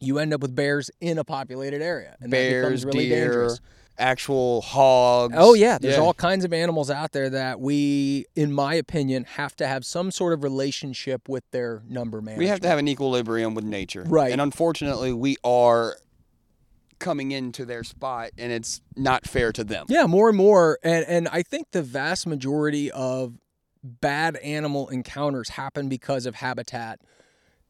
you 0.00 0.18
end 0.18 0.34
up 0.34 0.40
with 0.40 0.56
bears 0.56 0.90
in 1.00 1.16
a 1.16 1.22
populated 1.22 1.80
area. 1.80 2.16
And 2.20 2.32
that 2.32 2.36
Bears, 2.36 2.64
becomes 2.64 2.84
really 2.86 3.08
deer, 3.08 3.24
dangerous. 3.24 3.60
actual 4.00 4.62
hogs. 4.62 5.36
Oh 5.38 5.54
yeah, 5.54 5.78
there's 5.78 5.96
all 5.96 6.12
kinds 6.12 6.44
of 6.44 6.52
animals 6.52 6.90
out 6.90 7.12
there 7.12 7.30
that 7.30 7.60
we, 7.60 8.26
in 8.34 8.52
my 8.52 8.74
opinion, 8.74 9.26
have 9.36 9.54
to 9.58 9.66
have 9.68 9.84
some 9.84 10.10
sort 10.10 10.32
of 10.32 10.42
relationship 10.42 11.28
with 11.28 11.48
their 11.52 11.84
number 11.88 12.20
management. 12.20 12.38
We 12.38 12.48
have 12.48 12.58
to 12.62 12.68
have 12.68 12.80
an 12.80 12.88
equilibrium 12.88 13.54
with 13.54 13.64
nature. 13.64 14.04
Right. 14.08 14.32
And 14.32 14.40
unfortunately, 14.40 15.12
we 15.12 15.36
are 15.44 15.94
coming 17.02 17.32
into 17.32 17.64
their 17.64 17.84
spot 17.84 18.30
and 18.38 18.52
it's 18.52 18.80
not 18.96 19.26
fair 19.26 19.52
to 19.52 19.64
them. 19.64 19.86
Yeah, 19.88 20.06
more 20.06 20.28
and 20.28 20.36
more, 20.38 20.78
and 20.82 21.04
and 21.06 21.28
I 21.28 21.42
think 21.42 21.72
the 21.72 21.82
vast 21.82 22.26
majority 22.26 22.90
of 22.90 23.38
bad 23.82 24.36
animal 24.36 24.88
encounters 24.88 25.50
happen 25.50 25.88
because 25.88 26.24
of 26.24 26.36
habitat 26.36 27.00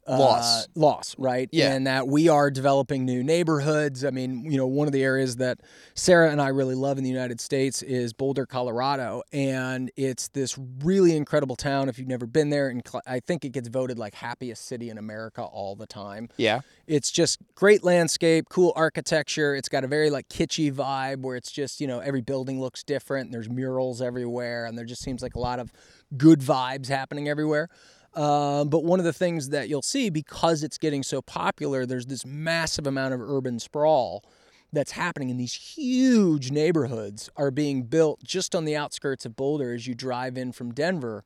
uh, 0.06 0.18
Loss. 0.18 0.68
loss, 0.74 1.14
right? 1.18 1.48
Yeah. 1.52 1.72
and 1.72 1.86
that 1.86 2.08
we 2.08 2.28
are 2.28 2.50
developing 2.50 3.04
new 3.04 3.22
neighborhoods. 3.22 4.04
I 4.04 4.10
mean, 4.10 4.50
you 4.50 4.56
know, 4.56 4.66
one 4.66 4.88
of 4.88 4.92
the 4.92 5.02
areas 5.04 5.36
that 5.36 5.60
Sarah 5.94 6.30
and 6.30 6.40
I 6.42 6.48
really 6.48 6.74
love 6.74 6.98
in 6.98 7.04
the 7.04 7.10
United 7.10 7.40
States 7.40 7.82
is 7.82 8.12
Boulder, 8.12 8.44
Colorado, 8.44 9.22
and 9.32 9.90
it's 9.96 10.28
this 10.28 10.58
really 10.82 11.14
incredible 11.16 11.54
town. 11.54 11.88
If 11.88 11.98
you've 11.98 12.08
never 12.08 12.26
been 12.26 12.50
there, 12.50 12.68
and 12.68 12.82
I 13.06 13.20
think 13.20 13.44
it 13.44 13.50
gets 13.50 13.68
voted 13.68 13.98
like 13.98 14.14
happiest 14.14 14.64
city 14.66 14.90
in 14.90 14.98
America 14.98 15.42
all 15.42 15.76
the 15.76 15.86
time. 15.86 16.28
Yeah. 16.36 16.60
It's 16.86 17.10
just 17.10 17.38
great 17.54 17.84
landscape, 17.84 18.48
cool 18.48 18.72
architecture. 18.74 19.54
It's 19.54 19.68
got 19.68 19.84
a 19.84 19.88
very 19.88 20.10
like 20.10 20.28
kitschy 20.28 20.72
vibe 20.72 21.20
where 21.22 21.36
it's 21.36 21.52
just, 21.52 21.80
you 21.80 21.86
know, 21.86 22.00
every 22.00 22.22
building 22.22 22.60
looks 22.60 22.82
different 22.82 23.26
and 23.26 23.34
there's 23.34 23.48
murals 23.48 24.02
everywhere 24.02 24.66
and 24.66 24.76
there 24.76 24.84
just 24.84 25.02
seems 25.02 25.22
like 25.22 25.36
a 25.36 25.40
lot 25.40 25.58
of 25.60 25.72
good 26.16 26.40
vibes 26.40 26.88
happening 26.88 27.28
everywhere. 27.28 27.68
Um, 28.14 28.68
but 28.68 28.84
one 28.84 28.98
of 28.98 29.04
the 29.04 29.12
things 29.12 29.48
that 29.50 29.68
you'll 29.68 29.82
see 29.82 30.10
because 30.10 30.62
it's 30.62 30.78
getting 30.78 31.02
so 31.02 31.22
popular, 31.22 31.86
there's 31.86 32.06
this 32.06 32.26
massive 32.26 32.86
amount 32.86 33.14
of 33.14 33.20
urban 33.20 33.58
sprawl 33.58 34.24
that's 34.72 34.92
happening 34.92 35.28
in 35.30 35.36
these 35.36 35.54
huge 35.54 36.50
neighborhoods 36.50 37.28
are 37.36 37.50
being 37.50 37.82
built 37.84 38.22
just 38.24 38.54
on 38.54 38.64
the 38.64 38.76
outskirts 38.76 39.26
of 39.26 39.36
Boulder 39.36 39.74
as 39.74 39.86
you 39.86 39.94
drive 39.94 40.36
in 40.36 40.52
from 40.52 40.72
Denver 40.72 41.24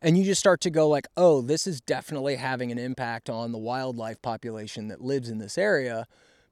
and 0.00 0.16
you 0.16 0.24
just 0.24 0.40
start 0.40 0.60
to 0.60 0.70
go 0.70 0.88
like 0.88 1.06
oh 1.16 1.40
this 1.40 1.66
is 1.66 1.80
definitely 1.80 2.36
having 2.36 2.72
an 2.72 2.78
impact 2.78 3.30
on 3.30 3.52
the 3.52 3.58
wildlife 3.58 4.20
population 4.22 4.88
that 4.88 5.00
lives 5.00 5.28
in 5.28 5.38
this 5.38 5.58
area 5.58 6.06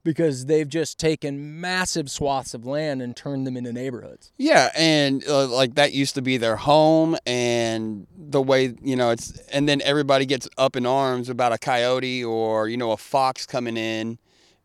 because 0.06 0.46
they've 0.46 0.68
just 0.68 1.00
taken 1.00 1.60
massive 1.60 2.08
swaths 2.08 2.54
of 2.54 2.64
land 2.64 3.02
and 3.02 3.16
turned 3.16 3.44
them 3.44 3.56
into 3.56 3.72
neighborhoods. 3.72 4.30
Yeah, 4.38 4.70
and 4.76 5.26
uh, 5.26 5.48
like 5.48 5.74
that 5.74 5.92
used 5.92 6.14
to 6.14 6.22
be 6.22 6.36
their 6.36 6.54
home, 6.54 7.16
and 7.26 8.06
the 8.16 8.40
way 8.40 8.72
you 8.80 8.94
know 8.94 9.10
it's, 9.10 9.36
and 9.52 9.68
then 9.68 9.82
everybody 9.82 10.24
gets 10.24 10.48
up 10.56 10.76
in 10.76 10.86
arms 10.86 11.28
about 11.28 11.52
a 11.52 11.58
coyote 11.58 12.22
or 12.22 12.68
you 12.68 12.76
know 12.76 12.92
a 12.92 12.96
fox 12.96 13.46
coming 13.46 13.76
in, 13.76 14.18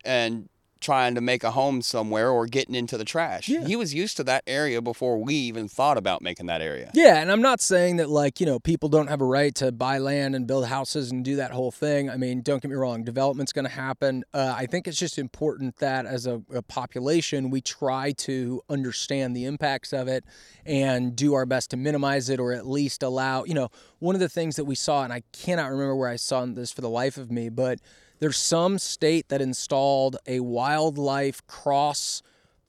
and 0.06 0.48
trying 0.82 1.16
to 1.16 1.22
make 1.22 1.44
a 1.44 1.52
home 1.52 1.82
somewhere 1.82 2.30
or 2.30 2.48
getting 2.48 2.76
into 2.76 2.98
the 2.98 3.06
trash. 3.06 3.48
Yeah. 3.48 3.66
He 3.66 3.76
was 3.76 3.94
used 3.94 4.18
to 4.18 4.24
that 4.26 4.44
area 4.48 4.82
before 4.82 5.18
we 5.18 5.36
even 5.36 5.68
thought 5.68 5.98
about 5.98 6.22
making 6.22 6.48
that 6.48 6.62
area. 6.62 6.92
Yeah, 6.94 7.22
and 7.22 7.32
I'm 7.32 7.42
not 7.42 7.62
saying 7.62 7.98
that 7.98 8.10
like, 8.10 8.40
you 8.40 8.46
know, 8.46 8.60
people 8.60 8.90
don't 8.90 9.08
have 9.08 9.22
a 9.22 9.26
right 9.26 9.54
to 9.56 9.72
buy 9.72 10.00
land 10.00 10.36
and 10.36 10.48
build 10.48 10.66
houses 10.66 11.12
and 11.12 11.24
do 11.24 11.38
that 11.38 11.52
whole 11.52 11.72
thing. 11.72 12.10
I 12.10 12.18
mean, 12.18 12.42
don't 12.42 12.62
get 12.62 12.70
me 12.70 12.76
wrong, 12.76 13.04
development's 13.04 13.54
going 13.54 13.66
to 13.66 13.72
happen. 13.72 14.24
Uh, 14.34 14.54
I 14.58 14.66
think 14.66 14.88
it's 14.88 14.98
just 14.98 15.18
important 15.18 15.78
that 15.78 16.06
as 16.06 16.26
a, 16.26 16.42
a 16.54 16.62
population, 16.62 17.50
we 17.50 17.62
try 17.62 18.12
to 18.14 18.62
understand 18.70 19.36
the 19.36 19.46
impacts 19.46 19.94
of 19.94 20.08
it 20.08 20.26
and 20.66 21.16
do 21.16 21.34
our 21.34 21.46
best 21.46 21.70
to 21.72 21.78
minimize 21.78 22.30
it 22.30 22.40
or 22.40 22.52
at 22.52 22.66
least 22.68 23.04
allow, 23.04 23.44
you 23.44 23.54
know, 23.54 23.70
one 24.00 24.16
of 24.16 24.22
the 24.22 24.30
things 24.30 24.56
that 24.56 24.66
we 24.66 24.76
saw, 24.76 25.04
and 25.04 25.14
I 25.14 25.22
cannot 25.32 25.70
remember 25.70 25.96
where 25.96 26.10
I 26.10 26.16
saw 26.16 26.46
this 26.46 26.72
for 26.72 26.82
the 26.82 26.90
life 26.90 27.18
of 27.18 27.32
me, 27.32 27.50
but 27.50 27.80
there's 28.22 28.38
some 28.38 28.78
state 28.78 29.30
that 29.30 29.42
installed 29.42 30.16
a 30.28 30.40
wildlife 30.42 31.46
cross, 31.48 32.22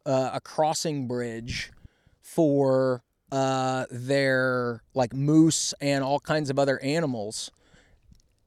uh, 0.06 0.30
a 0.32 0.40
crossing 0.40 1.06
bridge 1.06 1.70
for 2.22 3.02
uh, 3.30 3.84
their 3.90 4.82
like 4.94 5.12
moose 5.12 5.74
and 5.78 6.02
all 6.02 6.18
kinds 6.18 6.48
of 6.48 6.58
other 6.58 6.80
animals. 6.82 7.50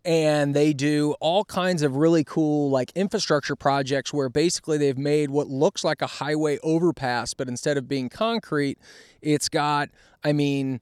And 0.03 0.55
they 0.55 0.73
do 0.73 1.13
all 1.19 1.45
kinds 1.45 1.83
of 1.83 1.95
really 1.95 2.23
cool 2.23 2.71
like 2.71 2.91
infrastructure 2.95 3.55
projects 3.55 4.11
where 4.11 4.29
basically 4.29 4.79
they've 4.79 4.97
made 4.97 5.29
what 5.29 5.47
looks 5.47 5.83
like 5.83 6.01
a 6.01 6.07
highway 6.07 6.57
overpass, 6.63 7.35
but 7.35 7.47
instead 7.47 7.77
of 7.77 7.87
being 7.87 8.09
concrete, 8.09 8.79
it's 9.21 9.47
got, 9.47 9.89
I 10.23 10.33
mean, 10.33 10.81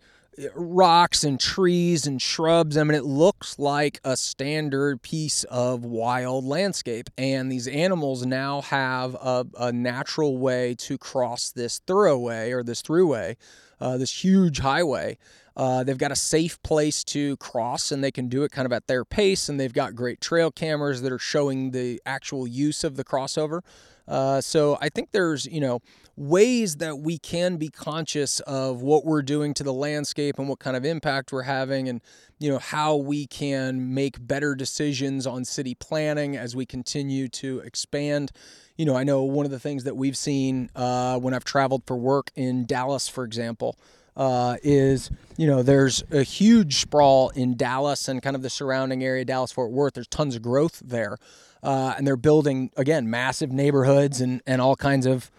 rocks 0.55 1.23
and 1.23 1.39
trees 1.39 2.07
and 2.07 2.21
shrubs. 2.21 2.77
I 2.77 2.83
mean, 2.83 2.95
it 2.95 3.05
looks 3.05 3.59
like 3.59 3.99
a 4.03 4.17
standard 4.17 5.01
piece 5.01 5.43
of 5.45 5.85
wild 5.85 6.45
landscape. 6.45 7.09
And 7.17 7.51
these 7.51 7.67
animals 7.67 8.25
now 8.25 8.61
have 8.61 9.15
a, 9.15 9.45
a 9.59 9.71
natural 9.71 10.37
way 10.37 10.75
to 10.79 10.97
cross 10.97 11.51
this 11.51 11.79
thoroughway 11.87 12.51
or 12.51 12.63
this 12.63 12.81
throughway, 12.81 13.35
uh, 13.79 13.97
this 13.97 14.23
huge 14.23 14.59
highway. 14.59 15.17
Uh, 15.55 15.83
they've 15.83 15.97
got 15.97 16.11
a 16.11 16.15
safe 16.15 16.61
place 16.63 17.03
to 17.03 17.37
cross 17.37 17.91
and 17.91 18.03
they 18.03 18.11
can 18.11 18.27
do 18.27 18.43
it 18.43 18.51
kind 18.51 18.65
of 18.65 18.73
at 18.73 18.87
their 18.87 19.05
pace. 19.05 19.49
And 19.49 19.59
they've 19.59 19.73
got 19.73 19.95
great 19.95 20.19
trail 20.19 20.51
cameras 20.51 21.01
that 21.03 21.11
are 21.11 21.19
showing 21.19 21.71
the 21.71 22.01
actual 22.05 22.47
use 22.47 22.83
of 22.83 22.95
the 22.95 23.03
crossover. 23.03 23.61
Uh, 24.07 24.41
so 24.41 24.77
I 24.81 24.89
think 24.89 25.11
there's, 25.11 25.45
you 25.45 25.61
know, 25.61 25.79
ways 26.15 26.77
that 26.77 26.99
we 26.99 27.17
can 27.17 27.57
be 27.57 27.69
conscious 27.69 28.39
of 28.41 28.81
what 28.81 29.05
we're 29.05 29.21
doing 29.21 29.53
to 29.53 29.63
the 29.63 29.73
landscape 29.73 30.37
and 30.39 30.49
what 30.49 30.59
kind 30.59 30.75
of 30.75 30.83
impact 30.85 31.31
we're 31.31 31.43
having 31.43 31.87
and, 31.87 32.01
you 32.43 32.49
know, 32.49 32.59
how 32.59 32.97
we 32.97 33.25
can 33.25 33.93
make 33.93 34.17
better 34.19 34.53
decisions 34.53 35.25
on 35.25 35.45
city 35.45 35.75
planning 35.75 36.35
as 36.35 36.57
we 36.57 36.65
continue 36.65 37.29
to 37.29 37.59
expand. 37.59 38.33
You 38.75 38.83
know, 38.83 38.97
I 38.97 39.05
know 39.05 39.23
one 39.23 39.45
of 39.45 39.51
the 39.51 39.61
things 39.61 39.85
that 39.85 39.95
we've 39.95 40.17
seen 40.17 40.69
uh, 40.75 41.17
when 41.19 41.33
I've 41.33 41.45
traveled 41.45 41.83
for 41.87 41.95
work 41.95 42.31
in 42.35 42.65
Dallas, 42.65 43.07
for 43.07 43.23
example, 43.23 43.77
uh, 44.17 44.57
is 44.61 45.09
you 45.37 45.47
know 45.47 45.63
there's 45.63 46.03
a 46.11 46.23
huge 46.23 46.81
sprawl 46.81 47.29
in 47.29 47.55
Dallas 47.55 48.09
and 48.09 48.21
kind 48.21 48.35
of 48.35 48.41
the 48.41 48.49
surrounding 48.49 49.05
area, 49.05 49.23
Dallas 49.23 49.53
Fort 49.53 49.71
Worth. 49.71 49.93
There's 49.93 50.07
tons 50.07 50.35
of 50.35 50.41
growth 50.41 50.81
there, 50.83 51.17
uh, 51.63 51.93
and 51.97 52.05
they're 52.05 52.17
building 52.17 52.71
again 52.75 53.09
massive 53.09 53.53
neighborhoods 53.53 54.19
and 54.19 54.41
and 54.45 54.59
all 54.61 54.75
kinds 54.75 55.05
of 55.05 55.31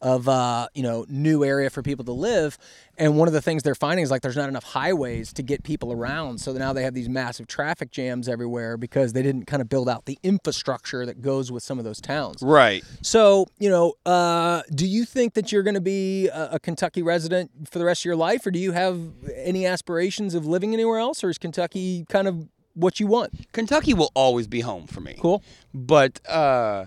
of 0.00 0.28
uh, 0.28 0.68
you 0.74 0.82
know 0.82 1.04
new 1.08 1.44
area 1.44 1.70
for 1.70 1.82
people 1.82 2.04
to 2.06 2.12
live. 2.12 2.58
And 2.96 3.16
one 3.16 3.28
of 3.28 3.34
the 3.34 3.40
things 3.40 3.62
they're 3.62 3.74
finding 3.74 4.02
is 4.02 4.10
like 4.10 4.20
there's 4.20 4.36
not 4.36 4.48
enough 4.48 4.64
highways 4.64 5.32
to 5.34 5.42
get 5.42 5.62
people 5.62 5.90
around. 5.90 6.38
So 6.38 6.52
now 6.52 6.74
they 6.74 6.82
have 6.82 6.92
these 6.92 7.08
massive 7.08 7.46
traffic 7.46 7.90
jams 7.90 8.28
everywhere 8.28 8.76
because 8.76 9.14
they 9.14 9.22
didn't 9.22 9.46
kind 9.46 9.62
of 9.62 9.68
build 9.70 9.88
out 9.88 10.04
the 10.04 10.18
infrastructure 10.22 11.06
that 11.06 11.22
goes 11.22 11.50
with 11.50 11.62
some 11.62 11.78
of 11.78 11.84
those 11.84 12.00
towns. 12.00 12.42
Right. 12.42 12.84
So, 13.00 13.46
you 13.58 13.70
know, 13.70 13.94
uh, 14.04 14.62
do 14.74 14.86
you 14.86 15.06
think 15.06 15.32
that 15.34 15.50
you're 15.50 15.62
going 15.62 15.74
to 15.74 15.80
be 15.80 16.28
a, 16.28 16.50
a 16.52 16.60
Kentucky 16.60 17.02
resident 17.02 17.50
for 17.70 17.78
the 17.78 17.86
rest 17.86 18.02
of 18.02 18.04
your 18.04 18.16
life, 18.16 18.44
or 18.44 18.50
do 18.50 18.58
you 18.58 18.72
have 18.72 18.98
any 19.34 19.64
aspirations 19.64 20.34
of 20.34 20.46
living 20.46 20.74
anywhere 20.74 20.98
else, 20.98 21.24
or 21.24 21.30
is 21.30 21.38
Kentucky 21.38 22.04
kind 22.10 22.28
of 22.28 22.48
what 22.74 23.00
you 23.00 23.06
want? 23.06 23.50
Kentucky 23.52 23.94
will 23.94 24.10
always 24.14 24.46
be 24.46 24.60
home 24.60 24.86
for 24.86 25.00
me. 25.00 25.16
Cool. 25.18 25.42
But 25.72 26.20
uh, 26.28 26.86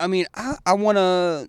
I 0.00 0.06
mean, 0.08 0.26
I, 0.34 0.56
I 0.66 0.72
want 0.74 0.98
to. 0.98 1.48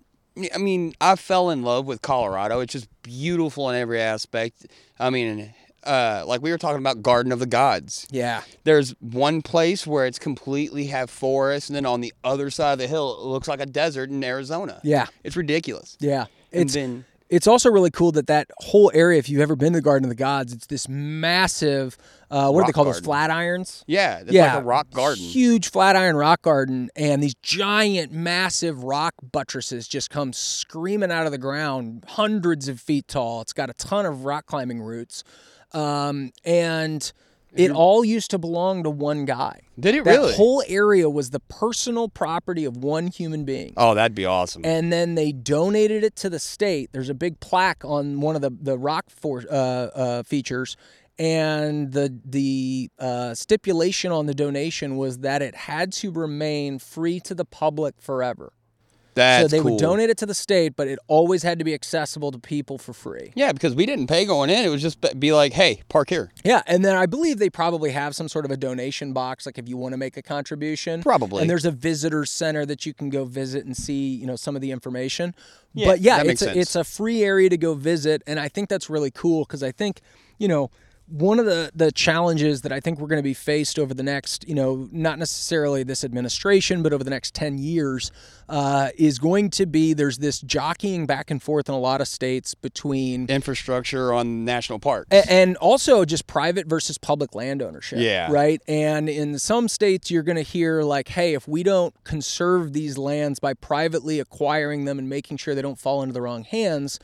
I 0.54 0.58
mean, 0.58 0.94
I 1.00 1.16
fell 1.16 1.50
in 1.50 1.62
love 1.62 1.86
with 1.86 2.02
Colorado. 2.02 2.60
It's 2.60 2.72
just 2.72 2.88
beautiful 3.02 3.70
in 3.70 3.76
every 3.76 4.00
aspect. 4.00 4.66
I 4.98 5.10
mean, 5.10 5.54
uh, 5.84 6.24
like 6.26 6.42
we 6.42 6.50
were 6.50 6.58
talking 6.58 6.78
about 6.78 7.02
Garden 7.02 7.30
of 7.30 7.38
the 7.38 7.46
Gods. 7.46 8.08
Yeah. 8.10 8.42
There's 8.64 8.94
one 9.00 9.42
place 9.42 9.86
where 9.86 10.06
it's 10.06 10.18
completely 10.18 10.86
have 10.86 11.10
forest, 11.10 11.68
and 11.68 11.76
then 11.76 11.86
on 11.86 12.00
the 12.00 12.12
other 12.24 12.50
side 12.50 12.72
of 12.72 12.78
the 12.78 12.88
hill, 12.88 13.18
it 13.20 13.26
looks 13.26 13.46
like 13.46 13.60
a 13.60 13.66
desert 13.66 14.10
in 14.10 14.24
Arizona. 14.24 14.80
Yeah. 14.82 15.06
It's 15.22 15.36
ridiculous. 15.36 15.96
Yeah. 16.00 16.26
And 16.52 16.62
It's 16.62 16.74
then 16.74 17.04
it's 17.30 17.46
also 17.46 17.70
really 17.70 17.90
cool 17.90 18.12
that 18.12 18.26
that 18.26 18.50
whole 18.58 18.90
area, 18.94 19.18
if 19.18 19.28
you've 19.28 19.40
ever 19.40 19.56
been 19.56 19.72
to 19.72 19.78
the 19.78 19.82
Garden 19.82 20.04
of 20.04 20.08
the 20.10 20.14
Gods, 20.14 20.52
it's 20.52 20.66
this 20.66 20.88
massive. 20.88 21.96
Uh, 22.34 22.50
what 22.50 22.60
do 22.60 22.64
they 22.64 22.66
Rock 22.66 22.74
call 22.74 22.84
those 22.86 22.98
flat 23.00 23.30
irons? 23.30 23.84
yeah, 23.86 24.18
it's 24.18 24.32
yeah, 24.32 24.54
like 24.56 24.62
a 24.64 24.66
rock 24.66 24.90
garden. 24.90 25.22
Huge 25.22 25.70
flat 25.70 25.94
iron 25.94 26.16
rock 26.16 26.42
garden, 26.42 26.90
and 26.96 27.22
these 27.22 27.34
giant, 27.42 28.10
massive 28.12 28.82
rock 28.82 29.14
buttresses 29.30 29.86
just 29.86 30.10
come 30.10 30.32
screaming 30.32 31.12
out 31.12 31.26
of 31.26 31.32
the 31.32 31.38
ground, 31.38 32.04
hundreds 32.08 32.66
of 32.68 32.80
feet 32.80 33.06
tall. 33.06 33.40
It's 33.40 33.52
got 33.52 33.70
a 33.70 33.74
ton 33.74 34.04
of 34.04 34.24
rock 34.24 34.46
climbing 34.46 34.80
routes, 34.82 35.22
um, 35.72 36.32
and 36.44 37.12
it 37.54 37.70
all 37.70 38.04
used 38.04 38.32
to 38.32 38.38
belong 38.38 38.82
to 38.82 38.90
one 38.90 39.24
guy. 39.26 39.60
Did 39.78 39.94
it 39.94 40.02
That 40.04 40.10
really? 40.18 40.34
whole 40.34 40.64
area 40.66 41.08
was 41.08 41.30
the 41.30 41.38
personal 41.38 42.08
property 42.08 42.64
of 42.64 42.76
one 42.78 43.06
human 43.06 43.44
being. 43.44 43.74
oh, 43.76 43.94
that'd 43.94 44.14
be 44.14 44.24
awesome. 44.24 44.62
And 44.64 44.92
then 44.92 45.14
they 45.14 45.30
donated 45.30 46.02
it 46.02 46.16
to 46.16 46.28
the 46.30 46.40
state. 46.40 46.90
There's 46.92 47.08
a 47.10 47.14
big 47.14 47.38
plaque 47.38 47.84
on 47.84 48.20
one 48.20 48.34
of 48.34 48.42
the 48.42 48.50
the 48.60 48.76
rock 48.76 49.04
for, 49.08 49.44
uh, 49.48 49.54
uh, 49.54 50.22
features, 50.24 50.76
and 51.18 51.92
the 51.92 52.18
the 52.24 52.90
uh, 52.98 53.34
stipulation 53.34 54.12
on 54.12 54.26
the 54.26 54.34
donation 54.34 54.96
was 54.96 55.18
that 55.18 55.42
it 55.42 55.54
had 55.54 55.92
to 55.92 56.10
remain 56.10 56.78
free 56.78 57.20
to 57.20 57.34
the 57.34 57.44
public 57.44 57.94
forever. 58.00 58.52
That's 59.14 59.44
so 59.44 59.56
they 59.56 59.62
cool. 59.62 59.72
would 59.72 59.80
donate 59.80 60.10
it 60.10 60.18
to 60.18 60.26
the 60.26 60.34
state, 60.34 60.74
but 60.76 60.88
it 60.88 60.98
always 61.06 61.42
had 61.42 61.58
to 61.60 61.64
be 61.64 61.72
accessible 61.72 62.32
to 62.32 62.38
people 62.38 62.78
for 62.78 62.92
free. 62.92 63.32
Yeah, 63.34 63.52
because 63.52 63.74
we 63.74 63.86
didn't 63.86 64.08
pay 64.08 64.24
going 64.24 64.50
in. 64.50 64.64
It 64.64 64.68
was 64.68 64.82
just 64.82 64.98
be 65.20 65.32
like, 65.32 65.52
hey, 65.52 65.82
park 65.88 66.10
here. 66.10 66.32
Yeah, 66.44 66.62
and 66.66 66.84
then 66.84 66.96
I 66.96 67.06
believe 67.06 67.38
they 67.38 67.50
probably 67.50 67.92
have 67.92 68.16
some 68.16 68.28
sort 68.28 68.44
of 68.44 68.50
a 68.50 68.56
donation 68.56 69.12
box, 69.12 69.46
like 69.46 69.58
if 69.58 69.68
you 69.68 69.76
want 69.76 69.92
to 69.92 69.98
make 69.98 70.16
a 70.16 70.22
contribution. 70.22 71.02
Probably. 71.02 71.42
And 71.42 71.48
there's 71.50 71.64
a 71.64 71.70
visitor 71.70 72.24
center 72.24 72.66
that 72.66 72.86
you 72.86 72.92
can 72.92 73.08
go 73.08 73.24
visit 73.24 73.64
and 73.64 73.76
see, 73.76 74.14
you 74.14 74.26
know, 74.26 74.36
some 74.36 74.56
of 74.56 74.62
the 74.62 74.72
information. 74.72 75.34
Yeah, 75.74 75.86
but 75.86 76.00
yeah, 76.00 76.22
it's 76.22 76.42
a, 76.42 76.46
sense. 76.46 76.56
it's 76.56 76.76
a 76.76 76.84
free 76.84 77.22
area 77.22 77.48
to 77.48 77.56
go 77.56 77.74
visit, 77.74 78.22
and 78.26 78.40
I 78.40 78.48
think 78.48 78.68
that's 78.68 78.90
really 78.90 79.10
cool 79.10 79.44
because 79.44 79.62
I 79.62 79.72
think, 79.72 80.00
you 80.38 80.48
know. 80.48 80.70
One 81.06 81.38
of 81.38 81.44
the, 81.44 81.70
the 81.74 81.92
challenges 81.92 82.62
that 82.62 82.72
I 82.72 82.80
think 82.80 82.98
we're 82.98 83.08
going 83.08 83.18
to 83.18 83.22
be 83.22 83.34
faced 83.34 83.78
over 83.78 83.92
the 83.92 84.02
next, 84.02 84.48
you 84.48 84.54
know, 84.54 84.88
not 84.90 85.18
necessarily 85.18 85.82
this 85.82 86.02
administration, 86.02 86.82
but 86.82 86.92
over 86.94 87.04
the 87.04 87.10
next 87.10 87.34
10 87.34 87.58
years, 87.58 88.10
uh, 88.48 88.88
is 88.96 89.18
going 89.18 89.50
to 89.50 89.66
be 89.66 89.92
there's 89.92 90.18
this 90.18 90.40
jockeying 90.40 91.04
back 91.06 91.30
and 91.30 91.42
forth 91.42 91.68
in 91.68 91.74
a 91.74 91.78
lot 91.78 92.00
of 92.00 92.08
states 92.08 92.54
between 92.54 93.26
Infrastructure 93.26 94.12
on 94.14 94.44
national 94.46 94.78
parks. 94.78 95.08
a- 95.12 95.30
and 95.30 95.56
also 95.58 96.04
just 96.06 96.26
private 96.26 96.66
versus 96.66 96.96
public 96.96 97.34
land 97.34 97.60
ownership. 97.60 97.98
Yeah. 98.00 98.30
Right. 98.32 98.62
And 98.66 99.08
in 99.08 99.38
some 99.38 99.68
states, 99.68 100.10
you're 100.10 100.22
going 100.22 100.36
to 100.36 100.42
hear 100.42 100.82
like, 100.82 101.08
hey, 101.08 101.34
if 101.34 101.46
we 101.46 101.62
don't 101.62 101.94
conserve 102.04 102.72
these 102.72 102.96
lands 102.96 103.38
by 103.40 103.52
privately 103.52 104.20
acquiring 104.20 104.86
them 104.86 104.98
and 104.98 105.08
making 105.08 105.36
sure 105.36 105.54
they 105.54 105.62
don't 105.62 105.78
fall 105.78 106.02
into 106.02 106.14
the 106.14 106.22
wrong 106.22 106.44
hands, 106.44 106.98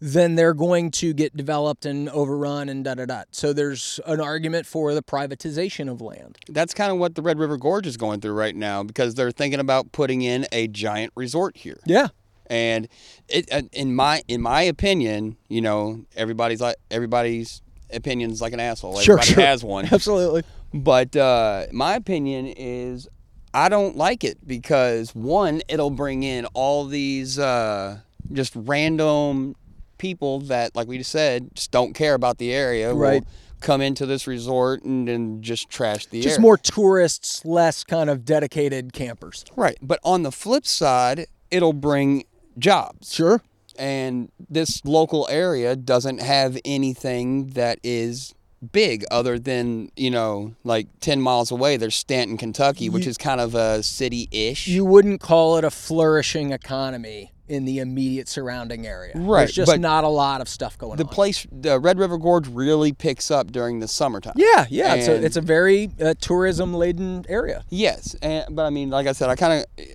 then 0.00 0.34
they're 0.34 0.54
going 0.54 0.90
to 0.90 1.12
get 1.12 1.36
developed 1.36 1.84
and 1.84 2.08
overrun 2.08 2.68
and 2.68 2.84
da 2.84 2.94
da 2.94 3.04
da. 3.04 3.22
So 3.30 3.52
there's 3.52 4.00
an 4.06 4.20
argument 4.20 4.66
for 4.66 4.94
the 4.94 5.02
privatization 5.02 5.90
of 5.90 6.00
land. 6.00 6.38
That's 6.48 6.72
kind 6.72 6.90
of 6.90 6.98
what 6.98 7.14
the 7.14 7.22
Red 7.22 7.38
River 7.38 7.58
Gorge 7.58 7.86
is 7.86 7.96
going 7.96 8.20
through 8.20 8.32
right 8.32 8.56
now 8.56 8.82
because 8.82 9.14
they're 9.14 9.30
thinking 9.30 9.60
about 9.60 9.92
putting 9.92 10.22
in 10.22 10.46
a 10.52 10.68
giant 10.68 11.12
resort 11.14 11.58
here. 11.58 11.78
Yeah. 11.84 12.08
And 12.48 12.88
it, 13.28 13.52
uh, 13.52 13.62
in 13.72 13.94
my 13.94 14.22
in 14.26 14.40
my 14.40 14.62
opinion, 14.62 15.36
you 15.48 15.60
know, 15.60 16.04
everybody's 16.16 16.60
like 16.60 16.76
everybody's 16.90 17.62
opinion's 17.92 18.40
like 18.40 18.52
an 18.52 18.60
asshole. 18.60 18.98
Sure, 19.00 19.18
Everybody 19.18 19.34
sure. 19.34 19.44
has 19.44 19.62
one. 19.62 19.84
Absolutely. 19.92 20.42
But 20.72 21.14
uh, 21.14 21.66
my 21.72 21.94
opinion 21.94 22.46
is 22.46 23.06
I 23.52 23.68
don't 23.68 23.96
like 23.96 24.24
it 24.24 24.38
because 24.46 25.14
one, 25.14 25.62
it'll 25.68 25.90
bring 25.90 26.22
in 26.22 26.46
all 26.46 26.86
these 26.86 27.38
uh, 27.38 27.98
just 28.32 28.52
random 28.56 29.56
people 30.00 30.40
that, 30.40 30.74
like 30.74 30.88
we 30.88 30.98
just 30.98 31.12
said, 31.12 31.54
just 31.54 31.70
don't 31.70 31.92
care 31.94 32.14
about 32.14 32.38
the 32.38 32.52
area. 32.52 32.88
will 32.94 33.00
Right. 33.02 33.24
come 33.60 33.80
into 33.82 34.06
this 34.06 34.26
resort 34.26 34.82
and 34.82 35.06
then 35.06 35.42
just 35.42 35.68
trash 35.68 36.06
the 36.06 36.20
Just 36.22 36.32
area. 36.38 36.40
more 36.40 36.56
tourists, 36.56 37.44
less 37.44 37.84
kind 37.84 38.08
of 38.10 38.24
dedicated 38.24 38.92
campers. 38.94 39.44
right. 39.54 39.76
But 39.82 40.00
on 40.02 40.22
the 40.22 40.32
flip 40.32 40.66
side, 40.66 41.26
it'll 41.50 41.74
bring 41.74 42.24
jobs. 42.58 43.12
Sure. 43.14 43.42
and 43.78 44.30
this 44.50 44.84
local 44.84 45.26
area 45.30 45.76
doesn't 45.76 46.20
have 46.20 46.58
anything 46.64 47.46
that 47.60 47.78
is 47.84 48.34
big 48.72 49.04
other 49.10 49.38
than 49.38 49.90
you 49.96 50.10
know 50.10 50.54
like 50.64 50.86
10 51.00 51.18
miles 51.22 51.50
away 51.50 51.78
there's 51.78 51.94
stanton 51.94 52.36
kentucky 52.36 52.90
which 52.90 53.06
is 53.06 53.16
kind 53.16 53.40
of 53.40 53.54
a 53.54 53.82
city-ish 53.82 54.66
You 54.66 54.84
wouldn't 54.84 55.20
call 55.22 55.56
it 55.56 55.64
a 55.64 55.70
flourishing 55.70 56.52
economy 56.52 57.32
in 57.50 57.64
the 57.64 57.78
immediate 57.80 58.28
surrounding 58.28 58.86
area. 58.86 59.12
Right, 59.14 59.40
There's 59.40 59.52
just 59.52 59.78
not 59.78 60.04
a 60.04 60.08
lot 60.08 60.40
of 60.40 60.48
stuff 60.48 60.78
going 60.78 60.96
the 60.96 61.02
on. 61.04 61.08
The 61.08 61.14
place 61.14 61.46
the 61.52 61.78
red 61.80 61.98
river 61.98 62.16
gorge 62.16 62.48
really 62.48 62.92
picks 62.92 63.30
up 63.30 63.50
during 63.52 63.80
the 63.80 63.88
summertime 63.88 64.34
yeah, 64.36 64.66
yeah. 64.70 64.94
It's 64.94 65.08
a, 65.08 65.24
it's 65.24 65.36
a 65.36 65.40
very 65.40 65.90
uh, 66.00 66.14
tourism 66.20 66.72
laden 66.74 67.26
area. 67.28 67.64
yes 67.68 68.14
and, 68.22 68.54
but 68.54 68.64
i 68.66 68.70
mean 68.70 68.88
like 68.90 69.06
i 69.06 69.12
said 69.12 69.28
i 69.28 69.36
kind 69.36 69.64
of 69.78 69.86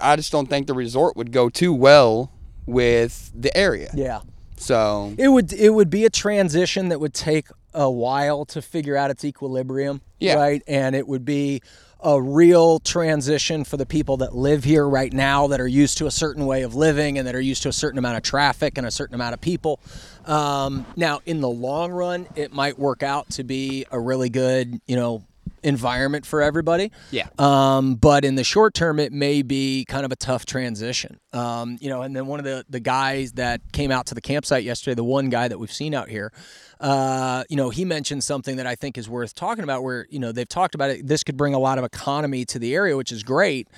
i 0.00 0.16
just 0.16 0.32
don't 0.32 0.46
think 0.48 0.66
the 0.66 0.74
resort 0.74 1.16
would 1.16 1.30
go 1.32 1.48
too 1.48 1.72
well 1.74 2.32
with 2.66 3.30
the 3.34 3.54
area 3.56 3.90
Yeah. 3.94 4.20
so 4.56 5.14
It 5.18 5.28
would 5.28 5.52
it 5.52 5.70
would 5.70 5.90
be 5.90 6.04
a 6.04 6.10
transition 6.10 6.88
that 6.88 6.98
would 7.00 7.14
take 7.14 7.48
a 7.74 7.90
while 7.90 8.44
to 8.46 8.62
figure 8.62 8.96
out 8.96 9.10
its 9.10 9.22
equilibrium, 9.24 10.00
Yeah. 10.18 10.36
right? 10.36 10.62
And 10.66 10.96
it 10.96 11.06
would 11.06 11.26
be 11.26 11.60
a 12.02 12.20
real 12.20 12.78
transition 12.78 13.64
for 13.64 13.76
the 13.76 13.86
people 13.86 14.18
that 14.18 14.34
live 14.34 14.64
here 14.64 14.86
right 14.86 15.12
now 15.12 15.46
that 15.48 15.60
are 15.60 15.66
used 15.66 15.98
to 15.98 16.06
a 16.06 16.10
certain 16.10 16.46
way 16.46 16.62
of 16.62 16.74
living 16.74 17.18
and 17.18 17.26
that 17.26 17.34
are 17.34 17.40
used 17.40 17.62
to 17.62 17.68
a 17.68 17.72
certain 17.72 17.98
amount 17.98 18.16
of 18.16 18.22
traffic 18.22 18.76
and 18.76 18.86
a 18.86 18.90
certain 18.90 19.14
amount 19.14 19.34
of 19.34 19.40
people. 19.40 19.80
Um, 20.26 20.86
now, 20.96 21.20
in 21.26 21.40
the 21.40 21.48
long 21.48 21.92
run, 21.92 22.26
it 22.36 22.52
might 22.52 22.78
work 22.78 23.02
out 23.02 23.30
to 23.30 23.44
be 23.44 23.86
a 23.90 23.98
really 23.98 24.28
good, 24.28 24.80
you 24.86 24.96
know, 24.96 25.24
environment 25.62 26.24
for 26.24 26.42
everybody. 26.42 26.92
Yeah. 27.10 27.28
Um, 27.38 27.96
but 27.96 28.24
in 28.24 28.36
the 28.36 28.44
short 28.44 28.74
term, 28.74 29.00
it 29.00 29.12
may 29.12 29.42
be 29.42 29.84
kind 29.86 30.04
of 30.04 30.12
a 30.12 30.16
tough 30.16 30.46
transition. 30.46 31.18
Um, 31.32 31.76
you 31.80 31.88
know, 31.88 32.02
and 32.02 32.14
then 32.14 32.26
one 32.26 32.38
of 32.38 32.44
the, 32.44 32.64
the 32.68 32.80
guys 32.80 33.32
that 33.32 33.60
came 33.72 33.90
out 33.90 34.06
to 34.06 34.14
the 34.14 34.20
campsite 34.20 34.64
yesterday, 34.64 34.94
the 34.94 35.04
one 35.04 35.28
guy 35.28 35.48
that 35.48 35.58
we've 35.58 35.72
seen 35.72 35.94
out 35.94 36.08
here, 36.08 36.32
uh, 36.80 37.44
you 37.48 37.56
know, 37.56 37.70
he 37.70 37.84
mentioned 37.84 38.22
something 38.22 38.56
that 38.56 38.66
I 38.66 38.74
think 38.74 38.98
is 38.98 39.08
worth 39.08 39.34
talking 39.34 39.64
about 39.64 39.82
where, 39.82 40.06
you 40.10 40.18
know, 40.18 40.32
they've 40.32 40.48
talked 40.48 40.74
about 40.74 40.90
it. 40.90 41.06
This 41.06 41.24
could 41.24 41.36
bring 41.36 41.54
a 41.54 41.58
lot 41.58 41.78
of 41.78 41.84
economy 41.84 42.44
to 42.46 42.58
the 42.58 42.74
area, 42.74 42.96
which 42.96 43.12
is 43.12 43.22
great. 43.22 43.68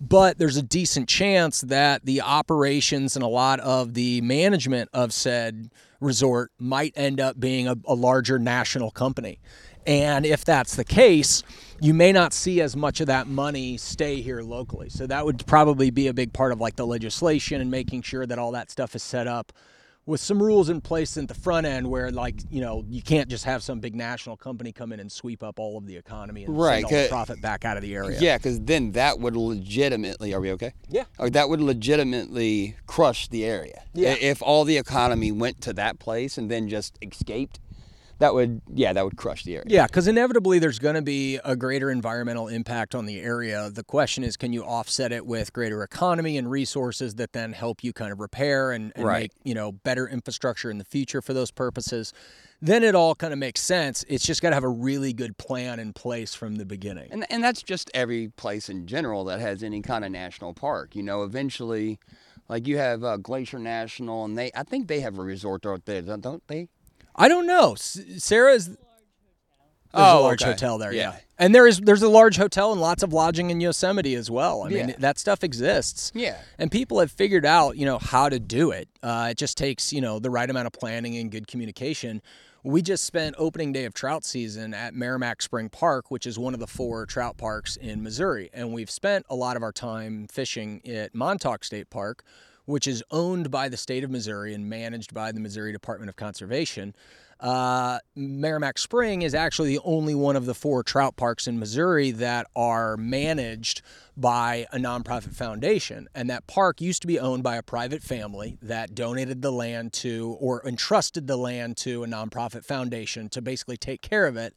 But 0.00 0.38
there's 0.38 0.56
a 0.56 0.62
decent 0.62 1.08
chance 1.08 1.60
that 1.62 2.04
the 2.04 2.20
operations 2.20 3.16
and 3.16 3.22
a 3.22 3.28
lot 3.28 3.60
of 3.60 3.94
the 3.94 4.20
management 4.20 4.90
of 4.92 5.12
said 5.12 5.70
resort 6.00 6.50
might 6.58 6.92
end 6.96 7.20
up 7.20 7.38
being 7.38 7.68
a, 7.68 7.76
a 7.86 7.94
larger 7.94 8.38
national 8.38 8.90
company. 8.90 9.38
And 9.86 10.26
if 10.26 10.44
that's 10.44 10.76
the 10.76 10.84
case, 10.84 11.42
you 11.80 11.94
may 11.94 12.12
not 12.12 12.32
see 12.32 12.60
as 12.60 12.76
much 12.76 13.00
of 13.00 13.06
that 13.06 13.26
money 13.26 13.76
stay 13.76 14.20
here 14.20 14.42
locally. 14.42 14.88
So 14.88 15.06
that 15.06 15.24
would 15.24 15.44
probably 15.46 15.90
be 15.90 16.08
a 16.08 16.14
big 16.14 16.32
part 16.32 16.52
of 16.52 16.60
like 16.60 16.76
the 16.76 16.86
legislation 16.86 17.60
and 17.60 17.70
making 17.70 18.02
sure 18.02 18.26
that 18.26 18.38
all 18.38 18.52
that 18.52 18.70
stuff 18.70 18.94
is 18.94 19.02
set 19.02 19.26
up 19.26 19.52
with 20.04 20.20
some 20.20 20.42
rules 20.42 20.68
in 20.68 20.80
place 20.80 21.16
at 21.16 21.28
the 21.28 21.34
front 21.34 21.66
end 21.66 21.88
where 21.88 22.10
like, 22.10 22.34
you 22.50 22.60
know, 22.60 22.84
you 22.88 23.02
can't 23.02 23.28
just 23.28 23.44
have 23.44 23.62
some 23.62 23.80
big 23.80 23.94
national 23.94 24.36
company 24.36 24.72
come 24.72 24.92
in 24.92 25.00
and 25.00 25.10
sweep 25.10 25.42
up 25.42 25.58
all 25.58 25.78
of 25.78 25.86
the 25.86 25.96
economy 25.96 26.44
and 26.44 26.58
Right, 26.58 26.82
send 26.82 26.94
all 26.94 27.02
the 27.02 27.08
profit 27.08 27.42
back 27.42 27.64
out 27.64 27.76
of 27.76 27.82
the 27.82 27.94
area. 27.94 28.18
Yeah, 28.20 28.36
because 28.36 28.60
then 28.60 28.92
that 28.92 29.20
would 29.20 29.36
legitimately. 29.36 30.34
Are 30.34 30.40
we 30.40 30.50
okay? 30.52 30.72
Yeah. 30.88 31.04
Or 31.18 31.30
that 31.30 31.48
would 31.48 31.60
legitimately 31.60 32.76
crush 32.86 33.28
the 33.28 33.44
area. 33.44 33.82
Yeah. 33.94 34.14
If 34.20 34.42
all 34.42 34.64
the 34.64 34.76
economy 34.76 35.30
went 35.30 35.60
to 35.62 35.72
that 35.74 35.98
place 35.98 36.36
and 36.36 36.50
then 36.50 36.68
just 36.68 36.98
escaped, 37.00 37.60
that 38.22 38.34
would 38.34 38.62
yeah 38.72 38.92
that 38.92 39.04
would 39.04 39.16
crush 39.16 39.42
the 39.42 39.56
area. 39.56 39.66
Yeah, 39.66 39.86
because 39.86 40.06
inevitably 40.06 40.60
there's 40.60 40.78
going 40.78 40.94
to 40.94 41.02
be 41.02 41.40
a 41.44 41.56
greater 41.56 41.90
environmental 41.90 42.46
impact 42.46 42.94
on 42.94 43.04
the 43.04 43.18
area. 43.20 43.68
The 43.68 43.82
question 43.82 44.22
is, 44.22 44.36
can 44.36 44.52
you 44.52 44.62
offset 44.64 45.10
it 45.10 45.26
with 45.26 45.52
greater 45.52 45.82
economy 45.82 46.38
and 46.38 46.48
resources 46.48 47.16
that 47.16 47.32
then 47.32 47.52
help 47.52 47.82
you 47.82 47.92
kind 47.92 48.12
of 48.12 48.20
repair 48.20 48.70
and, 48.70 48.92
and 48.94 49.04
Right. 49.04 49.22
make 49.22 49.32
you 49.42 49.54
know 49.54 49.72
better 49.72 50.06
infrastructure 50.08 50.70
in 50.70 50.78
the 50.78 50.84
future 50.84 51.20
for 51.20 51.34
those 51.34 51.50
purposes? 51.50 52.12
Then 52.60 52.84
it 52.84 52.94
all 52.94 53.16
kind 53.16 53.32
of 53.32 53.40
makes 53.40 53.60
sense. 53.60 54.04
It's 54.06 54.24
just 54.24 54.40
got 54.40 54.50
to 54.50 54.54
have 54.54 54.62
a 54.62 54.68
really 54.68 55.12
good 55.12 55.36
plan 55.36 55.80
in 55.80 55.92
place 55.92 56.32
from 56.32 56.54
the 56.56 56.64
beginning. 56.64 57.08
And 57.10 57.26
and 57.28 57.42
that's 57.42 57.60
just 57.60 57.90
every 57.92 58.28
place 58.28 58.68
in 58.68 58.86
general 58.86 59.24
that 59.24 59.40
has 59.40 59.64
any 59.64 59.82
kind 59.82 60.04
of 60.04 60.12
national 60.12 60.54
park. 60.54 60.94
You 60.94 61.02
know, 61.02 61.24
eventually, 61.24 61.98
like 62.48 62.68
you 62.68 62.78
have 62.78 63.02
uh, 63.02 63.16
Glacier 63.16 63.58
National, 63.58 64.24
and 64.24 64.38
they 64.38 64.52
I 64.54 64.62
think 64.62 64.86
they 64.86 65.00
have 65.00 65.18
a 65.18 65.22
resort 65.22 65.66
out 65.66 65.86
there, 65.86 66.02
don't 66.02 66.20
don't 66.20 66.46
they? 66.46 66.68
I 67.14 67.28
don't 67.28 67.46
know. 67.46 67.72
S- 67.72 68.00
Sarah's. 68.18 68.66
There's 68.66 68.78
Oh, 69.94 70.20
a 70.20 70.22
large 70.22 70.40
okay. 70.42 70.52
hotel 70.52 70.78
there, 70.78 70.92
yeah. 70.94 71.12
Yeah. 71.12 71.16
And 71.38 71.54
there 71.54 71.66
is 71.66 71.78
there's 71.78 72.02
a 72.02 72.08
large 72.08 72.38
hotel 72.38 72.72
and 72.72 72.80
lots 72.80 73.02
of 73.02 73.12
lodging 73.12 73.50
in 73.50 73.60
Yosemite 73.60 74.14
as 74.14 74.30
well. 74.30 74.62
I 74.62 74.68
mean, 74.70 74.88
Yeah. 74.88 74.94
that 75.00 75.18
stuff 75.18 75.44
exists. 75.44 76.10
Yeah. 76.14 76.38
And 76.58 76.70
people 76.70 76.98
have 77.00 77.10
figured 77.12 77.44
out, 77.44 77.76
you 77.76 77.84
know, 77.84 77.98
how 77.98 78.30
to 78.30 78.38
do 78.40 78.70
it. 78.70 78.88
Uh, 79.02 79.28
it 79.32 79.36
just 79.36 79.58
takes, 79.58 79.92
you 79.92 80.00
know, 80.00 80.18
the 80.18 80.30
right 80.30 80.48
amount 80.48 80.66
of 80.66 80.72
planning 80.72 81.14
and 81.18 81.30
good 81.30 81.46
communication. 81.46 82.22
We 82.64 82.80
just 82.80 83.04
spent 83.04 83.34
opening 83.38 83.72
day 83.74 83.84
of 83.84 83.92
trout 83.92 84.24
season 84.24 84.72
at 84.72 84.94
Maramec 84.94 85.42
Spring 85.42 85.68
Park, 85.68 86.10
which 86.10 86.26
is 86.26 86.38
one 86.38 86.54
of 86.54 86.60
the 86.60 86.66
four 86.66 87.04
trout 87.04 87.36
parks 87.36 87.76
in 87.76 88.02
Missouri. 88.02 88.48
And 88.54 88.72
we've 88.72 88.90
spent 88.90 89.26
a 89.28 89.34
lot 89.36 89.56
of 89.58 89.62
our 89.62 89.72
time 89.72 90.26
fishing 90.32 90.80
at 90.88 91.14
Montauk 91.14 91.64
State 91.64 91.90
Park, 91.90 92.22
which 92.64 92.86
is 92.86 93.02
owned 93.10 93.50
by 93.50 93.68
the 93.68 93.76
state 93.76 94.04
of 94.04 94.10
Missouri 94.10 94.54
and 94.54 94.68
managed 94.68 95.12
by 95.14 95.32
the 95.32 95.40
Missouri 95.40 95.72
Department 95.72 96.08
of 96.08 96.16
Conservation. 96.16 96.94
Uh, 97.42 97.98
Maramec 98.16 98.78
Spring 98.78 99.22
is 99.22 99.34
actually 99.34 99.70
the 99.70 99.82
only 99.82 100.14
one 100.14 100.36
of 100.36 100.46
the 100.46 100.54
four 100.54 100.84
trout 100.84 101.16
parks 101.16 101.48
in 101.48 101.58
Missouri 101.58 102.12
that 102.12 102.46
are 102.54 102.96
managed 102.96 103.82
by 104.16 104.66
a 104.72 104.78
nonprofit 104.78 105.34
foundation. 105.34 106.08
And 106.14 106.30
that 106.30 106.46
park 106.46 106.80
used 106.80 107.00
to 107.02 107.08
be 107.08 107.18
owned 107.18 107.42
by 107.42 107.56
a 107.56 107.62
private 107.62 108.00
family 108.00 108.58
that 108.62 108.94
donated 108.94 109.42
the 109.42 109.50
land 109.50 109.92
to 109.94 110.36
or 110.38 110.64
entrusted 110.64 111.26
the 111.26 111.36
land 111.36 111.76
to 111.78 112.04
a 112.04 112.06
nonprofit 112.06 112.64
foundation 112.64 113.28
to 113.30 113.42
basically 113.42 113.76
take 113.76 114.02
care 114.02 114.28
of 114.28 114.36
it. 114.36 114.54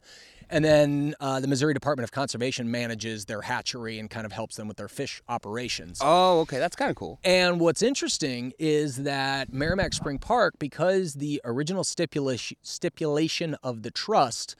And 0.48 0.64
then 0.64 1.14
uh, 1.20 1.40
the 1.40 1.48
Missouri 1.48 1.74
Department 1.74 2.04
of 2.04 2.12
Conservation 2.12 2.70
manages 2.70 3.24
their 3.24 3.42
hatchery 3.42 3.98
and 3.98 4.08
kind 4.08 4.24
of 4.24 4.32
helps 4.32 4.56
them 4.56 4.68
with 4.68 4.76
their 4.76 4.88
fish 4.88 5.22
operations. 5.28 5.98
Oh, 6.00 6.40
okay, 6.40 6.58
that's 6.58 6.76
kind 6.76 6.90
of 6.90 6.96
cool. 6.96 7.18
And 7.24 7.58
what's 7.60 7.82
interesting 7.82 8.52
is 8.58 9.02
that 9.04 9.50
Maramec 9.50 9.94
Spring 9.94 10.18
Park, 10.18 10.54
because 10.58 11.14
the 11.14 11.40
original 11.44 11.84
stipulation 11.84 12.56
stipulation 12.62 13.56
of 13.62 13.82
the 13.82 13.90
trust 13.90 14.54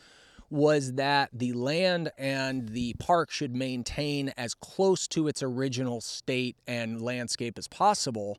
was 0.51 0.95
that 0.95 1.31
the 1.33 1.53
land 1.53 2.11
and 2.17 2.69
the 2.69 2.95
park 2.95 3.31
should 3.31 3.55
maintain 3.55 4.33
as 4.37 4.55
close 4.55 5.09
to 5.09 5.27
its 5.29 5.43
original 5.43 6.01
state 6.01 6.57
and 6.67 7.03
landscape 7.03 7.59
as 7.59 7.67
possible. 7.69 8.39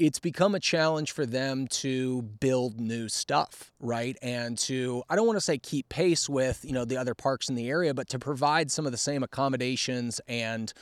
It's 0.00 0.18
become 0.18 0.54
a 0.54 0.60
challenge 0.60 1.12
for 1.12 1.26
them 1.26 1.66
to 1.68 2.22
build 2.22 2.80
new 2.80 3.10
stuff, 3.10 3.70
right? 3.80 4.16
And 4.22 4.56
to 4.60 5.02
I 5.10 5.14
don't 5.16 5.26
want 5.26 5.36
to 5.36 5.42
say 5.42 5.58
keep 5.58 5.90
pace 5.90 6.26
with, 6.26 6.64
you 6.64 6.72
know, 6.72 6.86
the 6.86 6.96
other 6.96 7.14
parks 7.14 7.50
in 7.50 7.54
the 7.54 7.68
area, 7.68 7.92
but 7.92 8.08
to 8.08 8.18
provide 8.18 8.70
some 8.70 8.86
of 8.86 8.92
the 8.92 8.98
same 8.98 9.22
accommodations 9.22 10.18
and 10.26 10.72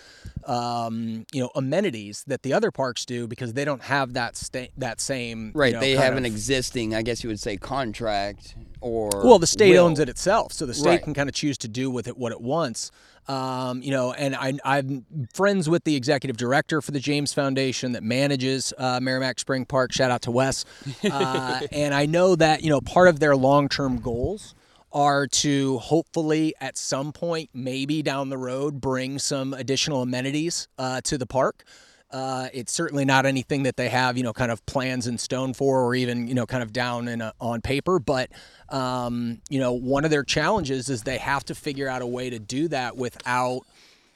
um, 0.47 1.27
you 1.33 1.41
know, 1.43 1.51
amenities 1.57 2.23
that 2.29 2.43
the 2.43 2.53
other 2.53 2.71
parks 2.71 3.05
do 3.05 3.27
because 3.27 3.55
they 3.55 3.65
don't 3.65 3.83
have 3.83 4.13
that 4.13 4.37
sta- 4.37 4.71
that 4.77 5.01
same 5.01 5.49
you 5.49 5.55
Right, 5.55 5.73
know, 5.73 5.81
they 5.81 5.93
have 5.97 6.17
an 6.17 6.25
existing, 6.25 6.95
I 6.95 7.03
guess 7.03 7.25
you 7.25 7.29
would 7.29 7.41
say, 7.41 7.57
contract 7.57 8.55
or 8.81 9.11
well, 9.25 9.41
the 9.41 9.47
state 9.49 9.71
will. 9.71 9.87
owns 9.87 9.99
it 9.99 10.09
itself, 10.09 10.53
so 10.53 10.65
the 10.65 10.75
state 10.75 10.87
Right. 10.89 11.03
can 11.03 11.13
kind 11.15 11.29
of 11.29 11.35
choose 11.35 11.59
to 11.59 11.69
do 11.69 11.91
with 11.91 12.07
it 12.07 12.17
what 12.17 12.31
it 12.31 12.41
wants. 12.41 12.93
Um, 13.29 13.83
you 13.83 13.91
know, 13.91 14.13
and 14.13 14.35
I, 14.35 14.55
I'm 14.65 15.05
friends 15.35 15.69
with 15.69 15.85
the 15.85 15.95
executive 15.95 16.39
director 16.39 16.81
for 16.81 16.93
the 16.93 17.01
James 17.01 17.35
Foundation 17.35 17.93
that 17.93 18.03
manages 18.03 18.73
uh, 18.79 19.01
Maramec 19.01 19.39
Spring 19.39 19.67
Park. 19.67 19.93
Shout 19.93 20.11
out 20.11 20.23
to 20.23 20.31
Wes. 20.31 20.65
Uh, 21.05 21.61
and 21.73 21.95
I 21.95 22.07
know 22.07 22.35
that 22.37 22.63
you 22.63 22.71
know 22.71 22.81
part 22.81 23.09
of 23.09 23.21
their 23.21 23.37
long-term 23.37 24.01
goals 24.01 24.55
are 24.93 25.27
to 25.27 25.79
hopefully 25.79 26.55
at 26.61 26.79
some 26.79 27.13
point, 27.13 27.51
maybe 27.53 28.03
down 28.03 28.31
the 28.31 28.39
road, 28.39 28.81
bring 28.81 29.19
some 29.19 29.53
additional 29.53 30.03
amenities 30.03 30.69
uh, 30.79 31.01
to 31.03 31.19
the 31.19 31.27
park. 31.27 31.65
Uh, 32.11 32.49
it's 32.55 32.73
certainly 32.73 33.05
not 33.05 33.27
anything 33.27 33.65
that 33.65 33.77
they 33.77 33.89
have, 33.91 34.17
you 34.17 34.23
know, 34.23 34.33
kind 34.33 34.51
of 34.51 34.65
plans 34.65 35.07
in 35.07 35.19
stone 35.19 35.53
for, 35.53 35.83
or 35.83 35.95
even, 35.95 36.27
you 36.27 36.35
know, 36.35 36.47
kind 36.47 36.63
of 36.63 36.73
down 36.73 37.07
in 37.07 37.21
a, 37.21 37.35
on 37.39 37.61
paper. 37.61 37.99
But, 37.99 38.31
um, 38.71 39.43
you 39.51 39.61
know, 39.61 39.73
one 39.73 40.07
of 40.07 40.11
their 40.11 40.25
challenges 40.25 40.89
is 40.89 41.03
they 41.03 41.19
have 41.19 41.45
to 41.45 41.55
figure 41.55 41.87
out 41.87 42.01
a 42.01 42.07
way 42.07 42.31
to 42.31 42.39
do 42.39 42.69
that 42.69 42.97
without, 42.97 43.63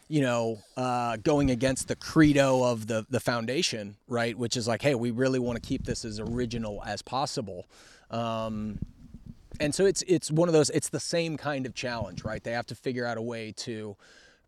you 0.08 0.22
know, 0.22 0.58
uh, 0.76 1.16
going 1.18 1.50
against 1.50 1.88
the 1.88 1.96
credo 1.96 2.64
of 2.64 2.86
the 2.86 3.06
the 3.10 3.20
foundation, 3.20 3.96
right? 4.08 4.36
Which 4.36 4.56
is 4.56 4.66
like, 4.66 4.82
hey, 4.82 4.94
we 4.94 5.10
really 5.10 5.38
want 5.38 5.62
to 5.62 5.66
keep 5.66 5.84
this 5.84 6.04
as 6.04 6.18
original 6.18 6.82
as 6.86 7.02
possible. 7.02 7.66
Um, 8.10 8.78
and 9.60 9.74
so 9.74 9.84
it's 9.86 10.02
it's 10.06 10.30
one 10.30 10.48
of 10.48 10.54
those. 10.54 10.70
It's 10.70 10.88
the 10.88 11.00
same 11.00 11.36
kind 11.36 11.66
of 11.66 11.74
challenge, 11.74 12.24
right? 12.24 12.42
They 12.42 12.52
have 12.52 12.66
to 12.66 12.74
figure 12.74 13.06
out 13.06 13.18
a 13.18 13.22
way 13.22 13.52
to 13.58 13.96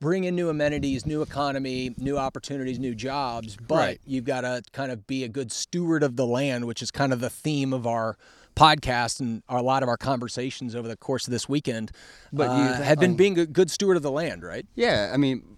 bring 0.01 0.25
in 0.25 0.35
new 0.37 0.49
amenities, 0.49 1.07
new 1.07 1.23
economy, 1.23 1.95
new 1.97 2.19
opportunities, 2.19 2.79
new 2.79 2.95
jobs. 2.95 3.57
But 3.57 3.75
Right. 3.77 4.01
you've 4.07 4.25
got 4.25 4.43
to 4.43 4.63
kind 4.73 4.93
of 4.93 5.07
be 5.07 5.25
a 5.25 5.29
good 5.29 5.51
steward 5.53 6.03
of 6.03 6.17
the 6.17 6.27
land, 6.27 6.67
which 6.67 6.83
is 6.83 6.91
kind 6.91 7.13
of 7.13 7.21
the 7.21 7.31
theme 7.31 7.73
of 7.73 7.87
our 7.87 8.17
podcast 8.57 9.19
and 9.21 9.43
a 9.49 9.63
lot 9.63 9.83
of 9.83 9.89
our 9.89 9.97
conversations 9.97 10.75
over 10.77 10.87
the 10.87 10.97
course 10.97 11.27
of 11.27 11.33
this 11.33 11.49
weekend 11.49 11.91
But 12.33 12.51
uh, 12.51 12.55
you- 12.57 12.83
have 12.85 12.99
been 13.01 13.13
um, 13.13 13.17
being 13.17 13.39
a 13.39 13.47
good 13.47 13.71
steward 13.71 13.97
of 13.97 14.03
the 14.03 14.11
land, 14.13 14.43
right? 14.45 14.67
Yeah, 14.77 15.11
I 15.13 15.17
mean, 15.17 15.57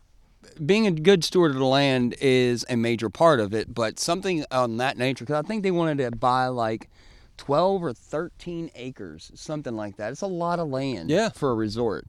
being 0.64 0.86
a 0.86 0.90
good 0.92 1.22
steward 1.24 1.50
of 1.50 1.58
the 1.58 1.64
land 1.66 2.14
is 2.20 2.64
a 2.70 2.76
major 2.76 3.10
part 3.10 3.40
of 3.40 3.52
it, 3.52 3.74
but 3.74 3.98
something 3.98 4.44
on 4.50 4.76
that 4.78 4.96
nature, 4.96 5.24
because 5.26 5.44
I 5.44 5.46
think 5.46 5.62
they 5.62 5.70
wanted 5.72 5.98
to 5.98 6.10
buy 6.16 6.46
like 6.46 6.88
12 7.36 7.82
or 7.84 7.92
13 7.92 8.70
acres, 8.74 9.30
something 9.34 9.76
like 9.76 9.96
that. 9.96 10.12
It's 10.12 10.22
a 10.22 10.26
lot 10.26 10.58
of 10.58 10.68
land 10.68 11.10
Yeah. 11.10 11.28
for 11.30 11.50
a 11.50 11.54
resort. 11.54 12.06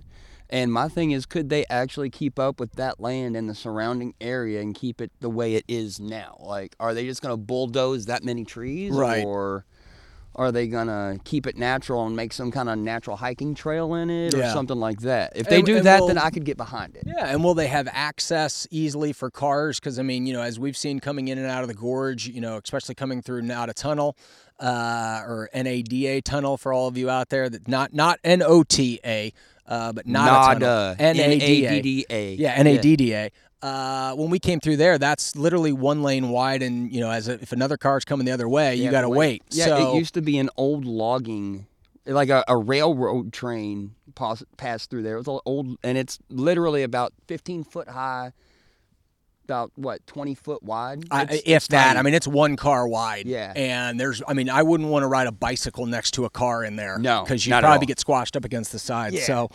And 0.50 0.72
my 0.72 0.88
thing 0.88 1.12
is, 1.12 1.26
could 1.26 1.50
they 1.50 1.66
actually 1.70 2.10
keep 2.10 2.40
up 2.40 2.60
with 2.60 2.74
that 2.74 3.00
land 3.00 3.36
and 3.36 3.50
the 3.50 3.56
surrounding 3.56 4.14
area 4.22 4.62
and 4.62 4.74
keep 4.74 5.02
it 5.02 5.12
the 5.20 5.30
way 5.30 5.56
it 5.56 5.66
is 5.68 6.00
now? 6.00 6.38
Like, 6.40 6.76
are 6.80 6.94
they 6.94 7.06
just 7.06 7.22
going 7.22 7.34
to 7.34 7.38
bulldoze 7.38 8.06
that 8.06 8.24
many 8.24 8.46
trees? 8.46 8.92
Right. 8.94 9.26
Or 9.26 9.66
are 10.36 10.52
they 10.52 10.68
going 10.68 10.88
to 10.88 11.20
keep 11.26 11.48
it 11.48 11.58
natural 11.58 12.06
and 12.06 12.16
make 12.16 12.32
some 12.32 12.52
kind 12.52 12.70
of 12.70 12.78
natural 12.78 13.18
hiking 13.18 13.56
trail 13.56 13.96
in 13.96 14.10
it 14.10 14.36
or 14.36 14.44
something 14.52 14.78
like 14.80 15.00
that? 15.02 15.34
If 15.36 15.48
they 15.50 15.58
And- 15.58 15.66
do 15.66 15.78
and 15.78 15.86
that, 15.88 16.00
we'll- 16.00 16.08
then 16.10 16.18
I 16.20 16.30
could 16.30 16.46
get 16.46 16.56
behind 16.58 16.96
it. 16.96 17.04
Yeah, 17.08 17.26
and 17.26 17.44
will 17.44 17.56
they 17.56 17.68
have 17.68 17.90
access 17.92 18.68
easily 18.72 19.12
for 19.14 19.30
cars? 19.32 19.80
Because 19.80 19.98
I 20.00 20.04
mean, 20.04 20.28
you 20.28 20.34
know, 20.34 20.42
as 20.44 20.60
we've 20.60 20.78
seen 20.78 21.00
coming 21.00 21.28
in 21.28 21.38
and 21.40 21.48
out 21.48 21.64
of 21.64 21.68
the 21.68 21.74
gorge, 21.74 22.28
you 22.28 22.40
know, 22.40 22.58
especially 22.64 22.94
coming 22.96 23.22
through 23.22 23.42
Nada 23.42 23.74
Tunnel 23.74 24.16
uh, 24.60 25.24
or 25.26 25.50
NADA 25.54 26.22
Tunnel 26.22 26.56
for 26.58 26.72
all 26.72 26.88
of 26.88 26.98
you 26.98 27.10
out 27.10 27.30
there 27.30 27.50
that 27.50 27.68
not 27.68 27.94
not 27.94 28.20
N 28.24 28.42
O 28.44 28.64
T 28.64 29.00
A, 29.06 29.32
uh, 29.68 29.92
but 29.94 30.06
Nada 30.06 30.60
Nada. 30.60 30.96
N-A-D-D-A. 31.00 32.34
Yeah, 32.36 32.54
N 32.54 32.68
A 32.68 32.78
D 32.78 32.96
D 32.96 33.14
A. 33.14 33.32
Uh, 33.62 34.14
when 34.14 34.30
we 34.30 34.38
came 34.38 34.60
through 34.60 34.78
there, 34.78 34.98
that's 34.98 35.36
literally 35.36 35.72
one 35.72 36.04
lane 36.04 36.30
wide, 36.30 36.62
and 36.62 36.92
you 36.92 37.00
know, 37.00 37.10
as 37.10 37.28
a, 37.28 37.34
if 37.34 37.52
another 37.52 37.76
car's 37.76 38.06
coming 38.06 38.26
the 38.26 38.32
other 38.32 38.48
way, 38.48 38.76
you 38.76 38.84
have 38.84 38.92
got 38.92 39.02
to 39.02 39.06
to 39.06 39.10
wait. 39.10 39.44
Yeah, 39.50 39.66
so, 39.66 39.96
it 39.96 39.98
used 39.98 40.14
to 40.14 40.22
be 40.22 40.38
an 40.38 40.50
old 40.58 40.86
logging, 40.86 41.66
like 42.06 42.30
a, 42.30 42.44
a 42.48 42.56
railroad 42.56 43.34
train 43.34 43.96
pass, 44.14 44.44
passed 44.58 44.90
through 44.90 45.04
there. 45.04 45.16
It 45.16 45.26
was 45.26 45.42
old, 45.46 45.78
and 45.84 45.98
it's 45.98 46.20
literally 46.30 46.84
about 46.84 47.14
15 47.28 47.64
foot 47.64 47.90
high, 47.90 48.34
about 49.48 49.72
what 49.76 50.06
20 50.08 50.36
foot 50.36 50.62
wide. 50.62 51.06
I, 51.10 51.24
It's- 51.24 51.40
if 51.46 51.48
it's 51.56 51.68
that, 51.70 51.88
tiny. 51.88 52.00
I 52.00 52.02
mean, 52.02 52.14
it's 52.14 52.28
one 52.28 52.58
car 52.58 52.86
wide. 52.86 53.28
Yeah. 53.28 53.54
And 53.56 53.98
there's, 53.98 54.22
I 54.28 54.34
mean, 54.34 54.50
I 54.50 54.62
wouldn't 54.62 54.90
want 54.90 55.04
to 55.04 55.08
ride 55.08 55.28
a 55.28 55.32
bicycle 55.32 55.86
next 55.86 56.12
to 56.16 56.26
a 56.26 56.30
car 56.30 56.66
in 56.66 56.76
there. 56.76 56.98
No, 57.00 57.24
Because 57.24 57.48
you 57.48 57.54
probably 57.58 57.86
get 57.88 57.98
squashed 58.00 58.36
up 58.36 58.44
against 58.44 58.74
the 58.74 58.80
side. 58.80 59.14
Yeah. 59.14 59.22
So, 59.24 59.50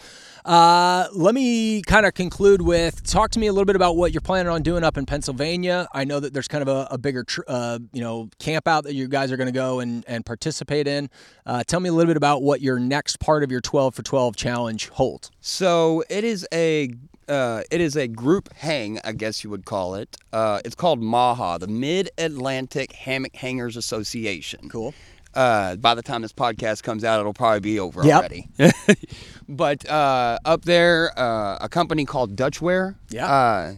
uh, 0.47 1.09
let 1.12 1.34
me 1.34 1.82
kind 1.82 2.07
of 2.07 2.14
conclude 2.14 2.62
with 2.62 3.03
talk 3.05 3.30
to 3.32 3.38
me 3.38 3.47
a 3.49 3.53
little 3.53 3.66
bit 3.66 3.76
about 3.76 3.97
what 3.97 4.12
you're 4.12 4.20
planning 4.22 4.51
on 4.51 4.62
doing 4.62 4.82
up 4.82 4.97
in 4.97 5.05
Pennsylvania. 5.07 5.86
I 5.93 6.05
know 6.05 6.18
that 6.20 6.32
there's 6.32 6.49
kind 6.49 6.62
of 6.62 6.68
a, 6.68 6.88
a 6.90 6.99
bigger, 6.99 7.22
tr- 7.24 7.43
uh, 7.47 7.78
you 7.93 8.01
know, 8.01 8.28
camp 8.38 8.66
out 8.66 8.84
that 8.84 8.95
you 8.95 9.07
guys 9.09 9.30
are 9.30 9.36
going 9.36 9.47
to 9.47 9.53
go 9.53 9.80
and, 9.80 10.05
and 10.09 10.24
participate 10.24 10.88
in. 10.88 11.11
Uh, 11.47 11.62
tell 11.64 11.80
me 11.80 11.90
a 11.90 11.93
little 11.93 12.09
bit 12.09 12.16
about 12.16 12.43
what 12.43 12.61
your 12.62 12.78
next 12.80 13.20
part 13.20 13.45
of 13.45 13.53
your 13.53 13.61
12 13.61 13.95
for 13.95 14.03
12 14.03 14.34
challenge 14.34 14.88
holds. 14.88 15.30
So 15.40 16.03
it 16.09 16.24
is 16.24 16.47
a 16.53 16.90
uh, 17.29 17.62
it 17.70 17.81
is 17.81 17.97
a 17.97 18.07
group 18.09 18.53
hang, 18.55 18.99
I 19.05 19.12
guess 19.12 19.43
you 19.45 19.51
would 19.51 19.64
call 19.64 19.95
it. 19.95 20.16
Uh, 20.33 20.61
it's 20.64 20.75
called 20.75 21.01
MAHA, 21.01 21.61
the 21.61 21.66
Mid 21.68 22.11
Atlantic 22.18 22.93
Hammock 22.93 23.37
Hangers 23.37 23.77
Association. 23.77 24.68
Cool. 24.68 24.95
Uh, 25.35 25.77
by 25.77 25.95
the 25.95 26.03
time 26.03 26.20
this 26.23 26.33
podcast 26.33 26.83
comes 26.83 27.05
out, 27.05 27.18
it'll 27.20 27.33
probably 27.33 27.61
be 27.61 27.81
over 27.81 28.05
Yep. 28.05 28.18
already. 28.18 28.49
but 29.49 29.89
uh, 29.89 30.39
up 30.45 30.64
there, 30.64 31.12
uh, 31.18 31.57
a 31.61 31.68
company 31.68 32.05
called 32.05 32.37
Dutchware. 32.37 32.97
Yeah. 33.09 33.27
Uh, 33.27 33.75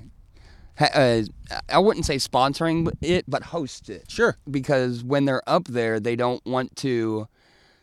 ha- 0.78 0.90
uh, 0.94 1.22
I 1.68 1.78
wouldn't 1.78 2.06
say 2.06 2.16
sponsoring 2.16 2.90
it, 3.00 3.24
but 3.28 3.44
host 3.44 3.88
it. 3.88 4.10
Sure. 4.10 4.36
Because 4.50 5.04
when 5.04 5.26
they're 5.26 5.48
up 5.48 5.68
there, 5.68 6.00
they 6.00 6.16
don't 6.16 6.44
want 6.44 6.74
to 6.76 7.28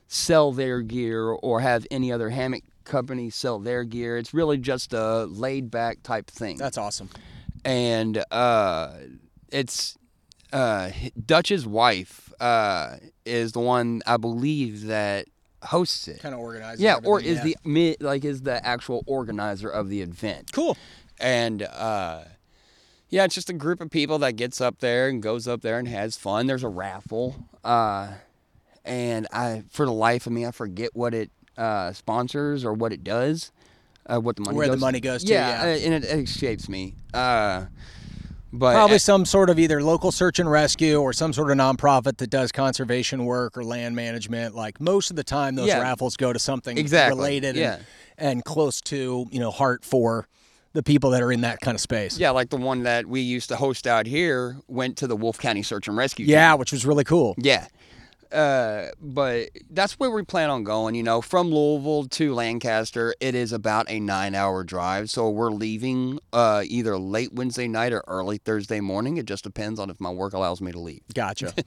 sell 0.10 0.52
their 0.52 0.82
gear 0.82 1.30
or 1.30 1.62
have 1.62 1.88
any 1.90 2.12
other 2.12 2.30
hammock 2.32 2.64
company 2.92 3.30
sell 3.30 3.58
their 3.58 3.84
gear. 3.84 4.18
It's 4.18 4.34
really 4.34 4.58
just 4.58 4.94
a 4.94 5.24
laid 5.26 5.72
back 5.72 6.04
type 6.04 6.28
thing 6.28 6.58
That's 6.58 6.78
awesome. 6.78 7.10
and 7.64 8.24
uh, 8.30 8.92
it's 9.50 9.98
uh, 10.52 10.92
Dutch's 11.26 11.66
wife 11.66 12.34
uh, 12.42 12.98
is 13.26 13.54
the 13.54 13.62
one 13.62 14.02
I 14.06 14.18
believe 14.18 14.88
that 14.88 15.28
hosts 15.64 16.08
it. 16.08 16.20
Kind 16.22 16.36
of 16.36 16.42
organized. 16.42 16.82
Yeah, 16.82 17.00
or 17.04 17.22
is 17.22 17.42
the 17.42 17.56
like 18.00 18.26
is 18.26 18.42
the 18.42 18.66
actual 18.66 19.04
organizer 19.08 19.70
of 19.70 19.90
the 19.90 20.02
event. 20.02 20.52
cool. 20.52 20.78
And 21.20 21.64
uh, 21.64 22.24
yeah, 23.10 23.26
it's 23.26 23.36
just 23.36 23.50
a 23.50 23.54
group 23.54 23.80
of 23.80 23.92
people 23.92 24.20
that 24.20 24.34
gets 24.34 24.60
up 24.60 24.80
there 24.80 25.08
and 25.08 25.22
goes 25.22 25.48
up 25.48 25.62
there 25.62 25.78
and 25.78 25.88
has 25.88 26.18
fun. 26.18 26.48
There's 26.48 26.64
a 26.64 26.70
raffle, 26.70 27.48
uh, 27.64 28.14
and 28.84 29.28
I 29.32 29.64
for 29.70 29.86
the 29.86 29.94
life 29.94 30.26
of 30.26 30.34
me 30.34 30.46
I 30.46 30.52
forget 30.52 30.90
what 30.94 31.14
it 31.14 31.30
uh, 31.62 31.94
sponsors 31.94 32.66
or 32.66 32.74
what 32.74 32.92
it 32.94 33.04
does. 33.04 33.52
Uh, 34.08 34.20
what 34.20 34.36
the 34.36 34.42
money 34.42 34.58
Where 34.58 34.68
the 34.68 34.74
goes 34.74 34.82
money 34.82 35.00
goes 35.00 35.24
to, 35.24 35.32
Yeah, 35.32 35.64
yeah. 35.66 35.74
uh, 35.74 35.78
and 35.86 35.94
it, 35.94 36.04
it 36.04 36.20
escapes 36.28 36.68
me. 36.68 36.96
Uh, 37.14 37.66
but 38.52 38.74
Probably 38.74 38.98
some 38.98 39.24
sort 39.26 39.50
of 39.50 39.60
either 39.60 39.82
local 39.82 40.12
search 40.12 40.40
and 40.40 40.50
rescue 40.52 41.00
or 41.00 41.14
some 41.14 41.32
sort 41.34 41.52
of 41.52 41.58
nonprofit 41.58 42.18
that 42.18 42.30
does 42.32 42.52
conservation 42.52 43.26
work 43.26 43.58
or 43.58 43.64
land 43.64 43.96
management. 43.96 44.56
Like 44.56 44.82
most 44.82 45.10
of 45.12 45.16
the 45.16 45.24
time, 45.24 45.56
those 45.56 45.68
Yeah. 45.68 45.80
raffles 45.82 46.18
go 46.18 46.34
to 46.34 46.40
something 46.40 46.78
Exactly, 46.78 47.16
related 47.18 47.56
yeah. 47.56 47.76
and, 48.18 48.32
and 48.32 48.44
close 48.44 48.82
to 48.82 49.28
you 49.32 49.40
know 49.40 49.52
heart 49.52 49.86
for 49.86 50.28
the 50.74 50.84
people 50.84 51.12
that 51.12 51.22
are 51.22 51.32
in 51.32 51.42
that 51.42 51.62
kind 51.62 51.76
of 51.76 51.82
space. 51.82 52.18
Yeah, 52.18 52.32
like 52.32 52.50
the 52.50 52.58
one 52.58 52.84
that 52.84 53.06
we 53.06 53.22
used 53.22 53.50
to 53.50 53.56
host 53.56 53.86
out 53.88 54.06
here 54.08 54.58
went 54.68 54.98
to 54.98 55.08
the 55.08 55.16
Wolfe 55.16 55.38
County 55.38 55.64
Search 55.64 55.88
and 55.88 55.96
Rescue. 55.96 56.26
Team. 56.26 56.34
Yeah, 56.34 56.56
which 56.56 56.72
was 56.74 56.86
really 56.86 57.04
cool. 57.06 57.36
Yeah. 57.38 57.68
Uh, 58.32 58.88
but 59.02 59.50
that's 59.70 59.94
where 60.00 60.10
we 60.12 60.24
plan 60.24 60.50
on 60.50 60.64
going. 60.64 60.96
You 60.96 61.04
know, 61.04 61.22
from 61.22 61.50
Louisville 61.50 62.06
to 62.06 62.34
Lancaster, 62.34 63.14
it 63.20 63.36
is 63.36 63.52
about 63.52 63.90
a 63.90 64.00
nine-hour 64.00 64.64
drive. 64.64 65.10
So 65.10 65.30
we're 65.30 65.52
leaving 65.52 66.20
uh, 66.34 66.64
either 66.66 66.98
late 66.98 67.34
Wednesday 67.34 67.68
night 67.68 67.94
or 67.94 68.04
early 68.08 68.38
Thursday 68.38 68.80
morning. 68.80 69.18
It 69.18 69.26
just 69.26 69.44
depends 69.44 69.80
on 69.80 69.90
if 69.90 70.00
my 70.00 70.10
work 70.12 70.34
allows 70.34 70.62
me 70.62 70.72
to 70.72 70.80
leave. 70.80 71.02
Gotcha. 71.14 71.54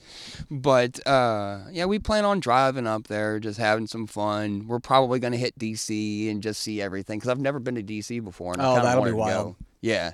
But 0.51 1.05
uh, 1.07 1.61
yeah, 1.71 1.85
we 1.87 1.99
plan 1.99 2.25
on 2.25 2.41
driving 2.41 2.87
up 2.87 3.07
there, 3.09 3.39
just 3.41 3.59
having 3.59 3.87
some 3.87 4.07
fun. 4.07 4.67
We're 4.67 4.79
probably 4.81 5.19
going 5.19 5.33
to 5.33 5.39
hit 5.39 5.59
DC 5.59 6.31
and 6.31 6.43
just 6.43 6.61
see 6.61 6.81
everything 6.81 7.19
because 7.19 7.29
I've 7.29 7.41
never 7.41 7.59
been 7.59 7.75
to 7.77 7.83
DC 7.83 8.23
before. 8.23 8.53
And 8.53 8.63
Oh, 8.63 8.75
kinda 8.75 8.83
that'll 8.83 9.05
be 9.05 9.13
wild. 9.13 9.53
Go. 9.53 9.57
Yeah. 9.81 10.13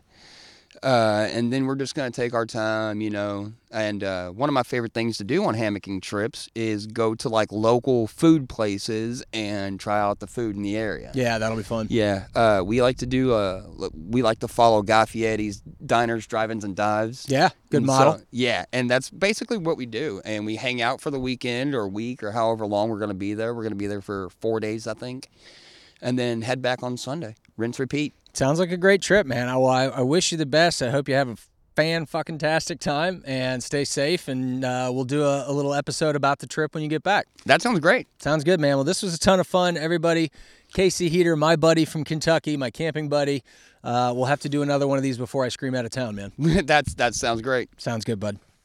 Uh, 0.82 1.28
and 1.32 1.52
then 1.52 1.66
we're 1.66 1.74
just 1.74 1.94
going 1.94 2.10
to 2.10 2.14
take 2.14 2.32
our 2.32 2.46
time, 2.46 3.00
you 3.00 3.10
know. 3.10 3.52
And 3.72 4.02
uh, 4.04 4.30
one 4.30 4.48
of 4.48 4.52
my 4.54 4.62
favorite 4.62 4.94
things 4.94 5.18
to 5.18 5.24
do 5.24 5.44
on 5.44 5.54
hammocking 5.54 6.00
trips 6.00 6.48
is 6.54 6.86
go 6.86 7.14
to 7.16 7.28
like 7.28 7.50
local 7.52 8.06
food 8.06 8.48
places 8.48 9.22
and 9.32 9.78
try 9.80 10.00
out 10.00 10.20
the 10.20 10.26
food 10.26 10.56
in 10.56 10.62
the 10.62 10.76
area. 10.76 11.10
yeah, 11.14 11.38
that'll 11.38 11.56
be 11.56 11.62
fun. 11.64 11.88
Yeah, 11.90 12.26
uh, 12.34 12.62
we 12.64 12.82
like 12.82 12.98
to 12.98 13.06
do. 13.06 13.32
Uh, 13.34 13.64
we 14.08 14.22
like 14.22 14.38
to 14.40 14.48
follow 14.48 14.82
Guy 14.82 15.04
Fieri's 15.06 15.60
diners, 15.84 16.26
drive-ins, 16.26 16.64
and 16.64 16.74
dives. 16.76 17.26
Yeah, 17.28 17.50
good 17.70 17.78
And 17.78 17.86
so- 17.86 17.92
model. 17.92 18.20
yeah, 18.30 18.64
and 18.72 18.88
that's 18.88 19.10
basically 19.10 19.58
what 19.58 19.76
we 19.76 19.86
do. 19.86 20.22
And 20.24 20.46
we 20.46 20.56
hang 20.56 20.80
out 20.80 21.00
for 21.00 21.10
the 21.10 21.20
weekend 21.20 21.74
or 21.74 21.88
week 21.88 22.22
or 22.22 22.30
however 22.32 22.64
long 22.66 22.88
we're 22.90 22.98
going 22.98 23.08
to 23.08 23.14
be 23.14 23.34
there. 23.34 23.54
We're 23.54 23.62
going 23.62 23.72
to 23.72 23.76
be 23.76 23.86
there 23.88 24.00
for 24.02 24.30
four 24.40 24.60
days, 24.60 24.86
I 24.86 24.94
think, 24.94 25.28
and 26.00 26.18
then 26.18 26.42
head 26.42 26.62
back 26.62 26.82
on 26.82 26.96
Sunday. 26.96 27.34
Rinse, 27.56 27.78
repeat. 27.78 28.14
Sounds 28.32 28.58
like 28.58 28.70
a 28.70 28.76
great 28.76 29.02
trip, 29.02 29.26
man. 29.26 29.48
I, 29.48 29.56
well, 29.56 29.68
I, 29.68 29.84
I 29.84 30.00
wish 30.02 30.32
you 30.32 30.38
the 30.38 30.46
best. 30.46 30.82
I 30.82 30.90
hope 30.90 31.08
you 31.08 31.14
have 31.14 31.28
a 31.28 31.36
fan 31.76 32.06
fucking 32.06 32.38
tastic 32.38 32.78
time 32.80 33.22
and 33.26 33.62
stay 33.62 33.84
safe. 33.84 34.28
And 34.28 34.64
uh, 34.64 34.90
we'll 34.92 35.04
do 35.04 35.24
a, 35.24 35.50
a 35.50 35.52
little 35.52 35.74
episode 35.74 36.16
about 36.16 36.38
the 36.38 36.46
trip 36.46 36.74
when 36.74 36.82
you 36.82 36.88
get 36.88 37.02
back. 37.02 37.26
That 37.46 37.62
sounds 37.62 37.80
great. 37.80 38.06
Sounds 38.20 38.44
good, 38.44 38.60
man. 38.60 38.76
Well, 38.76 38.84
this 38.84 39.02
was 39.02 39.14
a 39.14 39.18
ton 39.18 39.40
of 39.40 39.46
fun, 39.46 39.76
everybody. 39.76 40.30
Casey 40.72 41.08
Heater, 41.08 41.36
my 41.36 41.56
buddy 41.56 41.84
from 41.84 42.04
Kentucky, 42.04 42.56
my 42.56 42.70
camping 42.70 43.08
buddy. 43.08 43.42
Uh, 43.82 44.12
we'll 44.14 44.26
have 44.26 44.40
to 44.40 44.48
do 44.48 44.62
another 44.62 44.86
one 44.86 44.98
of 44.98 45.02
these 45.02 45.18
before 45.18 45.44
I 45.44 45.48
scream 45.48 45.74
out 45.74 45.84
of 45.84 45.90
town, 45.90 46.14
man. 46.14 46.32
that's 46.38 46.94
that 46.94 47.14
sounds 47.14 47.42
great. 47.42 47.68
Sounds 47.80 48.04
good, 48.04 48.20
bud. 48.20 48.38